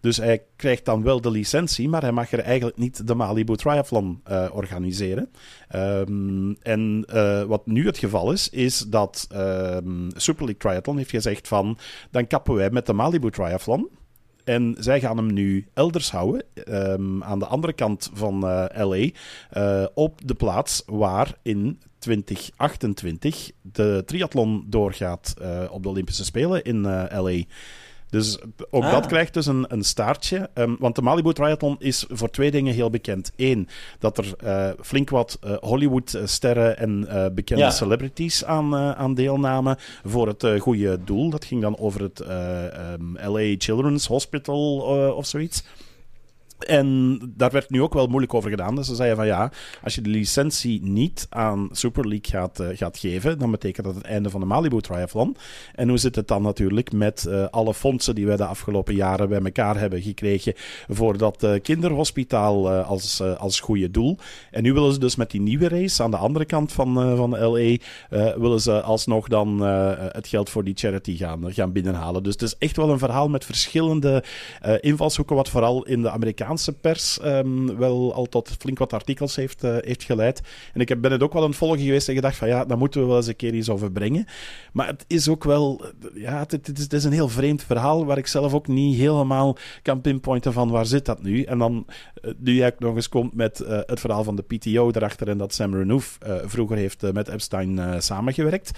Dus 0.00 0.16
hij 0.16 0.42
krijgt 0.56 0.84
dan 0.84 1.02
wel 1.02 1.20
de 1.20 1.30
licentie, 1.30 1.88
maar 1.88 2.02
hij 2.02 2.12
mag 2.12 2.32
er 2.32 2.38
eigenlijk 2.38 2.76
niet 2.76 3.06
de 3.06 3.14
Malibu 3.14 3.56
Triathlon 3.56 4.20
uh, 4.30 4.46
organiseren. 4.52 5.30
Um, 5.76 6.56
en 6.62 7.04
uh, 7.14 7.42
wat 7.42 7.66
nu 7.66 7.86
het 7.86 7.98
geval 7.98 8.32
is, 8.32 8.48
is 8.48 8.78
dat 8.78 9.28
um, 9.32 10.08
Super 10.16 10.44
League 10.44 10.60
Triathlon 10.60 10.96
heeft 10.96 11.10
gezegd 11.10 11.48
van, 11.48 11.78
dan 12.10 12.26
kappen 12.26 12.54
wij 12.54 12.70
met 12.70 12.86
de 12.86 12.92
Malibu 12.92 13.30
Triathlon. 13.30 13.88
En 14.44 14.76
zij 14.78 15.00
gaan 15.00 15.16
hem 15.16 15.32
nu 15.32 15.66
elders 15.74 16.10
houden, 16.10 16.44
um, 16.68 17.24
aan 17.24 17.38
de 17.38 17.46
andere 17.46 17.72
kant 17.72 18.10
van 18.12 18.44
uh, 18.44 18.64
LA, 18.74 19.08
op 19.94 20.20
de 20.26 20.34
plaats 20.34 20.82
waar 20.86 21.34
in 21.42 21.80
2028 21.98 23.50
de 23.62 24.02
triathlon 24.06 24.64
doorgaat 24.66 25.34
op 25.70 25.82
de 25.82 25.88
Olympische 25.88 26.24
Spelen 26.24 26.64
in 26.64 26.82
LA. 27.12 27.42
Dus 28.10 28.38
ook 28.70 28.82
dat 28.82 29.02
ah. 29.02 29.06
krijgt 29.06 29.34
dus 29.34 29.46
een, 29.46 29.64
een 29.68 29.84
staartje. 29.84 30.50
Um, 30.54 30.76
want 30.78 30.94
de 30.94 31.02
Malibu 31.02 31.32
Triathlon 31.32 31.76
is 31.78 32.04
voor 32.08 32.30
twee 32.30 32.50
dingen 32.50 32.74
heel 32.74 32.90
bekend. 32.90 33.32
Eén, 33.36 33.68
dat 33.98 34.18
er 34.18 34.34
uh, 34.44 34.70
flink 34.82 35.10
wat 35.10 35.38
uh, 35.44 35.56
Hollywood-sterren 35.60 36.78
en 36.78 37.06
uh, 37.08 37.26
bekende 37.32 37.62
ja. 37.62 37.70
celebrities 37.70 38.44
aan, 38.44 38.76
aan 38.76 39.14
deelnamen 39.14 39.76
voor 40.04 40.26
het 40.26 40.46
goede 40.58 41.04
doel. 41.04 41.30
Dat 41.30 41.44
ging 41.44 41.62
dan 41.62 41.78
over 41.78 42.02
het 42.02 42.20
um, 42.20 43.16
LA 43.24 43.54
Children's 43.58 44.06
Hospital 44.06 44.76
of 45.16 45.26
zoiets. 45.26 45.64
En 46.66 47.18
daar 47.36 47.50
werd 47.50 47.70
nu 47.70 47.82
ook 47.82 47.94
wel 47.94 48.06
moeilijk 48.06 48.34
over 48.34 48.50
gedaan. 48.50 48.74
Dus 48.74 48.86
ze 48.86 48.94
zeiden 48.94 49.16
van 49.16 49.26
ja, 49.26 49.50
als 49.82 49.94
je 49.94 50.00
de 50.00 50.10
licentie 50.10 50.82
niet 50.82 51.26
aan 51.30 51.68
Super 51.72 52.08
League 52.08 52.30
gaat, 52.30 52.60
uh, 52.60 52.68
gaat 52.72 52.98
geven, 52.98 53.38
dan 53.38 53.50
betekent 53.50 53.86
dat 53.86 53.94
het 53.94 54.04
einde 54.04 54.30
van 54.30 54.40
de 54.40 54.46
Malibu 54.46 54.80
Triathlon. 54.80 55.36
En 55.74 55.88
hoe 55.88 55.98
zit 55.98 56.16
het 56.16 56.28
dan 56.28 56.42
natuurlijk 56.42 56.92
met 56.92 57.24
uh, 57.28 57.44
alle 57.50 57.74
fondsen 57.74 58.14
die 58.14 58.26
wij 58.26 58.36
de 58.36 58.44
afgelopen 58.44 58.94
jaren 58.94 59.28
bij 59.28 59.40
elkaar 59.40 59.78
hebben 59.78 60.02
gekregen 60.02 60.52
voor 60.88 61.18
dat 61.18 61.42
uh, 61.42 61.52
kinderhospitaal 61.62 62.70
als, 62.70 63.22
als 63.38 63.60
goede 63.60 63.90
doel. 63.90 64.18
En 64.50 64.62
nu 64.62 64.72
willen 64.72 64.92
ze 64.92 64.98
dus 64.98 65.16
met 65.16 65.30
die 65.30 65.40
nieuwe 65.40 65.68
race 65.68 66.02
aan 66.02 66.10
de 66.10 66.16
andere 66.16 66.44
kant 66.44 66.72
van, 66.72 67.16
van 67.16 67.30
LA, 67.30 67.76
willen 68.36 68.60
ze 68.60 68.82
alsnog 68.82 69.28
dan 69.28 69.60
het 69.60 70.28
geld 70.28 70.50
voor 70.50 70.64
die 70.64 70.74
charity 70.76 71.16
gaan, 71.16 71.52
gaan 71.52 71.72
binnenhalen. 71.72 72.22
Dus 72.22 72.32
het 72.32 72.42
is 72.42 72.56
echt 72.58 72.76
wel 72.76 72.90
een 72.90 72.98
verhaal 72.98 73.28
met 73.28 73.44
verschillende 73.44 74.24
invalshoeken, 74.80 75.36
wat 75.36 75.48
vooral 75.48 75.86
in 75.86 76.02
de 76.02 76.10
Amerikaanse 76.10 76.49
Amerikaanse 76.50 76.72
pers 76.80 77.18
um, 77.24 77.76
wel 77.76 78.14
al 78.14 78.26
tot 78.26 78.56
flink 78.58 78.78
wat 78.78 78.92
artikels 78.92 79.36
heeft, 79.36 79.64
uh, 79.64 79.76
heeft 79.80 80.02
geleid. 80.02 80.40
En 80.74 80.80
ik 80.80 80.88
heb, 80.88 81.00
ben 81.00 81.12
het 81.12 81.22
ook 81.22 81.32
wel 81.32 81.42
aan 81.42 81.50
het 81.50 81.80
geweest 81.80 82.08
en 82.08 82.14
gedacht 82.14 82.36
van 82.36 82.48
ja, 82.48 82.64
daar 82.64 82.78
moeten 82.78 83.00
we 83.00 83.06
wel 83.06 83.16
eens 83.16 83.26
een 83.26 83.36
keer 83.36 83.54
iets 83.54 83.68
over 83.68 83.92
brengen. 83.92 84.26
Maar 84.72 84.86
het 84.86 85.04
is 85.06 85.28
ook 85.28 85.44
wel, 85.44 85.84
ja, 86.14 86.46
het, 86.48 86.92
is, 86.92 87.04
een 87.04 87.12
heel 87.12 87.28
vreemd 87.28 87.62
verhaal 87.62 88.04
waar 88.04 88.18
ik 88.18 88.26
zelf 88.26 88.54
ook 88.54 88.66
niet 88.66 88.96
helemaal 88.96 89.56
kan 89.82 90.00
pinpointen 90.00 90.52
van 90.52 90.70
waar 90.70 90.86
zit 90.86 91.04
dat 91.04 91.22
nu. 91.22 91.42
En 91.42 91.58
dan, 91.58 91.86
uh, 92.22 92.32
nu 92.38 92.54
jij 92.54 92.72
nog 92.78 92.94
eens 92.94 93.08
komt 93.08 93.34
met 93.34 93.60
uh, 93.60 93.78
het 93.86 94.00
verhaal 94.00 94.24
van 94.24 94.36
de 94.36 94.42
PTO 94.42 94.90
erachter 94.90 95.28
en 95.28 95.38
dat 95.38 95.54
Sam 95.54 95.74
Renouf 95.74 96.18
vroeger 96.44 96.76
heeft 96.76 97.12
met 97.12 97.28
Epstein 97.28 98.02
samengewerkt 98.02 98.70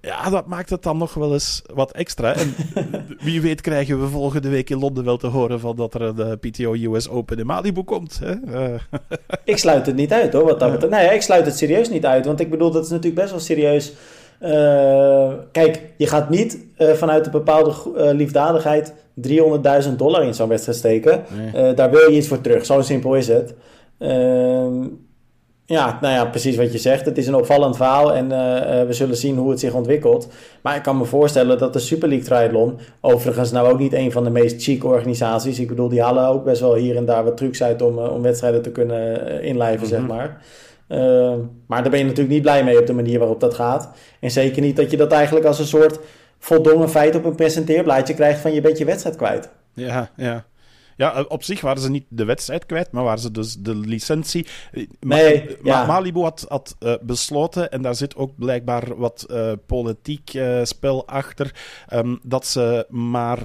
ja, 0.00 0.30
dat 0.30 0.46
maakt 0.46 0.70
het 0.70 0.82
dan 0.82 0.98
nog 0.98 1.14
wel 1.14 1.32
eens 1.32 1.62
wat 1.74 1.92
extra. 1.92 2.34
En 2.34 2.54
wie 3.26 3.40
weet 3.40 3.60
krijgen 3.60 4.00
we 4.00 4.06
volgende 4.06 4.48
week 4.48 4.70
in 4.70 4.78
Londen 4.78 5.04
wel 5.04 5.16
te 5.16 5.26
horen 5.26 5.60
van 5.60 5.76
dat 5.76 5.94
er 5.94 6.02
een 6.02 6.18
uh, 6.18 6.32
PTO 6.50 6.94
US 6.94 7.08
Open 7.08 7.38
in 7.38 7.46
Malibu 7.46 7.82
komt. 7.82 8.20
Hè? 8.24 8.34
Uh. 8.70 8.80
ik 9.44 9.56
sluit 9.56 9.86
het 9.86 9.96
niet 9.96 10.12
uit 10.12 10.32
hoor. 10.32 10.44
Wat 10.44 10.60
dat 10.60 10.70
betreft. 10.70 10.92
Nee, 10.92 11.14
ik 11.14 11.22
sluit 11.22 11.46
het 11.46 11.56
serieus 11.56 11.88
niet 11.88 12.06
uit. 12.06 12.26
Want 12.26 12.40
ik 12.40 12.50
bedoel, 12.50 12.70
dat 12.70 12.84
is 12.84 12.90
natuurlijk 12.90 13.20
best 13.20 13.30
wel 13.30 13.40
serieus. 13.40 13.92
Uh, 14.42 15.32
kijk, 15.52 15.82
je 15.96 16.06
gaat 16.06 16.30
niet 16.30 16.58
vanuit 16.76 17.26
een 17.26 17.32
bepaalde 17.32 17.74
liefdadigheid 18.14 18.92
300.000 19.28 19.96
dollar 19.96 20.24
in 20.24 20.34
zo'n 20.34 20.48
wedstrijd 20.48 20.78
steken. 20.78 21.24
Nee. 21.52 21.74
daar 21.74 21.90
wil 21.90 22.10
je 22.10 22.16
iets 22.16 22.28
voor 22.28 22.40
terug. 22.40 22.66
Zo 22.66 22.80
simpel 22.80 23.14
is 23.14 23.28
het. 23.28 23.54
Ehm, 23.98 24.84
ja, 25.70 25.98
nou 26.00 26.14
ja, 26.14 26.24
precies 26.24 26.56
wat 26.56 26.72
je 26.72 26.78
zegt. 26.78 27.04
Het 27.04 27.18
is 27.18 27.26
een 27.26 27.34
opvallend 27.34 27.76
verhaal 27.76 28.14
en 28.14 28.24
uh, 28.24 28.86
we 28.86 28.92
zullen 28.92 29.16
zien 29.16 29.36
hoe 29.36 29.50
het 29.50 29.60
zich 29.60 29.72
ontwikkelt. 29.72 30.28
Maar 30.62 30.76
ik 30.76 30.82
kan 30.82 30.98
me 30.98 31.04
voorstellen 31.04 31.58
dat 31.58 31.72
de 31.72 31.78
Super 31.78 32.08
League 32.08 32.26
Triathlon, 32.26 32.78
overigens 33.00 33.50
nou 33.50 33.72
ook 33.72 33.78
niet 33.78 33.92
een 33.92 34.12
van 34.12 34.24
de 34.24 34.30
meest 34.30 34.62
chic 34.62 34.84
organisaties. 34.84 35.60
Ik 35.60 35.68
bedoel, 35.68 35.88
die 35.88 36.02
halen 36.02 36.26
ook 36.26 36.44
best 36.44 36.60
wel 36.60 36.74
hier 36.74 36.96
en 36.96 37.04
daar 37.04 37.24
wat 37.24 37.36
trucs 37.36 37.62
uit 37.62 37.82
om, 37.82 37.98
uh, 37.98 38.12
om 38.12 38.22
wedstrijden 38.22 38.62
te 38.62 38.70
kunnen 38.70 39.42
inlijven, 39.42 39.86
zeg 39.86 40.00
mhm. 40.00 40.08
maar. 40.08 40.42
maar 41.66 41.82
daar 41.82 41.90
ben 41.90 41.98
je 41.98 42.04
natuurlijk 42.04 42.34
niet 42.34 42.42
blij 42.42 42.64
mee 42.64 42.78
op 42.78 42.86
de 42.86 42.92
manier 42.92 43.18
waarop 43.18 43.40
dat 43.40 43.54
gaat. 43.54 43.90
En 44.20 44.30
zeker 44.30 44.62
niet 44.62 44.76
dat 44.76 44.90
je 44.90 44.96
dat 44.96 45.12
eigenlijk 45.12 45.46
als 45.46 45.58
een 45.58 45.66
soort 45.66 45.98
voldongen 46.38 46.90
feit 46.90 47.14
op 47.14 47.24
een 47.24 47.34
presenteerblaadje 47.34 48.14
krijgt 48.14 48.40
van 48.40 48.52
je 48.52 48.60
bent 48.60 48.78
je 48.78 48.84
wedstrijd 48.84 49.16
kwijt. 49.16 49.48
Ja, 49.74 50.10
ja. 50.16 50.44
Ja, 51.00 51.14
eh, 51.14 51.24
op 51.28 51.42
zich 51.42 51.60
waren 51.60 51.82
ze 51.82 51.90
niet 51.90 52.04
de 52.08 52.24
wedstrijd 52.24 52.66
kwijt, 52.66 52.92
maar 52.92 53.04
waren 53.04 53.20
ze 53.20 53.30
dus 53.30 53.56
de 53.56 53.76
licentie. 53.76 54.46
Eh, 54.72 54.86
nee, 55.00 55.56
Ma 55.62 55.70
ja. 55.70 55.86
Malibu 55.86 56.20
had, 56.20 56.44
had 56.48 56.76
uh, 56.80 56.94
besloten, 57.00 57.70
en 57.70 57.82
daar 57.82 57.94
zit 57.94 58.16
ook 58.16 58.30
blijkbaar 58.36 58.96
wat 58.96 59.26
uh, 59.30 59.52
politiek 59.66 60.34
uh, 60.34 60.60
spel 60.64 61.06
achter, 61.06 61.54
um, 61.92 62.20
dat 62.22 62.46
ze 62.46 62.86
maar 62.88 63.38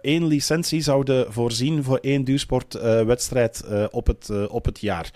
één 0.00 0.26
licentie 0.26 0.80
zouden 0.80 1.32
voorzien 1.32 1.84
voor 1.84 1.98
één 2.00 2.24
duursportwedstrijd 2.24 3.64
op, 3.90 4.06
het, 4.06 4.48
op 4.48 4.64
het 4.64 4.80
jaar. 4.80 5.10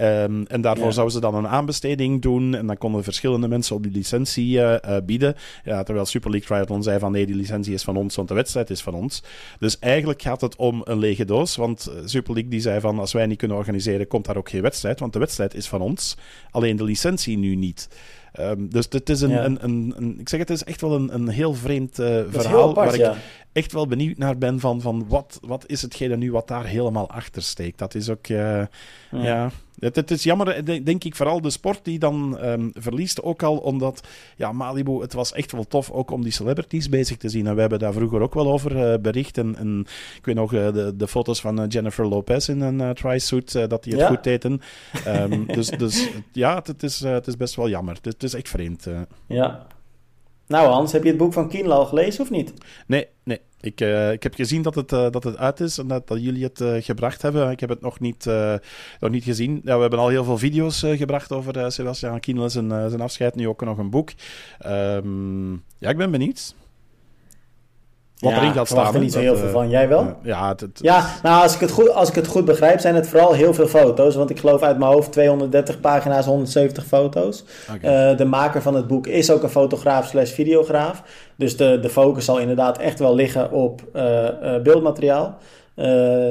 Um, 0.00 0.46
en 0.46 0.60
daarvoor 0.60 0.86
ja. 0.86 0.90
zouden 0.90 1.14
ze 1.14 1.20
dan 1.20 1.34
een 1.34 1.48
aanbesteding 1.48 2.22
doen. 2.22 2.54
En 2.54 2.66
dan 2.66 2.78
konden 2.78 3.04
verschillende 3.04 3.48
mensen 3.48 3.76
op 3.76 3.82
die 3.82 3.92
licentie 3.92 4.58
uh, 4.58 4.76
uh, 4.88 4.96
bieden. 5.04 5.34
Ja, 5.64 5.82
terwijl 5.82 6.06
Super 6.06 6.30
League 6.30 6.48
Triathlon 6.48 6.82
zei 6.82 6.98
van 6.98 7.12
nee, 7.12 7.26
die 7.26 7.34
licentie 7.34 7.74
is 7.74 7.82
van 7.82 7.96
ons, 7.96 8.16
want 8.16 8.28
de 8.28 8.34
wedstrijd 8.34 8.70
is 8.70 8.82
van 8.82 8.94
ons. 8.94 9.22
Dus 9.58 9.78
eigenlijk 9.78 10.22
gaat 10.22 10.40
het 10.40 10.56
om 10.56 10.80
een 10.84 10.98
lege 10.98 11.24
doos. 11.24 11.56
Want 11.56 11.86
eh, 11.86 11.94
Super 12.04 12.32
League 12.32 12.50
die 12.50 12.60
zei 12.60 12.80
van 12.80 12.98
als 12.98 13.12
wij 13.12 13.26
niet 13.26 13.38
kunnen 13.38 13.56
organiseren, 13.56 14.06
komt 14.06 14.24
daar 14.24 14.36
ook 14.36 14.50
geen 14.50 14.62
wedstrijd. 14.62 15.00
Want 15.00 15.12
de 15.12 15.18
wedstrijd 15.18 15.54
is 15.54 15.68
van 15.68 15.80
ons. 15.80 16.16
Alleen 16.50 16.76
de 16.76 16.84
licentie 16.84 17.38
nu 17.38 17.54
niet. 17.54 17.88
Um, 18.40 18.70
dus 18.70 18.86
het 18.90 19.08
is 19.08 19.20
een, 19.20 19.30
ja. 19.30 19.44
een, 19.44 19.58
een, 19.60 19.94
een, 19.96 20.20
ik 20.20 20.28
zeg 20.28 20.40
het 20.40 20.50
is 20.50 20.64
echt 20.64 20.80
wel 20.80 20.94
een, 20.94 21.14
een 21.14 21.28
heel 21.28 21.54
vreemd 21.54 22.00
uh, 22.00 22.20
verhaal 22.28 22.68
apart, 22.68 22.96
waar 22.96 23.10
ik 23.10 23.16
echt 23.52 23.72
wel 23.72 23.86
benieuwd 23.86 24.18
naar 24.18 24.38
ben 24.38 24.60
van, 24.60 24.80
van 24.80 25.04
wat, 25.08 25.38
wat 25.42 25.64
is 25.66 25.82
hetgene 25.82 26.16
nu 26.16 26.32
wat 26.32 26.48
daar 26.48 26.66
helemaal 26.66 27.10
achter 27.10 27.42
steekt. 27.42 27.78
Dat 27.78 27.94
is 27.94 28.10
ook, 28.10 28.28
uh, 28.28 28.38
ja. 28.38 28.68
ja. 29.10 29.50
Het, 29.78 29.96
het, 29.96 30.10
is 30.10 30.22
jammer, 30.22 30.48
eh, 30.48 30.84
denk 30.84 31.04
ik, 31.04 31.16
vooral 31.16 31.40
de 31.40 31.50
sport 31.50 31.84
die 31.84 31.98
dan 31.98 32.38
um, 32.44 32.70
verliest. 32.74 33.22
Ook 33.22 33.42
al 33.42 33.56
omdat, 33.56 34.06
ja, 34.36 34.52
Malibu, 34.52 35.00
het 35.00 35.12
was 35.12 35.32
echt 35.32 35.52
wel 35.52 35.64
tof 35.64 35.90
ook 35.90 36.10
om 36.10 36.22
die 36.22 36.32
celebrities 36.32 36.88
bezig 36.88 37.16
te 37.16 37.28
zien. 37.28 37.46
En 37.46 37.54
we 37.54 37.60
hebben 37.60 37.78
daar 37.78 37.92
vroeger 37.92 38.20
ook 38.20 38.34
wel 38.34 38.52
over 38.52 38.76
uh, 38.76 38.98
bericht. 39.00 39.38
En, 39.38 39.56
en, 39.56 39.86
ik 40.16 40.24
weet 40.24 40.34
nog 40.34 40.52
uh, 40.52 40.72
de, 40.72 40.96
de 40.96 41.08
foto's 41.08 41.40
van 41.40 41.66
Jennifer 41.66 42.06
Lopez 42.06 42.48
in 42.48 42.60
een 42.60 42.94
tri-suit, 42.94 43.52
dat 43.52 43.84
die 43.84 43.92
het 43.92 44.02
ja. 44.02 44.08
goed 44.08 44.24
deden. 44.24 44.60
Um, 45.06 45.46
dus, 45.56 45.68
dus 45.68 46.08
ja, 46.32 46.54
het, 46.54 46.66
het, 46.66 46.82
is, 46.82 47.00
het 47.00 47.26
is 47.26 47.36
best 47.36 47.54
wel 47.54 47.68
jammer. 47.68 47.94
Het, 47.94 48.04
het 48.04 48.22
is 48.22 48.34
echt 48.34 48.48
vreemd. 48.48 48.86
Ja. 49.26 49.66
Nou 50.46 50.68
Hans, 50.68 50.92
heb 50.92 51.02
je 51.02 51.08
het 51.08 51.18
boek 51.18 51.32
van 51.32 51.48
Kienle 51.48 51.74
al 51.74 51.86
gelezen 51.86 52.22
of 52.22 52.30
niet? 52.30 52.52
Nee, 52.86 53.06
nee. 53.22 53.40
Ik, 53.60 53.80
uh, 53.80 54.12
ik 54.12 54.22
heb 54.22 54.34
gezien 54.34 54.62
dat 54.62 54.74
het, 54.74 54.92
uh, 54.92 55.10
dat 55.10 55.24
het 55.24 55.36
uit 55.36 55.60
is 55.60 55.78
en 55.78 55.88
dat, 55.88 56.08
dat 56.08 56.22
jullie 56.22 56.44
het 56.44 56.60
uh, 56.60 56.82
gebracht 56.82 57.22
hebben. 57.22 57.50
Ik 57.50 57.60
heb 57.60 57.68
het 57.68 57.80
nog 57.80 58.00
niet, 58.00 58.24
nog 59.00 59.10
niet 59.10 59.24
gezien. 59.24 59.60
We 59.64 59.70
hebben 59.70 59.98
al 59.98 60.08
heel 60.08 60.24
veel 60.24 60.38
video's 60.38 60.80
gebracht 60.80 61.32
over 61.32 61.72
Sebastian 61.72 62.20
Kienle, 62.20 62.48
zijn, 62.48 62.68
zijn 62.68 63.00
afscheid. 63.00 63.34
Nu 63.34 63.48
ook 63.48 63.64
nog 63.64 63.78
een 63.78 63.90
boek. 63.90 64.10
Um, 64.66 65.64
ja, 65.78 65.90
ik 65.90 65.96
ben 65.96 66.10
benieuwd 66.10 66.54
wat 68.18 68.32
ja, 68.32 68.38
erin 68.38 68.52
gaat 68.52 68.66
staan. 68.66 68.86
Ik 68.86 68.94
er 68.94 69.00
niet 69.00 69.12
zo 69.12 69.20
heel 69.20 69.36
veel 69.36 69.48
van. 69.48 69.70
Jij 69.70 69.88
wel? 69.88 70.16
ja, 70.22 70.48
het, 70.48 70.60
het, 70.60 70.78
ja, 70.82 71.06
nou 71.22 71.42
als 71.42 71.54
ik, 71.54 71.60
het 71.60 71.70
goed, 71.70 71.90
als 71.90 72.08
ik 72.08 72.14
het 72.14 72.26
goed 72.26 72.44
begrijp 72.44 72.80
zijn 72.80 72.94
het 72.94 73.08
vooral 73.08 73.32
heel 73.32 73.54
veel 73.54 73.66
foto's. 73.66 74.14
Want 74.14 74.30
ik 74.30 74.38
geloof 74.38 74.62
uit 74.62 74.78
mijn 74.78 74.90
hoofd 74.90 75.12
230 75.12 75.80
pagina's, 75.80 76.26
170 76.26 76.86
foto's. 76.86 77.44
Okay. 77.74 78.10
Uh, 78.10 78.16
de 78.18 78.24
maker 78.24 78.62
van 78.62 78.74
het 78.74 78.86
boek 78.86 79.06
is 79.06 79.30
ook 79.30 79.42
een 79.42 79.48
fotograaf 79.48 80.06
slash 80.06 80.32
videograaf. 80.32 81.02
Dus 81.36 81.56
de, 81.56 81.78
de 81.80 81.88
focus 81.88 82.24
zal 82.24 82.38
inderdaad 82.38 82.78
echt 82.78 82.98
wel 82.98 83.14
liggen 83.14 83.52
op 83.52 83.82
uh, 83.94 84.02
uh, 84.02 84.62
beeldmateriaal. 84.62 85.38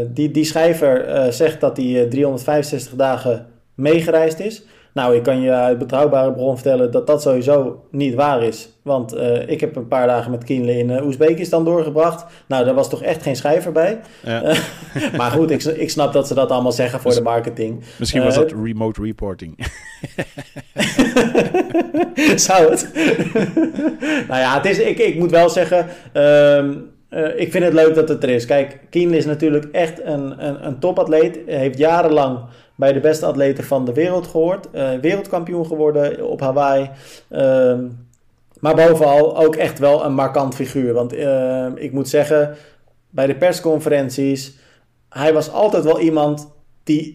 die, 0.07 0.31
die 0.31 0.45
schrijver 0.45 1.27
zegt 1.33 1.61
dat 1.61 1.77
hij 1.77 2.05
365 2.09 2.95
dagen 2.95 3.45
meegereisd 3.73 4.39
is. 4.39 4.63
Nou, 4.97 5.15
ik 5.15 5.23
kan 5.23 5.41
je 5.41 5.51
uit 5.51 5.77
betrouwbare 5.77 6.31
bron 6.31 6.53
vertellen 6.53 6.91
dat 6.91 7.07
dat 7.07 7.21
sowieso 7.21 7.83
niet 7.91 8.13
waar 8.13 8.43
is. 8.43 8.69
Want 8.81 9.15
uh, 9.15 9.49
ik 9.49 9.59
heb 9.59 9.75
een 9.75 9.87
paar 9.87 10.07
dagen 10.07 10.31
met 10.31 10.43
Kienle 10.43 10.77
in 10.77 10.89
uh, 10.89 11.05
Oezbekistan 11.05 11.65
doorgebracht. 11.65 12.25
Nou, 12.47 12.65
daar 12.65 12.73
was 12.73 12.89
toch 12.89 13.01
echt 13.01 13.23
geen 13.23 13.35
schrijver 13.35 13.71
bij. 13.71 13.99
Ja. 14.23 14.43
Uh, 14.43 14.57
maar 15.17 15.31
goed, 15.31 15.51
ik, 15.51 15.63
ik 15.63 15.89
snap 15.89 16.13
dat 16.13 16.27
ze 16.27 16.33
dat 16.33 16.51
allemaal 16.51 16.71
zeggen 16.71 16.99
voor 16.99 17.13
de 17.13 17.21
marketing. 17.21 17.83
Misschien 17.99 18.23
was 18.23 18.35
dat 18.35 18.53
remote 18.63 19.01
reporting. 19.01 19.55
Zou 22.35 22.69
het? 22.69 22.91
nou 24.27 24.39
ja, 24.39 24.55
het 24.55 24.65
is, 24.65 24.79
ik, 24.79 24.97
ik 24.97 25.19
moet 25.19 25.31
wel 25.31 25.49
zeggen... 25.49 25.87
Um, 26.13 26.95
ik 27.35 27.51
vind 27.51 27.63
het 27.63 27.73
leuk 27.73 27.95
dat 27.95 28.09
het 28.09 28.23
er 28.23 28.29
is. 28.29 28.45
Kijk, 28.45 28.79
Kienle 28.89 29.17
is 29.17 29.25
natuurlijk 29.25 29.65
echt 29.71 30.03
een, 30.03 30.45
een, 30.45 30.65
een 30.65 30.79
topatleet. 30.79 31.39
Hij 31.45 31.57
heeft 31.57 31.77
jarenlang 31.77 32.39
bij 32.77 32.93
de 32.93 32.99
beste 32.99 33.25
atleten 33.25 33.63
van 33.63 33.85
de 33.85 33.93
wereld 33.93 34.27
gehoord. 34.27 34.67
Uh, 34.73 34.89
wereldkampioen 35.01 35.65
geworden 35.65 36.27
op 36.27 36.39
Hawaii. 36.39 36.89
Uh, 37.29 37.79
maar 38.59 38.75
bovenal 38.75 39.37
ook 39.37 39.55
echt 39.55 39.79
wel 39.79 40.05
een 40.05 40.13
markant 40.13 40.55
figuur. 40.55 40.93
Want 40.93 41.13
uh, 41.13 41.67
ik 41.75 41.91
moet 41.91 42.09
zeggen, 42.09 42.55
bij 43.09 43.27
de 43.27 43.35
persconferenties, 43.35 44.55
hij 45.09 45.33
was 45.33 45.51
altijd 45.51 45.83
wel 45.83 45.99
iemand 45.99 46.51
die 46.83 47.05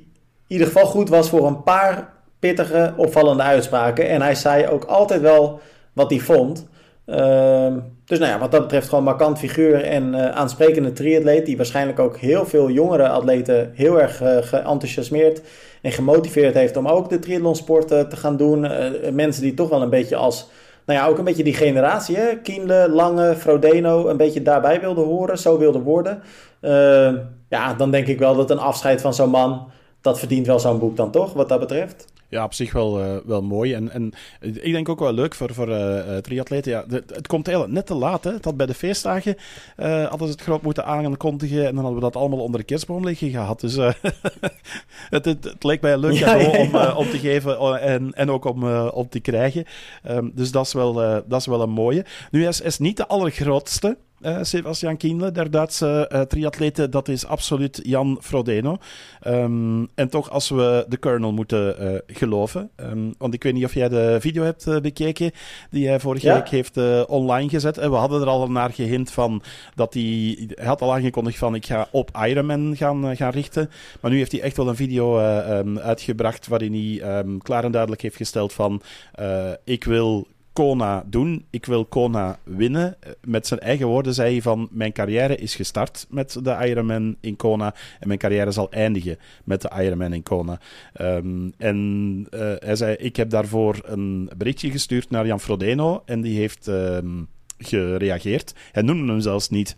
in 0.47 0.59
ieder 0.59 0.67
geval 0.67 0.87
goed 0.87 1.09
was 1.09 1.29
voor 1.29 1.47
een 1.47 1.63
paar 1.63 2.13
pittige, 2.39 2.95
opvallende 2.97 3.43
uitspraken. 3.43 4.09
En 4.09 4.23
hij 4.23 4.35
zei 4.35 4.67
ook 4.67 4.85
altijd 4.85 5.21
wel 5.21 5.61
wat 5.93 6.11
hij 6.11 6.19
vond. 6.19 6.67
Uh, 7.07 7.77
dus 8.05 8.19
nou 8.19 8.31
ja, 8.31 8.39
wat 8.39 8.51
dat 8.51 8.61
betreft 8.61 8.89
gewoon 8.89 9.05
markant 9.05 9.39
figuur 9.39 9.85
en 9.85 10.15
uh, 10.15 10.29
aansprekende 10.29 10.93
triatleet... 10.93 11.47
die 11.47 11.57
waarschijnlijk 11.57 11.99
ook 11.99 12.17
heel 12.17 12.47
veel 12.47 12.71
jongere 12.71 13.09
atleten 13.09 13.71
heel 13.75 14.01
erg 14.01 14.23
uh, 14.23 14.37
geenthousiasmeerd 14.41 15.43
en 15.83 15.93
gemotiveerd 15.93 16.55
heeft... 16.55 16.77
om 16.77 16.89
ook 16.89 17.11
de 17.11 17.19
triathlonsport 17.19 17.93
uh, 17.93 18.01
te 18.01 18.17
gaan 18.17 18.37
doen. 18.37 18.61
mensen 19.13 19.43
die 19.43 19.55
toch 19.55 19.69
wel 19.69 19.83
een 19.83 19.91
beetje 19.91 20.17
als 20.17 20.49
nou 20.87 20.99
ja, 20.99 21.07
ook 21.07 21.19
een 21.19 21.25
beetje 21.25 21.45
die 21.45 21.55
generatie, 21.55 22.17
hè? 22.17 22.37
Kienle, 22.37 22.89
Lange, 22.91 23.37
Frodeno, 23.37 24.09
een 24.09 24.17
beetje 24.17 24.43
daarbij 24.43 24.81
wilde 24.81 25.01
horen, 25.01 25.39
zo 25.39 25.59
wilde 25.59 25.81
worden. 25.81 26.23
Uh, 26.61 27.13
ja, 27.49 27.75
dan 27.75 27.91
denk 27.91 28.07
ik 28.07 28.19
wel 28.19 28.37
dat 28.37 28.51
een 28.51 28.59
afscheid 28.59 29.01
van 29.01 29.15
zo'n 29.15 29.31
man, 29.31 29.71
dat 30.01 30.19
verdient 30.19 30.47
wel 30.47 30.59
zo'n 30.59 30.79
boek 30.79 30.97
dan 30.97 31.11
toch, 31.11 31.33
wat 31.33 31.49
dat 31.49 31.61
betreft 31.61 32.12
ja, 32.33 32.45
op 32.45 32.55
zich 32.55 32.73
wel, 32.73 33.01
uh, 33.01 33.17
wel 33.25 33.43
mooi. 33.43 33.75
En, 33.75 33.91
en 33.91 34.13
ik 34.41 34.73
denk 34.73 34.89
ook 34.89 34.99
wel 34.99 35.13
leuk 35.13 35.35
voor, 35.35 35.55
voor 35.55 35.69
uh, 35.69 36.17
triatleten. 36.17 36.73
Ja, 36.73 36.85
het 36.89 37.27
komt 37.27 37.47
eigenlijk 37.47 37.77
net 37.77 37.87
te 37.87 37.95
laat. 37.95 38.25
Hè. 38.25 38.33
Het 38.33 38.45
had 38.45 38.57
bij 38.57 38.67
de 38.67 38.75
feestdagen 38.75 39.37
uh, 39.79 40.09
hadden 40.09 40.27
ze 40.27 40.33
het 40.33 40.43
groot 40.43 40.63
moeten 40.63 40.85
aankondigen. 40.85 41.67
En 41.67 41.75
dan 41.75 41.85
hadden 41.85 41.95
we 41.95 42.01
dat 42.01 42.17
allemaal 42.17 42.39
onder 42.39 42.61
de 42.61 42.67
kerstboom 42.67 43.05
liggen 43.05 43.31
gehad. 43.31 43.61
Dus 43.61 43.75
het, 45.17 45.25
het, 45.25 45.45
het, 45.45 45.65
leek 45.65 45.81
mij 45.81 45.93
een 45.93 45.99
leuk 45.99 46.13
ja, 46.13 46.35
ja, 46.35 46.49
om, 46.49 46.75
om 46.77 47.11
te 47.11 47.19
geven 47.19 47.81
en, 47.81 48.13
en 48.13 48.31
ook 48.31 48.45
om, 48.45 48.79
om 48.79 49.09
te 49.09 49.21
krijgen. 49.21 49.65
Um, 50.09 50.33
dus 50.35 50.51
dat 50.51 50.67
is, 50.67 50.73
wel, 50.73 50.93
dat 51.27 51.41
is 51.41 51.47
wel 51.47 51.63
een 51.63 51.71
mooie. 51.71 52.05
Nu, 52.31 52.47
is, 52.47 52.61
is 52.61 52.79
niet 52.79 52.97
de 52.97 53.07
allergrootste. 53.07 53.97
Uh, 54.25 54.39
Sebastian 54.43 54.97
Kienle, 54.97 55.33
der 55.33 55.51
Duitse 55.51 56.09
uh, 56.13 56.21
triatlete, 56.21 56.89
dat 56.89 57.09
is 57.09 57.27
absoluut 57.27 57.81
Jan 57.83 58.19
Frodeno. 58.21 58.79
Um, 59.27 59.89
en 59.95 60.09
toch, 60.09 60.31
als 60.31 60.49
we 60.49 60.85
de 60.89 60.99
Colonel 60.99 61.33
moeten 61.33 61.77
uh, 61.81 61.99
geloven, 62.07 62.71
um, 62.77 63.15
want 63.19 63.35
ik 63.35 63.43
weet 63.43 63.53
niet 63.53 63.65
of 63.65 63.75
jij 63.75 63.89
de 63.89 64.17
video 64.21 64.43
hebt 64.43 64.83
bekeken, 64.83 65.31
die 65.71 65.89
hij 65.89 66.01
vorige 66.01 66.27
ja? 66.27 66.35
week 66.35 66.49
heeft 66.49 67.07
online 67.07 67.49
gezet. 67.49 67.79
En 67.79 67.91
we 67.91 67.97
hadden 67.97 68.21
er 68.21 68.27
al 68.27 68.51
naar 68.51 68.73
gehint 68.73 69.11
van 69.11 69.43
dat 69.75 69.95
hij, 69.95 70.49
hij 70.49 70.67
had 70.67 70.83
al 70.83 70.95
aangekondigd 70.95 71.39
van 71.39 71.55
ik 71.55 71.67
ga 71.67 71.89
op 71.91 72.11
Ironman 72.27 72.77
gaan, 72.77 73.17
gaan 73.17 73.31
richten. 73.31 73.71
Maar 74.01 74.11
nu 74.11 74.17
heeft 74.17 74.33
hij 74.33 74.41
echt 74.41 74.57
wel 74.57 74.69
een 74.69 74.77
video 74.77 75.19
um, 75.21 75.79
uitgebracht 75.79 76.49
waarin 76.49 76.73
hij 76.73 77.25
klaar 77.39 77.65
en 77.65 77.73
duidelijk 77.73 78.03
heeft 78.03 78.17
gesteld 78.17 78.53
van 78.53 78.83
ik 79.65 79.85
wil 79.85 80.27
Kona 80.53 81.05
doen. 81.07 81.45
Ik 81.51 81.67
wil 81.67 81.85
Kona 81.85 82.39
winnen. 82.43 82.97
Met 83.25 83.47
zijn 83.47 83.61
eigen 83.61 83.87
woorden 83.87 84.15
zei 84.15 84.33
hij 84.33 84.43
van... 84.43 84.69
Mijn 84.71 84.93
carrière 84.93 85.37
is 85.37 85.55
gestart 85.55 86.07
met 86.11 86.39
de 86.43 86.57
Ironman 86.69 87.17
in 87.21 87.37
Kona. 87.37 87.75
En 88.01 88.07
mijn 88.07 88.19
carrière 88.19 88.51
zal 88.51 88.71
eindigen 88.71 89.19
met 89.45 89.63
de 89.63 89.71
Ironman 89.83 90.13
in 90.13 90.23
Kona. 90.23 90.61
Um, 91.01 91.53
en 91.59 92.27
uh, 92.31 92.41
hij 92.59 92.77
zei... 92.77 92.95
Ik 92.95 93.17
heb 93.17 93.31
daarvoor 93.31 93.81
een 93.85 94.31
berichtje 94.37 94.71
gestuurd 94.71 95.11
naar 95.11 95.27
Jan 95.27 95.41
Frodeno. 95.41 96.03
En 96.05 96.21
die 96.21 96.39
heeft 96.39 96.67
um, 96.67 97.29
gereageerd. 97.59 98.55
Hij 98.73 98.83
noemde 98.83 99.13
hem 99.13 99.21
zelfs 99.21 99.49
niet 99.49 99.77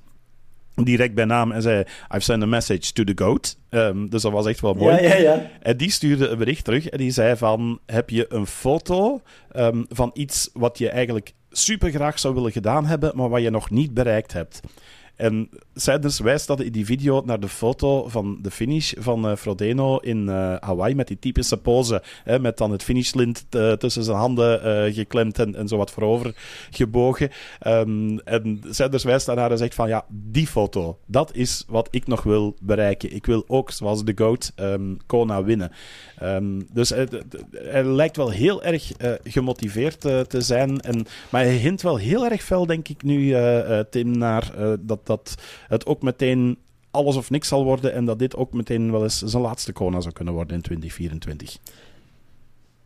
direct 0.74 1.14
bij 1.14 1.24
naam 1.24 1.52
en 1.52 1.62
zei: 1.62 1.84
I've 2.14 2.20
sent 2.20 2.42
a 2.42 2.46
message 2.46 2.92
to 2.92 3.04
the 3.04 3.12
goat. 3.14 3.56
Um, 3.70 4.10
dus 4.10 4.22
dat 4.22 4.32
was 4.32 4.46
echt 4.46 4.60
wel 4.60 4.74
mooi. 4.74 4.94
Ja, 4.94 5.02
ja, 5.02 5.14
ja. 5.14 5.50
En 5.62 5.76
die 5.76 5.90
stuurde 5.90 6.28
een 6.28 6.38
bericht 6.38 6.64
terug 6.64 6.88
en 6.88 6.98
die 6.98 7.10
zei: 7.10 7.36
van, 7.36 7.78
Heb 7.86 8.10
je 8.10 8.26
een 8.28 8.46
foto 8.46 9.20
um, 9.56 9.86
van 9.88 10.10
iets 10.14 10.50
wat 10.52 10.78
je 10.78 10.88
eigenlijk 10.88 11.32
super 11.50 11.90
graag 11.90 12.18
zou 12.18 12.34
willen 12.34 12.52
gedaan 12.52 12.86
hebben, 12.86 13.16
maar 13.16 13.28
wat 13.28 13.42
je 13.42 13.50
nog 13.50 13.70
niet 13.70 13.94
bereikt 13.94 14.32
hebt? 14.32 14.60
En 15.16 15.48
Sanders 15.74 16.18
wijst 16.18 16.46
dat 16.46 16.60
in 16.60 16.72
die 16.72 16.84
video 16.84 17.22
naar 17.24 17.40
de 17.40 17.48
foto 17.48 18.08
van 18.08 18.38
de 18.42 18.50
finish 18.50 18.92
van 18.98 19.30
uh, 19.30 19.36
Frodeno 19.36 19.96
in 19.96 20.26
uh, 20.26 20.54
Hawaii 20.60 20.94
met 20.94 21.08
die 21.08 21.18
typische 21.18 21.56
pose. 21.56 22.02
Hè, 22.24 22.38
met 22.38 22.58
dan 22.58 22.70
het 22.70 22.82
finishlint 22.82 23.46
uh, 23.50 23.72
tussen 23.72 24.04
zijn 24.04 24.16
handen 24.16 24.92
geklemd 24.92 25.38
en, 25.38 25.54
en 25.54 25.68
zo 25.68 25.76
wat 25.76 25.90
voorover 25.90 26.34
gebogen. 26.70 27.30
Um, 27.66 28.18
en 28.18 28.60
Sanders 28.70 29.04
wijst 29.04 29.26
daarnaar 29.26 29.50
en 29.50 29.58
zegt 29.58 29.74
van 29.74 29.88
ja, 29.88 30.04
die 30.08 30.46
foto, 30.46 30.98
dat 31.06 31.34
is 31.34 31.64
wat 31.68 31.88
ik 31.90 32.06
nog 32.06 32.22
wil 32.22 32.56
bereiken. 32.60 33.14
Ik 33.14 33.26
wil 33.26 33.44
ook, 33.46 33.70
zoals 33.70 34.04
de 34.04 34.12
GOAT, 34.14 34.52
um, 34.56 34.96
Kona 35.06 35.44
winnen. 35.44 35.72
Um, 36.22 36.66
dus 36.72 36.88
hij, 36.88 37.08
hij, 37.50 37.84
lijkt 37.84 38.16
wel 38.16 38.30
heel 38.30 38.62
erg 38.62 38.92
gemotiveerd 39.24 40.00
te 40.00 40.40
zijn. 40.40 40.80
En, 40.80 41.06
maar 41.30 41.42
hij 41.42 41.56
hint 41.56 41.82
wel 41.82 41.96
heel 41.96 42.24
erg 42.24 42.42
fel, 42.42 42.66
denk 42.66 42.88
ik 42.88 43.02
nu, 43.02 43.36
Tim, 43.90 44.18
naar 44.18 44.52
dat 44.80 45.03
dat 45.06 45.34
het 45.68 45.86
ook 45.86 46.02
meteen 46.02 46.58
alles 46.90 47.16
of 47.16 47.30
niks 47.30 47.48
zal 47.48 47.64
worden 47.64 47.92
en 47.92 48.04
dat 48.04 48.18
dit 48.18 48.36
ook 48.36 48.52
meteen 48.52 48.90
wel 48.90 49.02
eens 49.02 49.18
zijn 49.18 49.42
laatste 49.42 49.72
Kona 49.72 50.00
zou 50.00 50.14
kunnen 50.14 50.34
worden 50.34 50.56
in 50.56 50.62
2024. 50.62 51.58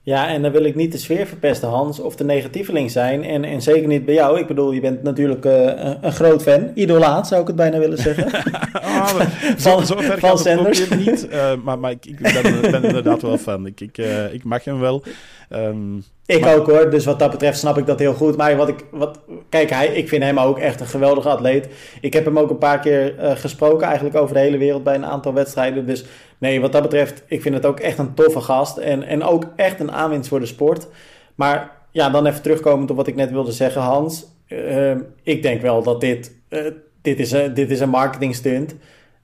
Ja, 0.08 0.28
en 0.28 0.42
dan 0.42 0.52
wil 0.52 0.64
ik 0.64 0.74
niet 0.74 0.92
de 0.92 0.98
sfeer 0.98 1.26
verpesten, 1.26 1.68
Hans, 1.68 2.00
of 2.00 2.16
de 2.16 2.24
negatieveling 2.24 2.90
zijn. 2.90 3.24
En, 3.24 3.44
en 3.44 3.62
zeker 3.62 3.88
niet 3.88 4.04
bij 4.04 4.14
jou. 4.14 4.38
Ik 4.38 4.46
bedoel, 4.46 4.72
je 4.72 4.80
bent 4.80 5.02
natuurlijk 5.02 5.44
uh, 5.44 5.92
een 6.00 6.12
groot 6.12 6.42
fan. 6.42 6.70
Idolaat, 6.74 7.28
zou 7.28 7.40
ik 7.40 7.46
het 7.46 7.56
bijna 7.56 7.78
willen 7.78 7.98
zeggen. 7.98 8.26
oh, 8.74 9.06
van, 9.56 9.86
zo, 9.86 9.96
ver 9.96 10.18
van 10.18 10.38
gaat 10.38 10.96
niet. 10.96 11.28
Uh, 11.30 11.52
maar 11.64 11.78
maar 11.78 11.90
ik, 11.90 12.06
ik 12.06 12.18
ben, 12.18 12.60
ben, 12.60 12.82
inderdaad 12.82 13.22
wel 13.22 13.38
fan. 13.38 13.66
Ik, 13.66 13.80
ik, 13.80 13.98
uh, 13.98 14.32
ik 14.32 14.44
mag 14.44 14.64
hem 14.64 14.80
wel. 14.80 15.02
Um, 15.50 16.04
ik 16.26 16.46
ook 16.46 16.70
hoor, 16.70 16.90
dus 16.90 17.04
wat 17.04 17.18
dat 17.18 17.30
betreft 17.30 17.58
snap 17.58 17.78
ik 17.78 17.86
dat 17.86 17.98
heel 17.98 18.14
goed. 18.14 18.36
Maar 18.36 18.56
wat 18.56 18.68
ik, 18.68 18.84
wat, 18.90 19.18
kijk, 19.48 19.70
hij, 19.70 19.86
ik 19.86 20.08
vind 20.08 20.22
hem 20.22 20.38
ook 20.38 20.58
echt 20.58 20.80
een 20.80 20.86
geweldige 20.86 21.28
atleet. 21.28 21.68
Ik 22.00 22.12
heb 22.12 22.24
hem 22.24 22.38
ook 22.38 22.50
een 22.50 22.58
paar 22.58 22.80
keer 22.80 23.14
gesproken, 23.18 23.86
eigenlijk 23.86 24.16
over 24.16 24.34
de 24.34 24.40
hele 24.40 24.58
wereld 24.58 24.84
bij 24.84 24.94
een 24.94 25.06
aantal 25.06 25.34
wedstrijden. 25.34 25.86
Dus 25.86 26.04
nee, 26.38 26.60
wat 26.60 26.72
dat 26.72 26.82
betreft, 26.82 27.22
ik 27.26 27.42
vind 27.42 27.54
het 27.54 27.66
ook 27.66 27.80
echt 27.80 27.98
een 27.98 28.14
toffe 28.14 28.40
gast. 28.40 28.76
En, 28.76 29.02
en 29.02 29.22
ook 29.22 29.46
echt 29.56 29.80
een 29.80 29.92
aanwinst 29.92 30.28
voor 30.28 30.40
de 30.40 30.46
sport. 30.46 30.88
Maar 31.34 31.70
ja, 31.90 32.10
dan 32.10 32.26
even 32.26 32.42
terugkomend 32.42 32.90
op 32.90 32.96
wat 32.96 33.06
ik 33.06 33.14
net 33.14 33.30
wilde 33.30 33.52
zeggen, 33.52 33.82
Hans. 33.82 34.26
Uh, 34.48 34.96
ik 35.22 35.42
denk 35.42 35.60
wel 35.60 35.82
dat 35.82 36.00
dit, 36.00 36.32
uh, 36.48 36.60
dit, 37.02 37.18
is, 37.18 37.32
uh, 37.32 37.54
dit 37.54 37.70
is 37.70 37.80
een 37.80 37.88
marketing 37.88 38.34
stunt. 38.34 38.74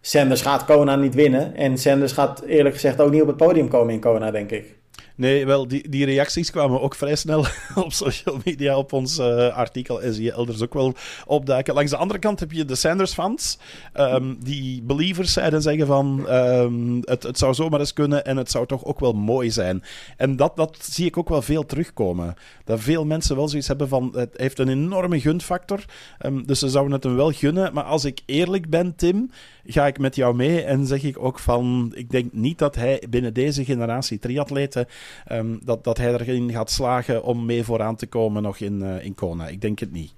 Sanders 0.01 0.43
gaat 0.43 0.65
Kona 0.65 0.97
niet 0.97 1.15
winnen. 1.15 1.57
En 1.57 1.79
Sanders 1.79 2.13
gaat 2.13 2.43
eerlijk 2.43 2.75
gezegd 2.75 3.01
ook 3.01 3.11
niet 3.11 3.23
op 3.23 3.27
het 3.27 3.37
podium 3.37 3.69
komen 3.69 3.95
in 3.95 4.01
Kona, 4.01 4.31
denk 4.31 4.51
ik. 4.51 4.77
Nee, 5.17 5.47
wel, 5.47 5.69
die, 5.69 5.89
die 5.89 6.05
reacties 6.05 6.51
kwamen 6.51 6.81
ook 6.81 6.95
vrij 6.95 7.17
snel 7.17 7.47
op 7.85 7.93
social 7.93 8.41
media 8.45 8.77
op 8.77 8.93
ons 8.93 9.19
uh, 9.19 9.57
artikel. 9.57 10.03
En 10.03 10.15
zie 10.15 10.25
je 10.25 10.33
elders 10.33 10.63
ook 10.63 10.75
wel 10.75 10.95
opduiken. 11.27 11.75
Langs 11.75 11.91
de 11.91 11.97
andere 11.97 12.19
kant 12.19 12.41
heb 12.41 12.53
je 12.53 12.65
de 12.65 12.75
Sanders-fans, 12.75 13.59
um, 13.95 14.37
die 14.45 14.83
believers 14.83 15.33
zijn 15.33 15.53
en 15.53 15.63
zeggen 15.63 15.87
van 15.87 16.27
um, 16.31 17.01
het, 17.05 17.23
het 17.23 17.39
zou 17.39 17.55
zomaar 17.55 17.81
eens 17.81 17.93
kunnen 17.93 18.25
en 18.25 18.37
het 18.37 18.51
zou 18.51 18.67
toch 18.67 18.85
ook 18.85 19.01
wel 19.01 19.13
mooi 19.13 19.51
zijn. 19.51 19.83
En 20.17 20.37
dat, 20.37 20.57
dat 20.57 20.79
zie 20.81 21.07
ik 21.07 21.17
ook 21.17 21.29
wel 21.29 21.43
veel 21.43 21.67
terugkomen. 21.67 22.35
Dat 22.65 22.81
veel 22.81 23.05
mensen 23.05 23.37
wel 23.37 23.49
zoiets 23.49 23.69
hebben 23.69 23.89
van 23.89 24.13
het 24.17 24.35
heeft 24.37 24.59
een 24.59 24.69
enorme 24.69 25.21
gunfactor. 25.21 25.85
Um, 26.27 26.47
dus 26.47 26.59
ze 26.59 26.69
zouden 26.69 26.93
het 26.93 27.05
hem 27.05 27.17
wel 27.17 27.33
gunnen. 27.33 27.73
Maar 27.73 27.85
als 27.85 28.05
ik 28.05 28.21
eerlijk 28.27 28.71
ben, 28.71 28.97
Tim, 28.97 29.31
ga 29.67 29.87
ik 29.87 29.99
met 29.99 30.17
jou 30.17 30.35
mee 30.35 30.63
en 30.63 30.87
zeg 30.87 31.03
ik 31.03 31.19
ook 31.19 31.39
van 31.39 31.93
ik 31.95 32.11
denk 32.11 32.33
niet 32.33 32.59
dat 32.59 32.75
hij 32.75 33.03
binnen 33.11 33.35
deze 33.35 33.65
generatie 33.65 34.19
triatleten 34.19 34.87
um, 35.33 35.61
dat, 35.65 35.85
dat 35.85 35.99
hij 35.99 36.13
erin 36.13 36.53
gaat 36.53 36.71
slagen 36.71 37.23
om 37.23 37.45
mee 37.45 37.65
vooraan 37.65 37.97
te 37.97 38.07
komen 38.07 38.43
nog 38.43 38.59
in, 38.59 38.81
uh, 38.83 39.05
in 39.05 39.15
Kona. 39.15 39.49
Ik 39.49 39.61
denk 39.61 39.79
het 39.79 39.93
niet. 39.93 40.13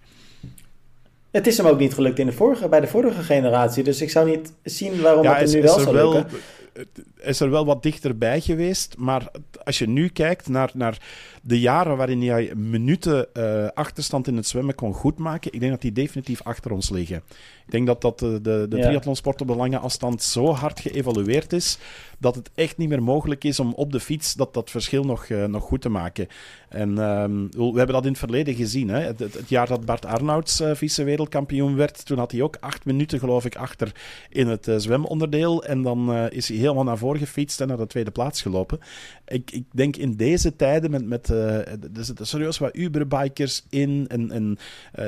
Het 1.30 1.46
is 1.46 1.56
hem 1.56 1.66
ook 1.66 1.78
niet 1.78 1.94
gelukt 1.94 2.18
in 2.18 2.26
de 2.26 2.32
vorige, 2.32 2.68
bij 2.68 2.80
de 2.80 2.86
vorige 2.86 3.22
generatie. 3.22 3.84
Dus 3.84 4.00
ik 4.00 4.10
zou 4.10 4.28
niet 4.28 4.52
zien 4.62 5.00
waarom 5.00 5.22
ja, 5.22 5.36
het 5.36 5.52
nu 5.52 5.62
wel 5.62 5.78
zou 5.78 5.94
lukken. 5.94 6.26
Is 7.16 7.40
er 7.40 7.50
wel 7.50 7.64
wat 7.64 7.82
dichterbij 7.82 8.40
geweest. 8.40 8.96
Maar 8.98 9.30
als 9.64 9.78
je 9.78 9.88
nu 9.88 10.08
kijkt 10.08 10.48
naar, 10.48 10.70
naar 10.74 10.98
de 11.42 11.60
jaren 11.60 11.96
waarin 11.96 12.22
jij 12.22 12.54
minuten 12.54 13.26
uh, 13.34 13.68
achterstand 13.74 14.26
in 14.26 14.36
het 14.36 14.46
zwemmen 14.46 14.74
kon 14.74 14.94
goedmaken, 14.94 15.52
ik 15.52 15.60
denk 15.60 15.72
dat 15.72 15.80
die 15.80 15.92
definitief 15.92 16.42
achter 16.42 16.70
ons 16.70 16.90
liggen. 16.90 17.22
Ik 17.66 17.72
denk 17.72 17.86
dat, 17.86 18.00
dat 18.00 18.18
de, 18.18 18.40
de, 18.40 18.66
de 18.68 18.76
ja. 18.76 18.86
triathlonsport 18.86 19.40
op 19.40 19.46
de 19.46 19.56
lange 19.56 19.78
afstand 19.78 20.22
zo 20.22 20.52
hard 20.52 20.80
geëvolueerd 20.80 21.52
is 21.52 21.78
dat 22.18 22.34
het 22.34 22.50
echt 22.54 22.76
niet 22.76 22.88
meer 22.88 23.02
mogelijk 23.02 23.44
is 23.44 23.60
om 23.60 23.72
op 23.72 23.92
de 23.92 24.00
fiets 24.00 24.34
dat, 24.34 24.54
dat 24.54 24.70
verschil 24.70 25.04
nog, 25.04 25.28
uh, 25.28 25.44
nog 25.44 25.62
goed 25.62 25.80
te 25.80 25.88
maken. 25.88 26.26
En 26.68 26.98
um, 26.98 27.48
we 27.50 27.72
hebben 27.76 27.94
dat 27.94 28.04
in 28.04 28.10
het 28.10 28.18
verleden 28.18 28.54
gezien. 28.54 28.88
Hè? 28.88 29.00
Het, 29.00 29.48
jaar 29.48 29.66
dat 29.66 29.84
Bart 29.84 30.04
Arnouds 30.04 30.60
uh, 30.60 30.74
vice-wereldkampioen 30.74 31.76
werd, 31.76 32.06
toen 32.06 32.18
had 32.18 32.32
hij 32.32 32.42
ook 32.42 32.56
acht 32.60 32.84
minuten, 32.84 33.18
geloof 33.18 33.44
ik, 33.44 33.56
achter 33.56 33.92
in 34.28 34.46
het 34.46 34.68
uh, 34.68 34.76
zwemonderdeel. 34.76 35.64
En 35.64 35.82
dan 35.82 36.14
is 36.30 36.48
hij 36.48 36.56
helemaal 36.56 36.84
naar 36.84 36.98
voren 36.98 37.18
gefietst 37.18 37.60
en 37.60 37.68
naar 37.68 37.76
de 37.76 37.86
tweede 37.86 38.10
plaats 38.10 38.42
gelopen. 38.42 38.78
Ik, 39.26 39.50
ik 39.50 39.64
denk 39.72 39.96
in 39.96 40.16
deze 40.16 40.56
tijden 40.56 40.90
met, 40.90 41.06
met 41.06 41.28
er 41.28 41.78
zitten 42.00 42.26
serieus 42.26 42.58
wat 42.58 42.76
Uberbikers 42.76 43.64
in 43.70 44.04
en, 44.08 44.30
en 44.30 44.58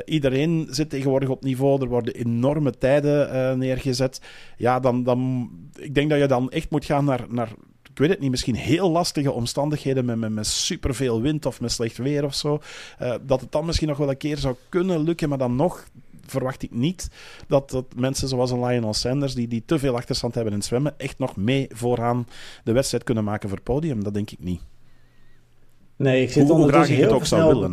iedereen 0.05 0.67
zit 0.71 0.91
tegenwoordig 0.91 1.29
op 1.29 1.43
niveau. 1.43 1.83
Er 1.83 1.89
worden 1.89 2.15
enorme 2.15 2.71
tijden 2.79 3.59
neergezet. 3.59 4.21
Ja, 4.57 4.81
dan, 4.81 5.03
dan, 5.03 5.51
ik 5.77 5.95
denk 5.95 6.11
dat 6.11 6.19
je 6.19 6.27
dan 6.27 6.51
echt 6.51 6.71
moet 6.71 6.85
gaan 6.85 6.98
naar, 7.05 7.25
naar 7.29 7.49
ik 7.91 7.99
weet 7.99 8.13
het 8.13 8.21
niet, 8.21 8.31
misschien 8.31 8.55
heel 8.55 8.91
lastige 8.91 9.33
omstandigheden 9.33 10.05
met, 10.05 10.17
met, 10.17 10.31
met 10.31 10.47
superveel 10.47 11.21
wind 11.21 11.47
of 11.47 11.61
met 11.61 11.73
slecht 11.73 11.97
weer 11.97 12.25
of 12.25 12.35
zo, 12.35 12.61
uh, 13.03 13.15
dat 13.23 13.41
het 13.41 13.53
dan 13.53 13.67
misschien 13.67 13.89
nog 13.89 13.97
wel 13.97 14.11
een 14.11 14.17
keer 14.17 14.39
zou 14.39 14.55
kunnen 14.69 15.03
lukken, 15.03 15.29
maar 15.29 15.39
dan 15.39 15.57
nog 15.57 15.87
verwacht 16.27 16.63
ik 16.63 16.71
niet 16.71 17.09
dat, 17.47 17.71
dat 17.71 17.85
mensen 17.97 18.29
zoals 18.29 18.51
een 18.51 18.65
Lionel 18.65 18.95
Sanders, 18.95 19.35
die, 19.35 19.49
die 19.49 19.63
te 19.67 19.79
veel 19.79 19.97
achterstand 19.97 20.35
hebben 20.35 20.53
in 20.53 20.63
zwemmen, 20.63 20.95
echt 20.99 21.19
nog 21.19 21.37
mee 21.37 21.69
vooraan 21.73 22.27
de 22.65 22.73
wedstrijd 22.73 23.05
kunnen 23.05 23.25
maken 23.25 23.49
voor 23.49 23.59
het 23.59 23.67
podium. 23.67 24.05
Dat 24.05 24.15
denk 24.15 24.31
ik 24.31 24.39
niet. 24.41 24.61
Nee, 25.97 26.23
ik 26.23 26.33
zit 26.33 26.49
hoe, 26.49 26.53
ondertussen 26.53 26.97
heel 26.97 27.13
ook 27.13 27.27
zou 27.27 27.55
willen. 27.55 27.73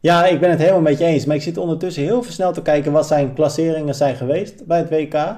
Ja, 0.00 0.26
ik 0.26 0.40
ben 0.40 0.50
het 0.50 0.58
helemaal 0.58 0.80
met 0.80 0.98
je 0.98 1.04
eens. 1.04 1.24
Maar 1.24 1.36
ik 1.36 1.42
zit 1.42 1.56
ondertussen 1.56 2.02
heel 2.02 2.22
versneld 2.22 2.54
te 2.54 2.62
kijken 2.62 2.92
wat 2.92 3.06
zijn 3.06 3.34
klasseringen 3.34 3.94
zijn 3.94 4.16
geweest 4.16 4.66
bij 4.66 4.78
het 4.78 4.90
WK. 4.90 5.36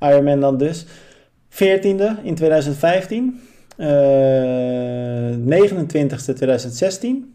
Ironman 0.00 0.40
dan 0.40 0.58
dus. 0.58 0.86
14e 1.54 2.22
in 2.22 2.34
2015. 2.34 3.40
Uh, 3.76 3.86
29e 5.36 6.34
2016. 6.34 7.34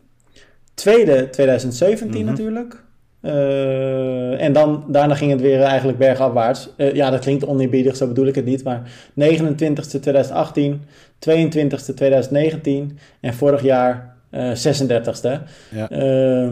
tweede 0.73 1.29
2017 1.29 2.19
mhm. 2.19 2.29
natuurlijk. 2.29 2.83
Uh, 3.21 4.41
en 4.41 4.53
dan, 4.53 4.83
daarna 4.87 5.15
ging 5.15 5.31
het 5.31 5.41
weer 5.41 5.61
eigenlijk 5.61 5.97
bergafwaarts. 5.97 6.69
Uh, 6.77 6.93
ja, 6.93 7.09
dat 7.09 7.19
klinkt 7.19 7.45
oneerbiedig, 7.45 7.95
zo 7.95 8.07
bedoel 8.07 8.25
ik 8.25 8.35
het 8.35 8.45
niet. 8.45 8.63
Maar 8.63 8.91
29ste 9.11 9.99
2018, 9.99 10.81
22ste 11.29 11.93
2019 11.95 12.99
en 13.19 13.33
vorig 13.33 13.61
jaar 13.61 14.15
uh, 14.31 14.51
36ste. 14.51 15.41
Ja, 15.71 15.91
uh, 15.91 16.51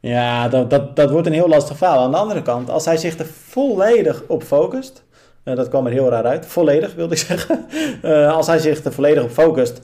ja 0.00 0.48
dat, 0.48 0.70
dat, 0.70 0.96
dat 0.96 1.10
wordt 1.10 1.26
een 1.26 1.32
heel 1.32 1.48
lastig 1.48 1.76
verhaal. 1.76 2.04
Aan 2.04 2.10
de 2.10 2.16
andere 2.16 2.42
kant, 2.42 2.70
als 2.70 2.84
hij 2.84 2.96
zich 2.96 3.18
er 3.18 3.26
volledig 3.26 4.24
op 4.28 4.42
focust... 4.42 5.03
dat 5.44 5.68
kwam 5.68 5.86
er 5.86 5.92
heel 5.92 6.08
raar 6.08 6.24
uit. 6.24 6.46
Volledig, 6.46 6.94
wilde 6.94 7.14
ik 7.14 7.20
zeggen. 7.28 7.66
als 8.30 8.46
hij 8.46 8.58
zich 8.58 8.84
er 8.84 8.92
volledig 8.92 9.22
op 9.22 9.30
focust... 9.30 9.80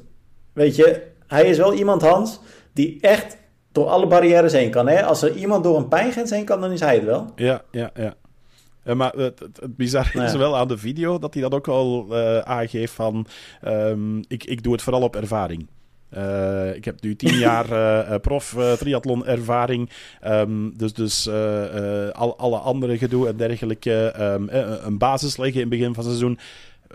Weet 0.53 0.77
je, 0.77 1.03
hij 1.27 1.47
is 1.47 1.57
wel 1.57 1.75
iemand, 1.75 2.03
Hans, 2.03 2.41
die 2.73 2.99
echt 3.01 3.37
door 3.73 3.87
alle 3.87 4.07
barrières 4.07 4.53
heen 4.53 4.71
kan. 4.71 4.89
Hè? 4.89 5.05
Als 5.05 5.23
er 5.23 5.37
iemand 5.37 5.65
door 5.65 5.77
een 5.77 5.89
pijngrens 5.89 6.31
heen 6.31 6.45
kan, 6.45 6.61
dan 6.61 6.73
is 6.73 6.81
hij 6.81 6.95
het 6.95 7.05
wel. 7.05 7.27
Ja, 7.37 7.63
ja, 7.71 7.91
ja. 7.95 8.15
Ja, 8.85 8.95
maar 8.95 9.13
het, 9.13 9.39
het, 9.39 9.61
het 9.61 9.77
bizarre 9.77 10.25
is 10.25 10.35
wel 10.35 10.57
aan 10.57 10.69
de 10.69 10.79
video 10.79 11.19
dat 11.19 11.35
hij 11.35 11.43
dat 11.43 11.55
ook 11.55 11.69
al 11.69 12.17
aangeeft 12.45 12.93
van 12.93 13.27
um, 13.65 14.23
ik, 14.29 14.45
ik 14.45 14.63
doe 14.63 14.73
het 14.73 14.83
vooral 14.83 15.03
op 15.03 15.17
ervaring. 15.17 15.69
Uh, 16.17 16.75
ik 16.75 16.85
heb 16.85 17.01
nu 17.01 17.17
tien 17.17 17.39
jaar 17.49 17.71
uh, 17.71 18.19
prof 18.21 18.57
triathlon 18.79 19.27
ervaring. 19.27 19.91
Um, 20.27 20.77
dus 20.77 20.93
dus 20.93 21.29
al, 22.13 22.39
alle 22.39 22.59
andere 22.59 22.99
gedoe 22.99 23.29
en 23.29 23.37
dergelijke. 23.37 24.15
Um, 24.21 24.49
een 24.85 24.99
basis 24.99 25.37
leggen 25.37 25.61
in 25.61 25.69
het 25.71 25.79
begin 25.79 25.95
van 25.95 26.05
het 26.05 26.13
seizoen. 26.13 26.39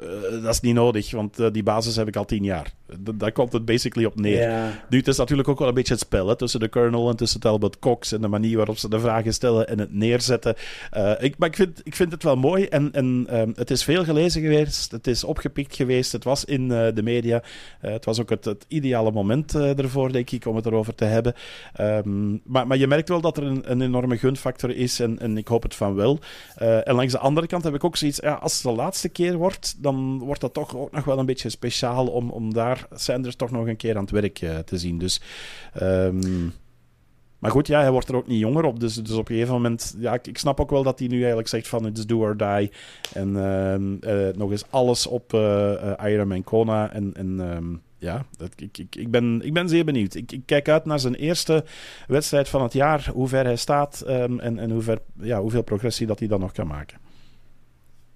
Uh, 0.04 0.44
dat 0.44 0.54
is 0.54 0.60
niet 0.60 0.74
nodig, 0.74 1.12
want 1.12 1.40
uh, 1.40 1.48
die 1.52 1.64
basis 1.64 1.96
heb 1.96 2.08
ik 2.08 2.16
al 2.16 2.26
tien 2.26 2.44
jaar. 2.44 2.74
Daar 3.16 3.32
komt 3.32 3.54
het 3.54 3.66
basically 3.66 4.08
op 4.08 4.16
neer. 4.20 4.38
Yeah. 4.38 4.68
Nu, 4.90 4.98
het 4.98 5.08
is 5.08 5.18
natuurlijk 5.18 5.48
ook 5.48 5.60
wel 5.60 5.68
een 5.68 5.74
beetje 5.74 5.94
het 5.94 6.02
spel 6.02 6.28
hè, 6.28 6.36
tussen 6.36 6.60
de 6.60 6.70
Colonel 6.70 7.10
en 7.10 7.16
tussen 7.16 7.40
Talbot 7.40 7.80
Cox 7.80 8.12
en 8.12 8.22
de 8.22 8.28
manier 8.28 8.58
waarop 8.58 8.78
ze 8.78 8.90
de 8.90 9.00
vragen 9.00 9.34
stellen 9.34 9.68
en 9.68 9.80
het 9.80 9.94
neerzetten. 9.94 10.56
Uh, 10.98 11.12
ik, 11.20 11.38
maar 11.38 11.50
ik 11.50 11.56
vind, 11.56 11.82
ik 11.84 11.96
vind 11.96 12.12
het 12.12 12.24
wel 12.24 12.36
mooi 12.36 12.66
en, 12.66 12.92
en 12.92 13.28
um, 13.32 13.54
het 13.56 13.72
is 13.72 13.84
veel 13.84 14.04
gelezen 14.04 14.42
geweest, 14.42 14.92
het 14.92 15.08
is 15.08 15.24
opgepikt 15.24 15.76
geweest, 15.76 16.12
het 16.12 16.24
was 16.24 16.46
in 16.46 16.68
de 16.68 17.02
media. 17.04 17.44
het 17.80 18.06
was 18.06 18.22
ook 18.22 18.30
het, 18.30 18.46
het 18.46 18.66
ideale 18.68 19.12
moment 19.12 19.56
ervoor, 19.56 20.12
denk 20.12 20.32
ik, 20.32 20.46
om 20.46 20.56
het 20.56 20.66
erover 20.66 20.96
te 20.96 21.06
hebben. 21.06 21.34
Um, 21.82 22.42
maar, 22.44 22.68
maar 22.68 22.78
je 22.78 22.88
merkt 22.88 23.10
wel 23.10 23.22
dat 23.22 23.38
er 23.38 23.44
een, 23.44 23.72
een 23.72 23.82
enorme 23.82 24.18
gunfactor 24.18 24.76
is 24.76 25.00
en, 25.00 25.20
en 25.20 25.38
ik 25.38 25.48
hoop 25.48 25.64
het 25.64 25.76
van 25.76 25.96
wel. 25.96 26.20
en 26.56 26.96
langs 26.96 27.14
de 27.14 27.20
andere 27.20 27.48
kant 27.48 27.64
heb 27.64 27.74
ik 27.74 27.84
ook 27.84 27.98
zoiets, 27.98 28.20
ja, 28.20 28.34
als 28.34 28.54
het 28.54 28.62
de 28.62 28.72
laatste 28.72 29.10
keer 29.10 29.38
wordt 29.38 29.76
dan 29.78 30.20
wordt 30.20 30.42
dat 30.42 30.54
toch 30.54 30.76
ook 30.76 30.92
nog 30.92 31.06
wel 31.06 31.20
een 31.20 31.26
beetje 31.26 31.50
speciaal 31.50 32.08
om, 32.08 32.30
om 32.30 32.54
daar 32.54 32.75
Sanders 32.92 33.36
toch 33.36 33.52
nog 33.52 33.68
een 33.68 33.76
keer 33.76 33.96
aan 33.96 34.02
het 34.02 34.12
werk 34.12 34.42
uh, 34.42 34.58
te 34.58 34.78
zien. 34.78 34.98
Dus, 34.98 35.22
um, 35.82 36.54
maar 37.40 37.52
goed, 37.52 37.68
ja, 37.68 37.82
hij 37.82 37.92
wordt 37.92 38.10
er 38.10 38.16
ook 38.16 38.28
niet 38.28 38.40
jonger 38.40 38.64
op. 38.64 38.80
Dus, 38.80 38.96
dus 38.96 39.12
op 39.12 39.30
een 39.30 39.36
gegeven 39.36 39.54
moment, 39.54 39.96
ja, 39.98 40.14
ik, 40.22 40.38
snap 40.38 40.60
ook 40.60 40.70
wel 40.70 40.84
dat 40.84 41.00
hij 41.00 41.08
nu 41.08 41.18
eigenlijk 41.18 41.48
zegt 41.48 41.68
van 41.68 41.86
it's 41.86 42.06
do 42.06 42.20
or 42.20 42.38
die. 42.38 42.72
En 43.14 43.30
uh, 43.30 44.28
nog 44.36 44.52
eens 44.52 44.66
alles 44.70 45.08
op 45.08 45.34
Ironman 46.04 46.44
Kona. 46.44 46.92
En, 46.92 47.14
en 47.14 47.40
um, 47.40 47.82
ja, 47.98 48.26
dat, 48.38 48.50
ik, 48.56 48.78
ik, 48.78 48.96
ik, 48.96 49.12
ben, 49.12 49.42
ik 49.44 49.54
ben 49.54 49.70
zeer 49.70 49.86
benieuwd. 49.86 50.14
Ik, 50.14 50.42
kijk 50.46 50.70
uit 50.70 50.86
naar 50.86 51.00
zijn 51.00 51.16
eerste 51.16 51.64
wedstrijd 52.08 52.50
van 52.50 52.62
het 52.62 52.74
jaar, 52.74 53.10
hoe 53.14 53.28
ver 53.28 53.44
hij 53.44 53.56
staat 53.56 54.02
en, 54.02 54.40
en 54.60 54.72
hoe 54.72 54.82
ver, 54.82 55.02
ja, 55.20 55.42
hoeveel 55.42 55.64
progressie 55.64 56.08
dat 56.08 56.20
hij 56.20 56.28
dan 56.28 56.40
nog 56.40 56.52
kan 56.52 56.68
maken. 56.68 56.98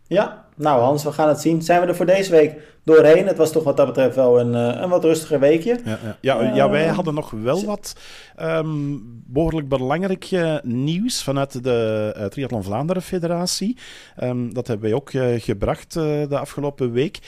Ja, 0.07 0.48
nou 0.59 0.81
Hans, 0.81 1.03
we 1.03 1.11
gaan 1.11 1.27
het 1.27 1.41
zien. 1.41 1.61
Zijn 1.61 1.81
we 1.81 1.87
er 1.87 1.95
voor 1.95 2.05
deze 2.05 2.31
week 2.31 2.55
doorheen? 2.83 3.27
Het 3.27 3.37
was 3.37 3.51
toch 3.51 3.63
wat 3.63 3.77
dat 3.77 3.85
betreft 3.85 4.15
wel 4.15 4.39
een, 4.39 4.55
eh, 4.55 4.81
een 4.81 4.89
wat 4.89 5.03
rustiger 5.03 5.39
weekje. 5.39 5.79
Ja, 5.85 5.99
ja. 6.21 6.41
ja, 6.41 6.55
ja 6.55 6.69
wij 6.69 6.87
hadden 6.87 7.13
nog 7.13 7.31
wel 7.31 7.65
wat 7.65 7.95
um, 8.41 9.01
behoorlijk 9.25 9.67
belangrijk 9.67 10.31
uh, 10.31 10.57
nieuws 10.63 11.23
vanuit 11.23 11.63
de 11.63 12.13
uh, 12.17 12.25
Triathlon 12.25 12.63
Vlaanderen 12.63 13.01
Federatie. 13.01 13.77
Um, 14.23 14.53
dat 14.53 14.67
hebben 14.67 14.89
wij 14.89 14.97
ook 14.97 15.11
gebracht 15.43 15.93
de 15.93 16.37
afgelopen 16.39 16.91
week. 16.91 17.19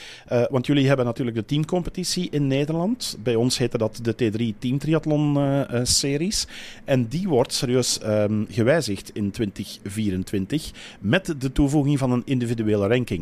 want 0.50 0.66
jullie 0.66 0.86
hebben 0.86 1.04
natuurlijk 1.04 1.36
de 1.36 1.44
teamcompetitie 1.44 2.28
in 2.30 2.46
Nederland. 2.46 3.16
Bij 3.22 3.34
ons 3.34 3.58
heette 3.58 3.78
dat 3.78 3.98
de 4.02 4.12
T3 4.12 4.58
Team 4.58 4.78
Triathlon 4.78 5.38
Series. 5.82 6.46
En 6.84 7.08
die 7.08 7.28
wordt 7.28 7.52
serieus 7.52 8.00
um, 8.06 8.46
gewijzigd 8.50 9.10
in 9.14 9.30
2024 9.30 10.70
met 11.00 11.34
de 11.38 11.52
toevoeging 11.52 11.98
van 11.98 12.10
een 12.10 12.22
individuele 12.24 12.86
ranking. 12.86 13.21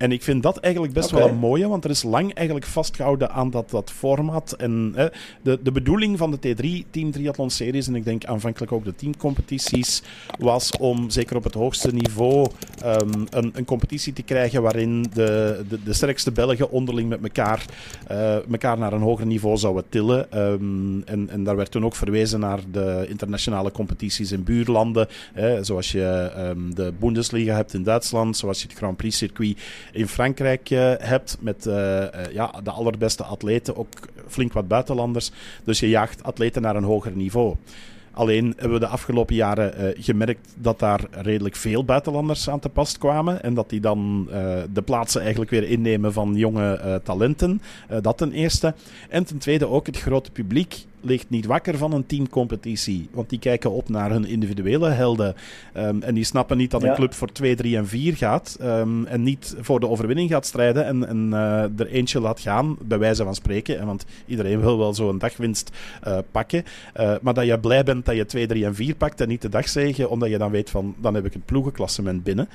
En 0.00 0.12
ik 0.12 0.22
vind 0.22 0.42
dat 0.42 0.56
eigenlijk 0.56 0.94
best 0.94 1.10
wel 1.10 1.28
een 1.28 1.36
mooie, 1.36 1.68
want 1.68 1.84
er 1.84 1.90
is 1.90 2.02
lang 2.02 2.34
eigenlijk 2.34 2.66
vastgehouden 2.66 3.30
aan 3.30 3.50
dat, 3.50 3.70
dat 3.70 3.90
format. 3.90 4.52
En 4.52 4.92
hè, 4.94 5.06
de, 5.42 5.58
de 5.62 5.72
bedoeling 5.72 6.18
van 6.18 6.30
de 6.30 6.38
T3 6.38 6.90
Team 6.90 7.10
Triathlon 7.10 7.50
Series, 7.50 7.86
en 7.86 7.94
ik 7.94 8.04
denk 8.04 8.24
aanvankelijk 8.24 8.72
ook 8.72 8.84
de 8.84 8.94
teamcompetities, 8.94 10.02
was 10.38 10.70
om 10.70 11.10
zeker 11.10 11.36
op 11.36 11.44
het 11.44 11.54
hoogste 11.54 11.92
niveau 11.92 12.46
um, 12.84 13.26
een, 13.30 13.50
een 13.54 13.64
competitie 13.64 14.12
te 14.12 14.22
krijgen 14.22 14.62
waarin 14.62 15.02
de, 15.12 15.64
de, 15.68 15.82
de 15.84 15.92
sterkste 15.92 16.32
Belgen 16.32 16.70
onderling 16.70 17.08
met 17.08 17.22
elkaar, 17.22 17.64
uh, 18.10 18.34
elkaar 18.50 18.78
naar 18.78 18.92
een 18.92 19.00
hoger 19.00 19.26
niveau 19.26 19.56
zouden 19.56 19.84
tillen. 19.88 20.38
Um, 20.38 21.02
en, 21.04 21.28
en 21.30 21.44
daar 21.44 21.56
werd 21.56 21.70
toen 21.70 21.84
ook 21.84 21.96
verwezen 21.96 22.40
naar 22.40 22.60
de 22.70 23.06
internationale 23.08 23.70
competities 23.70 24.32
in 24.32 24.44
buurlanden, 24.44 25.08
hè, 25.32 25.64
zoals 25.64 25.92
je 25.92 26.32
um, 26.38 26.74
de 26.74 26.92
Bundesliga 26.98 27.54
hebt 27.54 27.74
in 27.74 27.82
Duitsland, 27.82 28.36
zoals 28.36 28.62
je 28.62 28.68
het 28.68 28.76
Grand 28.76 28.96
Prix 28.96 29.16
circuit 29.16 29.58
in 29.92 30.08
Frankrijk 30.08 30.70
uh, 30.70 30.92
hebt 30.98 31.36
met 31.40 31.66
uh, 31.66 31.74
uh, 31.74 32.08
ja, 32.32 32.52
de 32.62 32.70
allerbeste 32.70 33.24
atleten, 33.24 33.76
ook 33.76 33.88
flink 34.28 34.52
wat 34.52 34.68
buitenlanders. 34.68 35.30
Dus 35.64 35.80
je 35.80 35.88
jaagt 35.88 36.22
atleten 36.22 36.62
naar 36.62 36.76
een 36.76 36.84
hoger 36.84 37.12
niveau. 37.12 37.56
Alleen 38.12 38.54
hebben 38.56 38.72
we 38.72 38.86
de 38.86 38.92
afgelopen 38.92 39.34
jaren 39.34 39.94
gemerkt 39.98 40.54
dat 40.56 40.78
daar 40.78 41.00
redelijk 41.10 41.56
veel 41.56 41.84
buitenlanders 41.84 42.50
aan 42.50 42.60
te 42.60 42.68
pas 42.68 42.98
kwamen. 42.98 43.42
En 43.42 43.54
dat 43.54 43.70
die 43.70 43.80
dan 43.80 44.28
de 44.72 44.82
plaatsen 44.82 45.20
eigenlijk 45.20 45.50
weer 45.50 45.68
innemen 45.68 46.12
van 46.12 46.34
jonge 46.34 47.00
talenten. 47.04 47.62
dat 48.00 48.18
ten 48.18 48.32
eerste. 48.32 48.74
En 49.08 49.24
ten 49.24 49.38
tweede 49.38 49.68
ook 49.68 49.86
het 49.86 49.98
grote 49.98 50.30
publiek 50.30 50.84
ligt 51.02 51.30
niet 51.30 51.46
wakker 51.46 51.78
van 51.78 51.92
een 51.92 52.06
teamcompetitie. 52.06 53.08
Want 53.12 53.30
die 53.30 53.38
kijken 53.38 53.70
op 53.70 53.88
naar 53.88 54.10
hun 54.10 54.24
individuele 54.24 54.88
helden. 54.88 55.34
Um, 55.76 56.02
en 56.02 56.14
die 56.14 56.24
snappen 56.24 56.56
niet 56.56 56.70
dat 56.70 56.82
een 56.82 56.94
club 56.94 57.14
voor 57.14 57.32
2, 57.32 57.54
3 57.54 57.76
en 57.76 57.86
4 57.86 58.16
gaat. 58.16 58.58
Um, 58.62 59.06
en 59.06 59.22
niet 59.22 59.56
voor 59.60 59.80
de 59.80 59.88
overwinning 59.88 60.30
gaat 60.30 60.46
strijden. 60.46 60.86
En, 60.86 61.08
en 61.08 61.28
uh, 61.30 61.62
er 61.62 61.86
eentje 61.86 62.20
laat 62.20 62.40
gaan, 62.40 62.76
bij 62.82 62.98
wijze 62.98 63.24
van 63.24 63.34
spreken. 63.34 63.78
En 63.78 63.86
want 63.86 64.04
iedereen 64.26 64.60
wil 64.60 64.78
wel 64.78 64.94
zo'n 64.94 65.18
dagwinst 65.18 65.70
uh, 66.06 66.18
pakken. 66.30 66.64
Uh, 67.00 67.14
maar 67.20 67.34
dat 67.34 67.46
je 67.46 67.58
blij 67.58 67.82
bent 67.82 68.04
dat 68.04 68.16
je 68.16 68.26
2, 68.26 68.46
3 68.46 68.64
en 68.64 68.74
4 68.74 68.94
pakt 68.94 69.20
en 69.20 69.28
niet 69.28 69.42
de 69.42 69.48
dagzegen. 69.48 70.10
Omdat 70.10 70.28
je 70.28 70.38
dan 70.38 70.50
weet 70.50 70.70
van, 70.70 70.94
dan 71.00 71.14
heb 71.14 71.24
ik 71.24 71.32
het 71.32 71.44
ploegenklassement 71.44 72.22
binnen. 72.22 72.48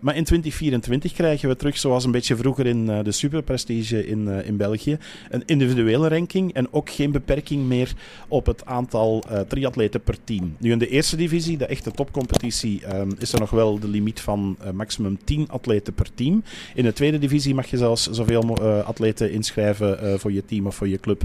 Maar 0.00 0.16
in 0.16 0.24
2024 0.24 1.12
krijgen 1.12 1.48
we 1.48 1.56
terug, 1.56 1.78
zoals 1.78 2.04
een 2.04 2.10
beetje 2.10 2.36
vroeger 2.36 2.66
in 2.66 2.86
de 2.86 3.12
superprestige 3.12 4.06
in, 4.06 4.28
in 4.28 4.56
België, 4.56 4.98
een 5.30 5.42
individuele 5.46 6.08
ranking 6.08 6.52
en 6.52 6.72
ook 6.72 6.90
geen 6.90 7.12
beperking 7.12 7.68
meer 7.72 7.92
op 8.28 8.46
het 8.46 8.66
aantal 8.66 9.24
triatleten 9.48 10.02
per 10.02 10.16
team. 10.24 10.56
Nu 10.58 10.70
in 10.70 10.78
de 10.78 10.88
eerste 10.88 11.16
divisie, 11.16 11.56
de 11.56 11.66
echte 11.66 11.90
topcompetitie, 11.90 12.96
um, 12.96 13.10
is 13.18 13.32
er 13.32 13.40
nog 13.40 13.50
wel 13.50 13.78
de 13.78 13.88
limiet 13.88 14.20
van 14.20 14.56
maximum 14.74 15.18
10 15.24 15.48
atleten 15.48 15.92
per 15.94 16.14
team. 16.14 16.42
In 16.74 16.84
de 16.84 16.92
tweede 16.92 17.18
divisie 17.18 17.54
mag 17.54 17.66
je 17.66 17.76
zelfs 17.76 18.10
zoveel 18.10 18.58
atleten 18.84 19.32
inschrijven 19.32 20.20
voor 20.20 20.32
je 20.32 20.44
team 20.44 20.66
of 20.66 20.74
voor 20.74 20.88
je 20.88 20.98
club 20.98 21.22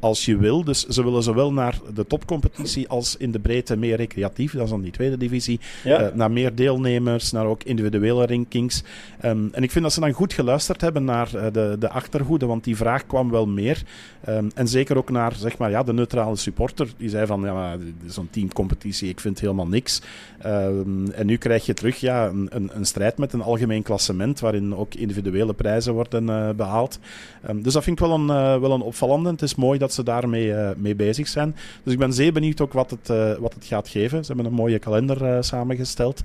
als 0.00 0.24
je 0.24 0.36
wil. 0.36 0.64
Dus 0.64 0.86
ze 0.86 1.04
willen 1.04 1.22
zowel 1.22 1.52
naar 1.52 1.78
de 1.94 2.06
topcompetitie 2.06 2.88
als 2.88 3.16
in 3.16 3.30
de 3.30 3.38
breedte 3.38 3.76
meer 3.76 3.96
recreatief, 3.96 4.52
dat 4.52 4.64
is 4.64 4.70
dan 4.70 4.80
die 4.80 4.92
tweede 4.92 5.16
divisie, 5.16 5.60
ja. 5.84 6.10
naar 6.14 6.30
meer 6.30 6.54
deelnemers, 6.54 7.32
naar 7.32 7.46
ook 7.46 7.62
individuele 7.62 8.26
rankings. 8.26 8.82
Um, 9.24 9.48
en 9.52 9.62
ik 9.62 9.70
vind 9.70 9.84
dat 9.84 9.92
ze 9.92 10.00
dan 10.00 10.12
goed 10.12 10.32
geluisterd 10.32 10.80
hebben 10.80 11.04
naar 11.04 11.30
uh, 11.34 11.42
de, 11.52 11.76
de 11.78 11.88
achterhoede, 11.88 12.46
want 12.46 12.64
die 12.64 12.76
vraag 12.76 13.06
kwam 13.06 13.30
wel 13.30 13.46
meer. 13.46 13.82
Um, 14.28 14.50
en 14.54 14.68
zeker 14.68 14.96
ook 14.96 15.10
naar 15.10 15.34
zeg 15.36 15.58
maar, 15.58 15.70
ja, 15.70 15.82
de 15.82 15.92
neutrale 15.92 16.36
supporter. 16.36 16.88
Die 16.96 17.08
zei 17.08 17.26
van, 17.26 17.40
ja, 17.42 17.76
zo'n 18.06 18.28
teamcompetitie, 18.30 19.08
ik 19.08 19.20
vind 19.20 19.40
helemaal 19.40 19.68
niks. 19.68 20.02
Um, 20.46 21.10
en 21.10 21.26
nu 21.26 21.36
krijg 21.36 21.66
je 21.66 21.74
terug 21.74 21.96
ja, 21.96 22.26
een, 22.26 22.48
een, 22.50 22.70
een, 22.72 22.86
strijd 22.86 23.18
met 23.18 23.32
een 23.32 23.42
algemeen 23.42 23.82
klassement, 23.82 24.40
waarin 24.40 24.74
ook 24.76 24.94
individuele 24.94 25.52
prijzen 25.52 25.92
worden 25.92 26.24
uh, 26.24 26.50
behaald. 26.50 26.98
dus 27.54 27.72
dat 27.72 27.84
vind 27.84 28.00
ik 28.00 28.06
wel 28.06 28.14
een, 28.14 28.60
wel 28.60 28.72
een 28.72 28.80
opvallende. 28.80 29.30
Het 29.30 29.42
is 29.42 29.54
mooi 29.54 29.78
dat 29.78 29.89
ze 29.92 30.02
daarmee 30.02 30.54
mee 30.76 30.94
bezig 30.94 31.28
zijn. 31.28 31.56
Dus 31.82 31.92
ik 31.92 31.98
ben 31.98 32.12
zeer 32.12 32.32
benieuwd 32.32 32.60
ook 32.60 32.72
wat 32.72 32.90
het, 32.90 33.38
wat 33.38 33.54
het 33.54 33.64
gaat 33.64 33.88
geven. 33.88 34.24
Ze 34.24 34.32
hebben 34.32 34.52
een 34.52 34.58
mooie 34.58 34.78
kalender 34.78 35.44
samengesteld. 35.44 36.22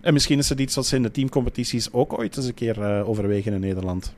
En 0.00 0.12
misschien 0.12 0.38
is 0.38 0.48
het 0.48 0.60
iets 0.60 0.74
wat 0.74 0.86
ze 0.86 0.96
in 0.96 1.02
de 1.02 1.10
teamcompetities 1.10 1.92
ook 1.92 2.18
ooit 2.18 2.36
eens 2.36 2.46
een 2.46 2.54
keer 2.54 3.04
overwegen 3.06 3.52
in 3.52 3.60
Nederland. 3.60 4.14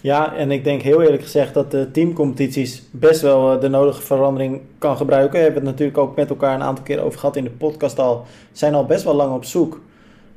Ja, 0.00 0.34
en 0.34 0.50
ik 0.50 0.64
denk 0.64 0.82
heel 0.82 1.02
eerlijk 1.02 1.22
gezegd 1.22 1.54
dat 1.54 1.70
de 1.70 1.90
teamcompetities 1.90 2.82
best 2.90 3.20
wel 3.20 3.60
de 3.60 3.68
nodige 3.68 4.02
verandering 4.02 4.60
kan 4.78 4.96
gebruiken. 4.96 5.38
We 5.38 5.44
hebben 5.44 5.62
het 5.62 5.70
natuurlijk 5.70 5.98
ook 5.98 6.16
met 6.16 6.30
elkaar 6.30 6.54
een 6.54 6.62
aantal 6.62 6.84
keer 6.84 7.00
over 7.00 7.18
gehad 7.18 7.36
in 7.36 7.44
de 7.44 7.50
podcast 7.50 7.98
al. 7.98 8.24
Zijn 8.52 8.74
al 8.74 8.84
best 8.84 9.04
wel 9.04 9.14
lang 9.14 9.34
op 9.34 9.44
zoek 9.44 9.80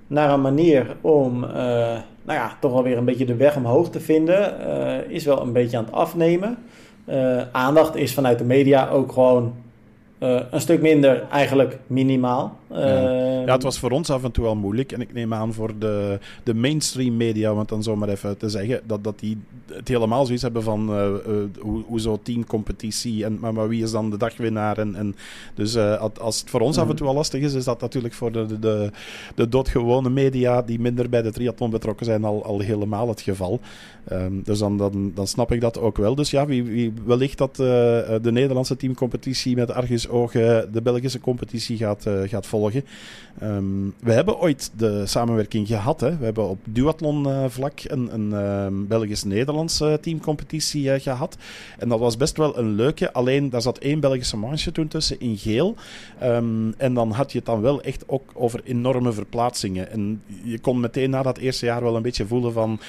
naar 0.07 0.33
een 0.33 0.41
manier 0.41 0.95
om, 1.01 1.45
nou 2.23 2.39
ja, 2.39 2.57
toch 2.59 2.71
wel 2.71 2.83
weer 2.83 2.97
een 2.97 3.05
beetje 3.05 3.25
de 3.25 3.35
weg 3.35 3.55
omhoog 3.55 3.89
te 3.89 3.99
vinden. 3.99 4.59
is 5.09 5.25
wel 5.25 5.41
een 5.41 5.53
beetje 5.53 5.77
aan 5.77 5.85
het 5.85 5.93
afnemen. 5.93 6.57
aandacht 7.51 7.95
is 7.95 8.13
vanuit 8.13 8.37
de 8.37 8.43
media 8.43 8.89
ook 8.89 9.11
gewoon 9.11 9.53
uh, 10.23 10.39
een 10.51 10.61
stuk 10.61 10.81
minder, 10.81 11.23
eigenlijk 11.31 11.79
minimaal. 11.87 12.57
Ja. 12.73 13.11
ja. 13.45 13.53
het 13.53 13.63
was 13.63 13.79
voor 13.79 13.91
ons 13.91 14.09
af 14.09 14.23
en 14.23 14.31
toe 14.31 14.45
al 14.45 14.55
moeilijk. 14.55 14.91
En 14.91 15.01
ik 15.01 15.13
neem 15.13 15.33
aan 15.33 15.53
voor 15.53 15.71
de, 15.79 16.19
de 16.43 16.53
mainstream 16.53 17.17
media, 17.17 17.51
om 17.51 17.59
het 17.59 17.69
dan 17.69 17.83
zo 17.83 17.95
maar 17.95 18.09
even 18.09 18.37
te 18.37 18.49
zeggen, 18.49 18.81
dat, 18.85 19.03
dat 19.03 19.19
die 19.19 19.37
het 19.65 19.87
helemaal 19.87 20.25
zoiets 20.25 20.43
hebben 20.43 20.63
van 20.63 20.89
uh, 20.89 21.05
uh, 21.27 21.35
hoe, 21.59 21.83
hoe 21.87 21.99
zo 21.99 22.19
teamcompetitie 22.23 23.25
en 23.25 23.39
maar, 23.39 23.53
maar, 23.53 23.67
wie 23.67 23.83
is 23.83 23.91
dan 23.91 24.09
de 24.09 24.17
dagwinnaar. 24.17 24.77
En, 24.77 24.95
en 24.95 25.15
dus 25.55 25.77
als 26.19 26.39
het 26.39 26.49
voor 26.49 26.59
ons 26.59 26.77
af 26.77 26.89
en 26.89 26.95
toe 26.95 27.07
al 27.07 27.13
lastig 27.13 27.41
is, 27.41 27.53
is 27.53 27.63
dat 27.63 27.81
natuurlijk 27.81 28.13
voor 28.13 28.31
de, 28.31 28.59
de, 28.59 28.91
de 29.35 29.49
doodgewone 29.49 30.09
media 30.09 30.61
die 30.61 30.79
minder 30.79 31.09
bij 31.09 31.21
de 31.21 31.31
triathlon 31.31 31.69
betrokken 31.69 32.05
zijn 32.05 32.23
al, 32.23 32.45
al 32.45 32.59
helemaal 32.59 33.07
het 33.07 33.21
geval. 33.21 33.59
Um, 34.11 34.41
dus 34.43 34.59
dan, 34.59 34.77
dan, 34.77 35.11
dan 35.15 35.27
snap 35.27 35.51
ik 35.51 35.61
dat 35.61 35.79
ook 35.79 35.97
wel. 35.97 36.15
Dus 36.15 36.31
ja, 36.31 36.45
wie, 36.45 36.63
wie, 36.63 36.93
wellicht 37.05 37.37
dat 37.37 37.55
de 37.55 38.31
Nederlandse 38.31 38.75
teamcompetitie 38.75 39.55
met 39.55 39.71
Argus 39.71 40.09
ogen 40.09 40.69
de 40.71 40.81
Belgische 40.81 41.19
competitie 41.19 41.77
gaat, 41.77 42.05
uh, 42.07 42.21
gaat 42.25 42.45
volgen. 42.45 42.62
Um, 43.43 43.93
we 43.99 44.11
hebben 44.11 44.39
ooit 44.39 44.71
de 44.77 45.05
samenwerking 45.05 45.67
gehad. 45.67 45.99
Hè. 46.01 46.17
We 46.17 46.25
hebben 46.25 46.49
op 46.49 46.59
duathlon 46.63 47.27
uh, 47.27 47.45
vlak 47.47 47.79
een, 47.83 48.13
een 48.13 48.29
uh, 48.29 48.87
Belgisch-Nederlandse 48.87 49.97
teamcompetitie 50.01 50.83
uh, 50.83 50.93
gehad. 50.99 51.37
En 51.77 51.89
dat 51.89 51.99
was 51.99 52.17
best 52.17 52.37
wel 52.37 52.57
een 52.57 52.75
leuke. 52.75 53.13
Alleen 53.13 53.49
daar 53.49 53.61
zat 53.61 53.77
één 53.77 53.99
Belgische 53.99 54.37
manche 54.37 54.71
toen 54.71 54.87
tussen 54.87 55.19
in 55.19 55.37
geel. 55.37 55.75
Um, 56.23 56.73
en 56.77 56.93
dan 56.93 57.11
had 57.11 57.31
je 57.31 57.37
het 57.37 57.47
dan 57.47 57.61
wel 57.61 57.81
echt 57.81 58.03
ook 58.07 58.31
over 58.33 58.61
enorme 58.63 59.13
verplaatsingen. 59.13 59.91
En 59.91 60.21
je 60.43 60.59
kon 60.59 60.79
meteen 60.79 61.09
na 61.09 61.21
dat 61.21 61.37
eerste 61.37 61.65
jaar 61.65 61.83
wel 61.83 61.95
een 61.95 62.01
beetje 62.01 62.27
voelen 62.27 62.53
van 62.53 62.79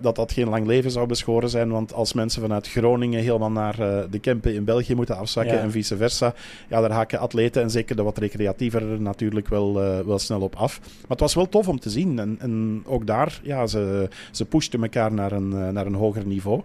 dat 0.00 0.16
dat 0.16 0.32
geen 0.32 0.48
lang 0.48 0.66
leven 0.66 0.90
zou 0.90 1.06
beschoren 1.06 1.48
zijn. 1.48 1.70
Want 1.70 1.92
als 1.92 2.12
mensen 2.12 2.42
vanuit 2.42 2.68
Groningen 2.68 3.20
helemaal 3.20 3.50
naar 3.50 3.80
uh, 3.80 3.98
de 4.10 4.18
Kempen 4.18 4.54
in 4.54 4.64
België 4.64 4.94
moeten 4.94 5.16
afzakken 5.16 5.54
ja. 5.54 5.60
en 5.60 5.70
vice 5.70 5.96
versa, 5.96 6.34
ja, 6.68 6.80
daar 6.80 6.90
haken 6.90 7.18
atleten 7.18 7.62
en 7.62 7.70
zeker 7.70 7.96
de 7.96 8.02
wat 8.02 8.18
recreatiever 8.18 8.82
natuurlijk 9.00 9.48
wel, 9.48 9.82
uh, 9.82 9.98
wel 10.00 10.18
snel 10.18 10.40
op 10.40 10.54
af. 10.54 10.80
Maar 10.80 11.08
het 11.08 11.20
was 11.20 11.34
wel 11.34 11.48
tof 11.48 11.68
om 11.68 11.80
te 11.80 11.90
zien. 11.90 12.18
En, 12.18 12.36
en 12.38 12.82
ook 12.86 13.06
daar, 13.06 13.40
ja, 13.42 13.66
ze, 13.66 14.08
ze 14.30 14.44
pushten 14.44 14.82
elkaar 14.82 15.12
naar 15.12 15.32
een, 15.32 15.48
naar 15.48 15.86
een 15.86 15.94
hoger 15.94 16.26
niveau. 16.26 16.60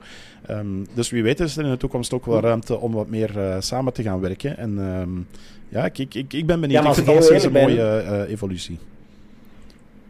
Um, 0.49 0.87
dus 0.93 1.09
wie 1.09 1.23
weet 1.23 1.39
is 1.39 1.57
er 1.57 1.63
in 1.63 1.71
de 1.71 1.77
toekomst 1.77 2.13
ook 2.13 2.25
wel 2.25 2.39
ruimte 2.39 2.79
om 2.79 2.91
wat 2.91 3.07
meer 3.07 3.31
samen 3.59 3.93
te 3.93 4.03
gaan 4.03 4.19
werken. 4.19 4.57
En 4.57 4.77
um, 4.77 5.27
ja, 5.69 5.85
ik, 5.85 5.97
ik, 5.97 6.33
ik 6.33 6.45
ben 6.45 6.59
benieuwd. 6.59 6.83
Ja, 6.83 6.89
ik 6.89 6.95
vind 6.95 7.29
het 7.29 7.43
een 7.43 7.51
mooie 7.51 8.25
evolutie. 8.27 8.77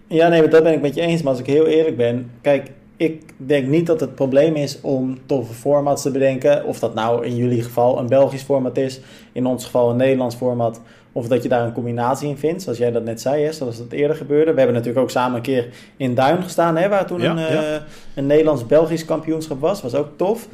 Ja, 0.08 0.28
nee, 0.28 0.48
dat 0.48 0.64
ben 0.64 0.74
ik 0.74 0.82
met 0.82 0.96
je 0.96 1.02
eens. 1.02 1.22
Maar 1.22 1.32
als 1.32 1.42
ik 1.42 1.48
heel 1.48 1.66
eerlijk 1.68 1.98
ben, 1.98 2.32
kijk, 2.42 2.72
ik 3.00 3.22
denk 3.38 3.68
niet 3.68 3.86
dat 3.86 4.00
het 4.00 4.16
probleem 4.16 4.56
is 4.56 4.82
om 4.82 5.18
toffe 5.26 5.54
formats 5.54 6.02
te 6.02 6.12
bedenken. 6.12 6.66
Of 6.66 6.80
dat 6.80 6.94
nou 6.94 7.26
in 7.26 7.36
jullie 7.36 7.64
geval 7.64 8.00
een 8.00 8.08
Belgisch 8.08 8.42
format 8.42 8.78
is, 8.78 9.00
in 9.32 9.46
ons 9.46 9.66
geval 9.66 9.90
een 9.90 9.96
Nederlands 9.96 10.36
format. 10.36 10.82
Of 11.12 11.28
dat 11.28 11.44
je 11.44 11.50
daar 11.50 11.66
een 11.66 11.74
combinatie 11.74 12.30
in 12.30 12.38
vindt, 12.38 12.62
zoals 12.62 12.78
jij 12.78 12.92
dat 12.92 13.04
net 13.04 13.22
zei, 13.22 13.44
hè, 13.44 13.52
zoals 13.52 13.78
dat 13.78 13.92
eerder 13.92 14.16
gebeurde. 14.16 14.52
We 14.52 14.58
hebben 14.58 14.76
natuurlijk 14.76 15.04
ook 15.04 15.12
samen 15.12 15.36
een 15.36 15.42
keer 15.42 15.70
in 15.98 16.16
Duin 16.16 16.44
gestaan, 16.44 16.78
hè, 16.78 16.90
waar 16.90 17.06
toen 17.06 17.22
een, 17.22 17.38
ja. 17.38 17.74
Uh, 17.76 17.82
een 18.16 18.28
Nederlands-Belgisch 18.28 19.06
kampioenschap 19.06 19.60
was. 19.60 19.82
Was 19.82 19.96
ook 19.96 20.10
tof. 20.16 20.48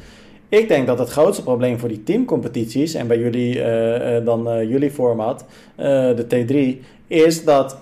Ik 0.48 0.68
denk 0.68 0.86
dat 0.86 0.98
het 0.98 1.10
grootste 1.10 1.42
probleem 1.42 1.78
voor 1.78 1.88
die 1.88 2.02
teamcompetities, 2.02 2.94
en 2.94 3.06
bij 3.06 3.18
jullie 3.18 3.56
uh, 3.56 4.16
uh, 4.16 4.24
dan 4.24 4.68
jullie 4.68 4.90
format, 4.90 5.44
de 5.76 6.26
T3, 6.28 6.84
is 7.06 7.44
dat. 7.44 7.78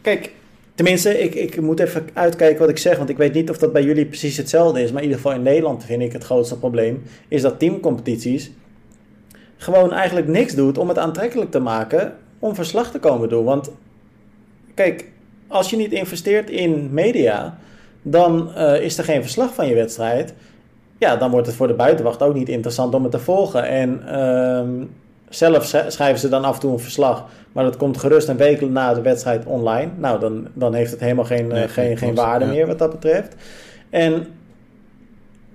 Kijk, 0.00 0.32
Tenminste, 0.76 1.18
ik, 1.18 1.34
ik 1.34 1.60
moet 1.60 1.80
even 1.80 2.08
uitkijken 2.12 2.58
wat 2.58 2.68
ik 2.68 2.78
zeg, 2.78 2.96
want 2.96 3.08
ik 3.08 3.16
weet 3.16 3.32
niet 3.32 3.50
of 3.50 3.58
dat 3.58 3.72
bij 3.72 3.82
jullie 3.82 4.06
precies 4.06 4.36
hetzelfde 4.36 4.82
is. 4.82 4.92
Maar 4.92 5.02
in 5.02 5.08
ieder 5.08 5.22
geval 5.22 5.36
in 5.36 5.42
Nederland 5.42 5.84
vind 5.84 6.02
ik 6.02 6.12
het 6.12 6.24
grootste 6.24 6.58
probleem, 6.58 7.02
is 7.28 7.42
dat 7.42 7.58
teamcompetities 7.58 8.50
gewoon 9.56 9.92
eigenlijk 9.92 10.28
niks 10.28 10.54
doet 10.54 10.78
om 10.78 10.88
het 10.88 10.98
aantrekkelijk 10.98 11.50
te 11.50 11.58
maken 11.58 12.14
om 12.38 12.54
verslag 12.54 12.90
te 12.90 12.98
komen 12.98 13.28
doen. 13.28 13.44
Want 13.44 13.70
kijk, 14.74 15.10
als 15.46 15.70
je 15.70 15.76
niet 15.76 15.92
investeert 15.92 16.50
in 16.50 16.88
media, 16.92 17.58
dan 18.02 18.50
uh, 18.56 18.80
is 18.80 18.98
er 18.98 19.04
geen 19.04 19.22
verslag 19.22 19.54
van 19.54 19.68
je 19.68 19.74
wedstrijd. 19.74 20.34
Ja, 20.98 21.16
dan 21.16 21.30
wordt 21.30 21.46
het 21.46 21.56
voor 21.56 21.66
de 21.66 21.74
buitenwacht 21.74 22.22
ook 22.22 22.34
niet 22.34 22.48
interessant 22.48 22.94
om 22.94 23.02
het 23.02 23.12
te 23.12 23.18
volgen. 23.18 23.64
En 23.68 24.02
uh, 24.06 24.86
zelf 25.36 25.64
schrijven 25.88 26.18
ze 26.18 26.28
dan 26.28 26.44
af 26.44 26.54
en 26.54 26.60
toe 26.60 26.72
een 26.72 26.78
verslag, 26.78 27.24
maar 27.52 27.64
dat 27.64 27.76
komt 27.76 27.98
gerust 27.98 28.28
een 28.28 28.36
week 28.36 28.60
na 28.68 28.94
de 28.94 29.00
wedstrijd 29.00 29.44
online. 29.46 29.90
Nou, 29.96 30.20
dan, 30.20 30.48
dan 30.52 30.74
heeft 30.74 30.90
het 30.90 31.00
helemaal 31.00 31.24
geen, 31.24 31.46
nee, 31.46 31.64
uh, 31.64 31.70
geen, 31.70 31.96
geen 31.96 32.14
waarde 32.14 32.44
ja. 32.44 32.50
meer 32.50 32.66
wat 32.66 32.78
dat 32.78 32.90
betreft. 32.90 33.34
En 33.90 34.26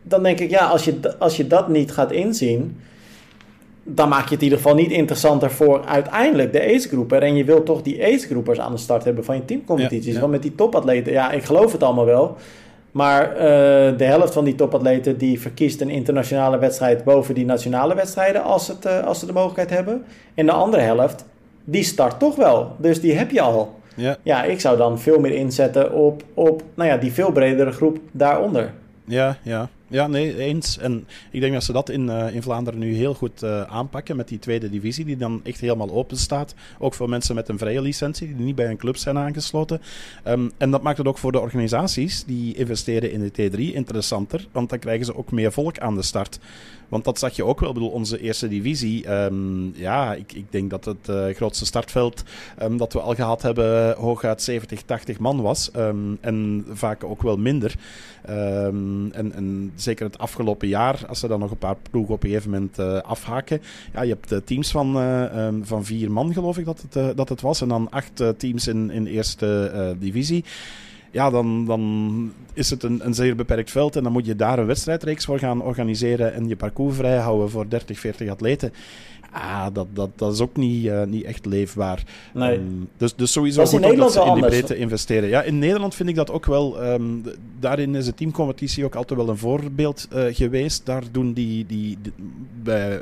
dan 0.04 0.24
denk 0.24 0.40
ik, 0.40 0.50
ja, 0.50 0.66
als 0.66 0.86
je, 0.86 1.18
als 1.20 1.38
je 1.38 1.48
dat 1.48 1.68
niet 1.68 1.92
gaat 1.92 2.12
inzien, 2.12 2.80
dan 3.84 4.10
maak 4.10 4.24
je 4.28 4.34
het 4.34 4.38
in 4.38 4.44
ieder 4.44 4.58
geval 4.58 4.76
niet 4.76 4.92
interessanter 4.92 5.52
voor 5.52 5.86
uiteindelijk 5.86 6.52
de 6.52 6.74
ace-groeper. 6.74 7.22
En 7.24 7.36
je 7.36 7.44
wilt 7.44 7.66
toch 7.66 7.82
die 7.82 8.06
ace-groepers 8.06 8.60
aan 8.60 8.72
de 8.72 8.78
start 8.78 9.04
hebben 9.04 9.26
van 9.26 9.36
je 9.36 9.46
teamcompetities. 9.46 10.06
Ja, 10.06 10.14
ja. 10.14 10.20
Want 10.20 10.32
met 10.32 10.42
die 10.42 10.56
topatleten, 10.56 11.12
ja, 11.12 11.32
ik 11.32 11.44
geloof 11.44 11.72
het 11.72 11.84
allemaal 11.84 12.06
wel. 12.06 12.38
Maar 12.92 13.32
uh, 13.32 13.38
de 13.98 14.04
helft 14.04 14.34
van 14.34 14.44
die 14.44 14.56
topatleten 14.56 15.18
die 15.18 15.42
verkiest 15.42 15.82
een 15.82 15.90
internationale 15.90 16.58
wedstrijd 16.58 17.04
boven 17.04 17.36
die 17.36 17.46
nationale 17.46 17.96
wedstrijden 17.96 18.44
als, 18.44 18.68
het, 18.68 18.86
uh, 18.86 19.04
als 19.04 19.20
ze 19.20 19.26
de 19.26 19.34
mogelijkheid 19.34 19.70
hebben. 19.70 20.06
En 20.34 20.46
de 20.46 20.52
andere 20.52 20.82
helft, 20.82 21.26
die 21.64 21.84
start 21.84 22.20
toch 22.20 22.36
wel. 22.36 22.76
Dus 22.78 23.02
die 23.02 23.14
heb 23.14 23.32
je 23.32 23.42
al. 23.42 23.80
Ja, 23.96 24.18
ja 24.24 24.44
ik 24.44 24.60
zou 24.60 24.78
dan 24.78 25.00
veel 25.00 25.20
meer 25.20 25.34
inzetten 25.34 25.94
op, 25.94 26.24
op 26.34 26.64
nou 26.74 26.90
ja, 26.90 26.98
die 26.98 27.12
veel 27.12 27.32
bredere 27.32 27.72
groep 27.72 28.00
daaronder. 28.12 28.74
Ja, 29.06 29.38
ja. 29.42 29.70
Ja, 29.92 30.08
nee, 30.08 30.38
eens. 30.38 30.78
En 30.78 31.08
ik 31.32 31.42
denk 31.42 31.54
dat 31.54 31.64
ze 31.64 31.72
dat 31.72 31.90
in, 31.90 32.06
uh, 32.06 32.36
in 32.36 32.42
Vlaanderen 32.42 32.80
nu 32.80 32.94
heel 32.94 33.14
goed 33.14 33.44
uh, 33.44 33.62
aanpakken 33.62 34.16
met 34.16 34.28
die 34.28 34.40
tweede 34.40 34.70
divisie, 34.70 35.06
die 35.06 35.18
dan 35.18 35.42
echt 35.44 35.60
helemaal 35.60 35.92
open 35.92 36.18
staat. 36.18 36.56
Ook 36.80 36.94
voor 36.94 37.10
mensen 37.10 37.36
met 37.36 37.50
een 37.50 37.58
vrije 37.58 37.82
licentie, 37.82 38.36
die 38.36 38.46
niet 38.46 38.56
bij 38.56 38.70
een 38.70 38.78
club 38.78 38.98
zijn 38.98 39.18
aangesloten. 39.18 39.82
Um, 40.28 40.52
en 40.58 40.72
dat 40.72 40.82
maakt 40.82 40.98
het 40.98 41.08
ook 41.08 41.18
voor 41.18 41.32
de 41.32 41.40
organisaties 41.40 42.24
die 42.24 42.56
investeren 42.56 43.12
in 43.12 43.32
de 43.34 43.52
T3 43.52 43.58
interessanter, 43.58 44.48
want 44.52 44.70
dan 44.70 44.80
krijgen 44.80 45.06
ze 45.06 45.18
ook 45.18 45.32
meer 45.32 45.52
volk 45.52 45.80
aan 45.80 45.96
de 45.96 46.02
start. 46.02 46.40
Want 46.90 47.04
dat 47.04 47.20
zag 47.20 47.36
je 47.36 47.46
ook 47.46 47.60
wel. 47.60 47.70
Ik 47.70 47.76
bedoel, 47.76 47.90
onze 47.90 48.20
eerste 48.20 48.48
divisie. 48.48 49.12
Um, 49.12 49.74
ja, 49.76 50.14
ik, 50.14 50.34
ik 50.34 50.46
denk 50.50 50.70
dat 50.70 50.86
het 50.86 51.08
uh, 51.10 51.26
grootste 51.36 51.66
startveld 51.66 52.24
um, 52.62 52.78
dat 52.78 52.94
we 52.94 53.00
al 53.00 53.16
gehad 53.16 53.42
hebben 53.42 53.96
hooguit 53.96 54.42
70, 54.42 54.82
80 54.82 55.20
man 55.20 55.42
was. 55.42 55.72
En 56.22 56.66
vaak 56.72 57.04
ook 57.04 57.22
wel 57.22 57.38
minder. 57.38 57.76
en, 58.22 59.32
en 59.36 59.72
zeker 59.82 60.06
het 60.06 60.18
afgelopen 60.18 60.68
jaar, 60.68 61.06
als 61.08 61.20
ze 61.20 61.28
dan 61.28 61.40
nog 61.40 61.52
een 61.52 61.58
paar 61.58 61.78
ploegen 61.92 62.14
op 62.14 62.24
een 62.24 62.30
gegeven 62.30 62.52
moment 62.52 62.80
uh, 62.80 62.98
afhaken. 63.02 63.62
Ja, 63.94 64.02
je 64.02 64.10
hebt 64.10 64.32
uh, 64.32 64.40
teams 64.46 64.72
van, 64.72 64.98
uh, 64.98 65.46
um, 65.46 65.66
van 65.66 65.86
vier 65.86 66.12
man, 66.12 66.34
geloof 66.34 66.58
ik 66.58 66.66
dat 66.66 66.86
het, 66.90 67.18
dat 67.18 67.30
het 67.30 67.42
was. 67.42 67.62
En 67.62 67.68
dan 67.68 67.90
acht 67.90 68.24
teams 68.38 68.68
in, 68.68 68.92
in 68.92 69.06
eerste 69.06 69.96
divisie 70.00 70.44
ja, 71.12 71.30
dan, 71.30 71.66
dan 71.66 72.34
is 72.54 72.70
het 72.70 72.84
een, 72.84 73.06
een 73.06 73.14
zeer 73.14 73.36
beperkt 73.36 73.72
veld 73.72 73.96
en 73.96 74.04
dan 74.04 74.12
moet 74.12 74.26
je 74.26 74.36
daar 74.36 74.60
een 74.60 74.66
wedstrijdreeks 74.66 75.26
voor 75.26 75.40
gaan 75.40 75.62
organiseren 75.62 76.34
en 76.34 76.48
je 76.48 76.56
parcours 76.56 76.96
vrijhouden 76.96 77.50
voor 77.50 77.70
30, 77.70 78.00
40 78.00 78.30
atleten. 78.30 78.74
Ah, 79.32 79.68
dat, 79.74 79.88
dat, 79.94 80.10
dat 80.16 80.34
is 80.34 80.40
ook 80.40 80.56
niet, 80.56 80.86
uh, 80.86 81.04
niet 81.04 81.24
echt 81.24 81.46
leefbaar. 81.46 82.04
Nee. 82.34 82.58
Um, 82.58 82.90
dus, 82.98 83.16
dus 83.16 83.32
sowieso 83.32 83.66
goed 83.66 83.82
dat, 83.82 83.96
dat 83.96 84.14
ze 84.14 84.22
in 84.22 84.34
die 84.34 84.46
breedte 84.46 84.78
investeren. 84.78 85.30
Ja, 85.30 85.42
in 85.42 85.60
Nederland 85.60 85.96
vind 85.96 86.10
ik 86.10 86.16
dat 86.16 86.32
ook 86.32 86.46
wel. 86.46 86.84
Um, 86.84 87.24
daarin 87.60 87.96
is 87.96 88.06
de 88.06 88.14
teamcompetitie 88.14 88.86
ook 88.86 88.96
altijd 88.96 89.20
wel 89.20 89.30
een 89.30 89.38
voorbeeld 89.38 90.08
uh, 90.14 90.24
geweest. 90.36 90.86
Daar 90.86 91.04
doen 91.12 91.34
die, 91.34 91.66
die, 91.66 91.98
die 92.02 92.14
bij 92.64 93.02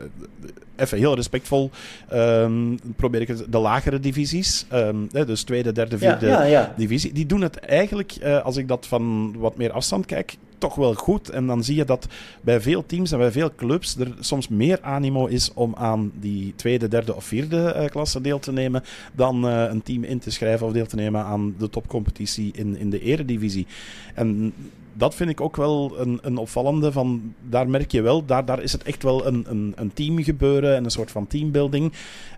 even 0.80 0.98
heel 0.98 1.16
respectvol, 1.16 1.72
um, 2.14 2.80
probeer 2.96 3.22
ik 3.22 3.28
het, 3.28 3.46
de 3.50 3.58
lagere 3.58 4.00
divisies, 4.00 4.66
um, 4.74 5.08
dus 5.12 5.44
tweede, 5.44 5.72
derde, 5.72 5.98
vierde 5.98 6.28
ja, 6.28 6.44
ja, 6.44 6.50
ja. 6.50 6.74
divisie, 6.78 7.14
die 7.14 7.26
doen 7.26 7.42
het 7.42 7.58
eigenlijk, 7.58 8.16
uh, 8.24 8.44
als 8.44 8.58
ik 8.58 8.68
dat 8.68 8.88
van 8.88 9.36
wat 9.38 9.58
meer 9.58 9.72
afstand 9.72 10.06
kijk, 10.06 10.38
toch 10.60 10.76
wel 10.76 10.94
goed. 10.94 11.30
En 11.30 11.48
dan 11.48 11.64
zie 11.64 11.76
je 11.76 11.86
dat 11.86 12.08
bij 12.42 12.62
veel 12.62 12.86
teams 12.86 13.12
en 13.12 13.18
bij 13.18 13.32
veel 13.32 13.52
clubs 13.56 13.98
er 13.98 14.14
soms 14.20 14.48
meer 14.48 14.82
animo 14.82 15.26
is 15.26 15.54
om 15.54 15.76
aan 15.76 16.12
die 16.20 16.54
tweede, 16.56 16.88
derde 16.88 17.16
of 17.16 17.24
vierde 17.24 17.74
uh, 17.76 17.86
klasse 17.86 18.22
deel 18.22 18.40
te 18.40 18.52
nemen 18.52 18.84
dan 19.14 19.46
uh, 19.46 19.64
een 19.70 19.82
team 19.82 20.04
in 20.04 20.20
te 20.20 20.32
schrijven 20.32 20.68
of 20.68 20.74
deel 20.74 20.86
te 20.86 20.96
nemen 20.96 21.24
aan 21.24 21.56
de 21.58 21.70
topcompetitie 21.70 22.52
in, 22.56 22.78
in 22.78 22.90
de 22.90 23.02
eredivisie. 23.02 23.68
En 24.14 24.54
dat 25.00 25.16
vind 25.16 25.30
ik 25.30 25.42
ook 25.42 25.56
wel 25.56 25.94
een, 25.98 26.20
een 26.22 26.38
opvallende. 26.38 26.92
Van, 26.92 27.34
daar 27.50 27.70
merk 27.70 27.92
je 27.92 28.02
wel, 28.02 28.26
daar, 28.26 28.46
daar 28.46 28.62
is 28.62 28.72
het 28.72 28.84
echt 28.84 29.04
wel 29.04 29.28
een, 29.28 29.46
een, 29.48 29.74
een 29.76 29.94
team 29.94 30.24
gebeuren 30.24 30.76
en 30.76 30.84
een 30.84 30.92
soort 30.92 31.12
van 31.12 31.28
teambuilding. 31.28 31.94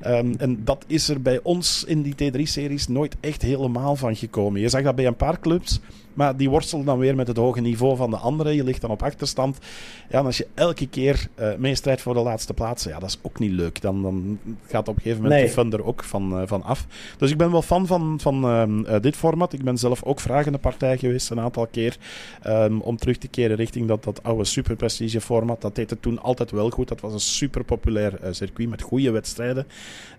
Um, 0.08 0.36
en 0.38 0.62
dat 0.64 0.84
is 0.88 1.10
er 1.10 1.22
bij 1.22 1.40
ons 1.44 1.84
in 1.84 2.02
die 2.02 2.14
T3-series 2.14 2.88
nooit 2.88 3.16
echt 3.20 3.42
helemaal 3.42 3.96
van 3.96 4.16
gekomen. 4.16 4.62
Je 4.62 4.70
zag 4.70 4.84
dat 4.84 4.96
bij 4.96 5.06
een 5.06 5.16
paar 5.16 5.40
clubs, 5.40 5.80
maar 6.14 6.38
die 6.38 6.50
worstelen 6.50 6.86
dan 6.86 6.98
weer 6.98 7.16
met 7.16 7.28
het 7.28 7.38
hoge 7.38 7.62
niveau 7.62 7.96
van 7.96 8.10
de 8.10 8.18
anderen. 8.18 8.56
Je 8.56 8.64
ligt 8.64 8.82
dan 8.82 8.90
op 8.90 9.04
achterstand. 9.04 9.58
Ja, 10.10 10.20
en 10.20 10.26
als 10.26 10.38
je 10.38 10.48
elke 10.54 10.88
keer 10.88 11.28
uh, 11.40 11.56
meestrijdt 11.58 12.02
voor 12.02 12.14
de 12.14 12.20
laatste 12.20 12.54
plaatsen, 12.54 12.92
ja, 12.92 13.00
dat 13.00 13.10
is 13.10 13.20
ook 13.22 13.40
niet 13.40 13.52
leuk. 13.52 13.82
Dan, 13.82 14.02
dan 14.02 14.40
gaat 14.68 14.88
op 14.88 14.96
een 14.96 15.02
gegeven 15.02 15.24
moment 15.24 15.42
nee. 15.42 15.50
de 15.50 15.54
fun 15.54 15.74
er 15.74 15.86
ook 15.86 16.04
van, 16.04 16.42
uh, 16.42 16.48
van 16.48 16.64
af. 16.64 16.86
Dus 17.18 17.32
ik 17.32 17.38
ben 17.38 17.52
wel 17.52 17.62
fan 17.62 17.88
van, 17.88 18.20
van 18.22 18.46
uh, 18.46 18.96
dit 19.02 19.16
format. 19.16 19.54
Ik 19.54 19.64
ben 19.64 19.78
zelf 19.78 20.04
ook 20.04 20.20
vragende 20.20 20.58
partij 20.58 20.98
geweest 20.98 21.30
een 21.30 21.40
aantal 21.40 21.68
keer 21.68 21.98
um, 22.52 22.82
om 22.82 22.98
terug 22.98 23.18
te 23.18 23.28
keren 23.28 23.56
richting 23.56 23.88
dat, 23.88 24.04
dat 24.04 24.24
oude 24.24 24.44
super 24.44 24.76
prestige 24.76 25.22
format. 25.22 25.62
Dat 25.62 25.76
deed 25.76 25.90
het 25.90 26.02
toen 26.02 26.22
altijd 26.22 26.52
wel 26.52 26.70
goed. 26.70 26.88
Dat 26.88 27.02
was 27.02 27.14
een 27.14 27.20
super 27.20 27.64
populair 27.64 28.20
circuit 28.32 28.70
met 28.70 28.82
goede 28.82 29.12
wedstrijden. 29.12 29.68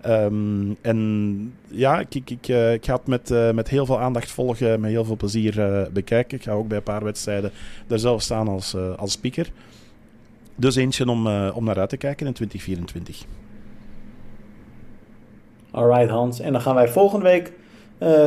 Um, 0.06 0.76
en 0.80 1.54
ja, 1.68 2.00
ik, 2.00 2.14
ik, 2.14 2.30
ik, 2.30 2.48
ik 2.48 2.84
ga 2.84 2.94
het 2.94 3.06
met, 3.06 3.54
met 3.54 3.68
heel 3.68 3.86
veel 3.86 4.00
aandacht 4.00 4.30
volgen, 4.30 4.80
met 4.80 4.90
heel 4.90 5.04
veel 5.04 5.16
plezier 5.16 5.88
bekijken. 5.92 6.38
Ik 6.38 6.44
ga 6.44 6.52
ook 6.52 6.68
bij 6.68 6.76
een 6.76 6.82
paar 6.82 7.04
wedstrijden 7.04 7.50
er 7.88 7.98
zelf 7.98 8.22
staan 8.22 8.48
als, 8.48 8.76
als 8.96 9.12
speaker. 9.12 9.50
Dus 10.56 10.76
eentje 10.76 11.08
om, 11.08 11.26
om 11.28 11.64
naar 11.64 11.78
uit 11.78 11.88
te 11.88 11.96
kijken 11.96 12.26
in 12.26 12.32
2024. 12.32 13.24
Alright 15.70 16.10
Hans, 16.10 16.40
en 16.40 16.52
dan 16.52 16.60
gaan 16.60 16.74
wij 16.74 16.88
volgende 16.88 17.24
week 17.24 17.52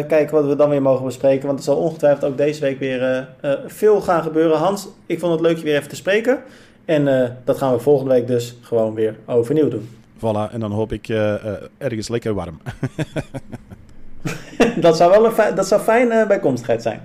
kijken 0.07 0.36
wat 0.36 0.45
we 0.45 0.55
dan 0.55 0.69
weer 0.69 0.82
mogen 0.82 1.05
bespreken. 1.05 1.47
Want 1.47 1.59
er 1.59 1.65
zal 1.65 1.78
ongetwijfeld 1.78 2.32
ook 2.32 2.38
deze 2.38 2.61
week 2.61 2.80
weer 2.80 3.28
uh, 3.41 3.53
veel 3.65 4.01
gaan 4.01 4.23
gebeuren. 4.23 4.57
Hans, 4.57 4.88
ik 5.05 5.19
vond 5.19 5.32
het 5.32 5.41
leuk 5.41 5.57
je 5.57 5.63
weer 5.63 5.76
even 5.76 5.89
te 5.89 5.95
spreken. 5.95 6.39
En 6.86 7.36
dat 7.43 7.57
gaan 7.57 7.73
we 7.73 7.80
volgende 7.80 8.13
week 8.13 8.28
dus 8.28 8.57
gewoon 8.61 8.93
weer 8.93 9.15
overnieuw 9.26 9.69
doen. 9.69 9.89
Voilà, 10.17 10.51
en 10.51 10.59
dan 10.59 10.71
hoop 10.71 10.91
ik 10.91 11.07
ergens 11.78 12.09
lekker 12.09 12.34
warm. 12.34 12.59
dat 14.76 14.97
zou 14.97 15.11
wel 15.11 15.26
een 15.26 15.55
dat 15.55 15.67
zou 15.67 15.82
fijn 15.82 16.11
uh, 16.11 16.28
bijkomstigheid 16.28 16.82
zijn. 16.82 17.01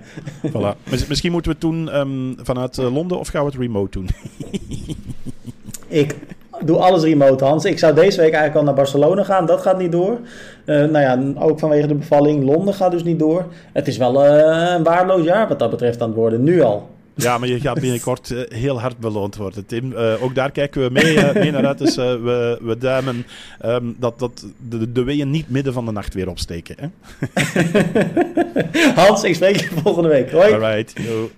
voilà. 0.47 0.91
Misschien 1.09 1.33
moeten 1.33 1.51
we 1.51 1.57
het 1.59 1.61
doen 1.61 1.97
um, 1.97 2.37
vanuit 2.43 2.79
uh, 2.79 2.95
Londen 2.95 3.19
of 3.19 3.29
gaan 3.29 3.45
we 3.45 3.51
het 3.51 3.61
remote 3.61 3.91
doen? 3.91 4.09
ik 5.89 6.17
doe 6.65 6.77
alles 6.77 7.03
remote, 7.03 7.45
Hans. 7.45 7.65
Ik 7.65 7.79
zou 7.79 7.95
deze 7.95 8.21
week 8.21 8.33
eigenlijk 8.33 8.57
al 8.57 8.63
naar 8.63 8.75
Barcelona 8.75 9.25
gaan. 9.25 9.47
Dat 9.47 9.61
gaat 9.61 9.79
niet 9.79 9.93
door. 9.93 10.19
Uh, 10.67 10.77
nou 10.77 10.99
ja, 10.99 11.41
ook 11.41 11.59
vanwege 11.59 11.87
de 11.87 11.95
bevalling. 11.95 12.45
Londen 12.45 12.75
gaat 12.75 12.91
dus 12.91 13.05
niet 13.05 13.19
door. 13.19 13.45
Het 13.73 13.89
is 13.89 13.97
wel 13.97 14.27
een 14.27 14.83
waardeloos 14.83 15.25
jaar 15.25 15.49
wat 15.49 15.59
dat 15.59 15.71
betreft 15.71 16.01
aan 16.01 16.09
het 16.09 16.17
worden. 16.17 16.43
Nu 16.43 16.61
al. 16.61 16.89
Ja, 17.15 17.39
maar 17.39 17.49
je 17.49 17.61
gaat 17.61 17.81
binnenkort 17.81 18.31
uh, 18.31 18.41
heel 18.49 18.81
hard 18.81 18.99
beloond 18.99 19.37
worden, 19.37 19.67
Tim. 19.67 19.93
Uh, 19.93 20.23
ook 20.23 20.35
daar 20.35 20.51
kijken 20.51 20.83
we 20.83 20.91
mee, 20.91 21.15
uh, 21.15 21.33
mee 21.33 21.51
naar 21.51 21.67
uit. 21.67 21.79
Dus 21.79 21.97
we, 21.97 22.59
we 22.63 22.79
duimen 22.79 23.27
um, 23.65 23.97
dat, 23.99 24.19
dat 24.19 24.47
de, 24.69 24.93
de 24.93 25.05
weeën 25.05 25.31
niet 25.31 25.49
midden 25.49 25.73
van 25.73 25.85
de 25.85 25.93
nacht 25.93 26.15
weer 26.15 26.29
opsteken. 26.29 26.77
Hè? 26.79 26.89
Hans, 29.03 29.25
ik 29.25 29.35
spreek 29.35 29.57
je 29.57 29.69
volgende 29.83 30.09
week. 30.09 30.31
Hoi. 30.31 30.53
All 30.53 30.59
right. 30.59 30.93
Yo. 30.95 31.31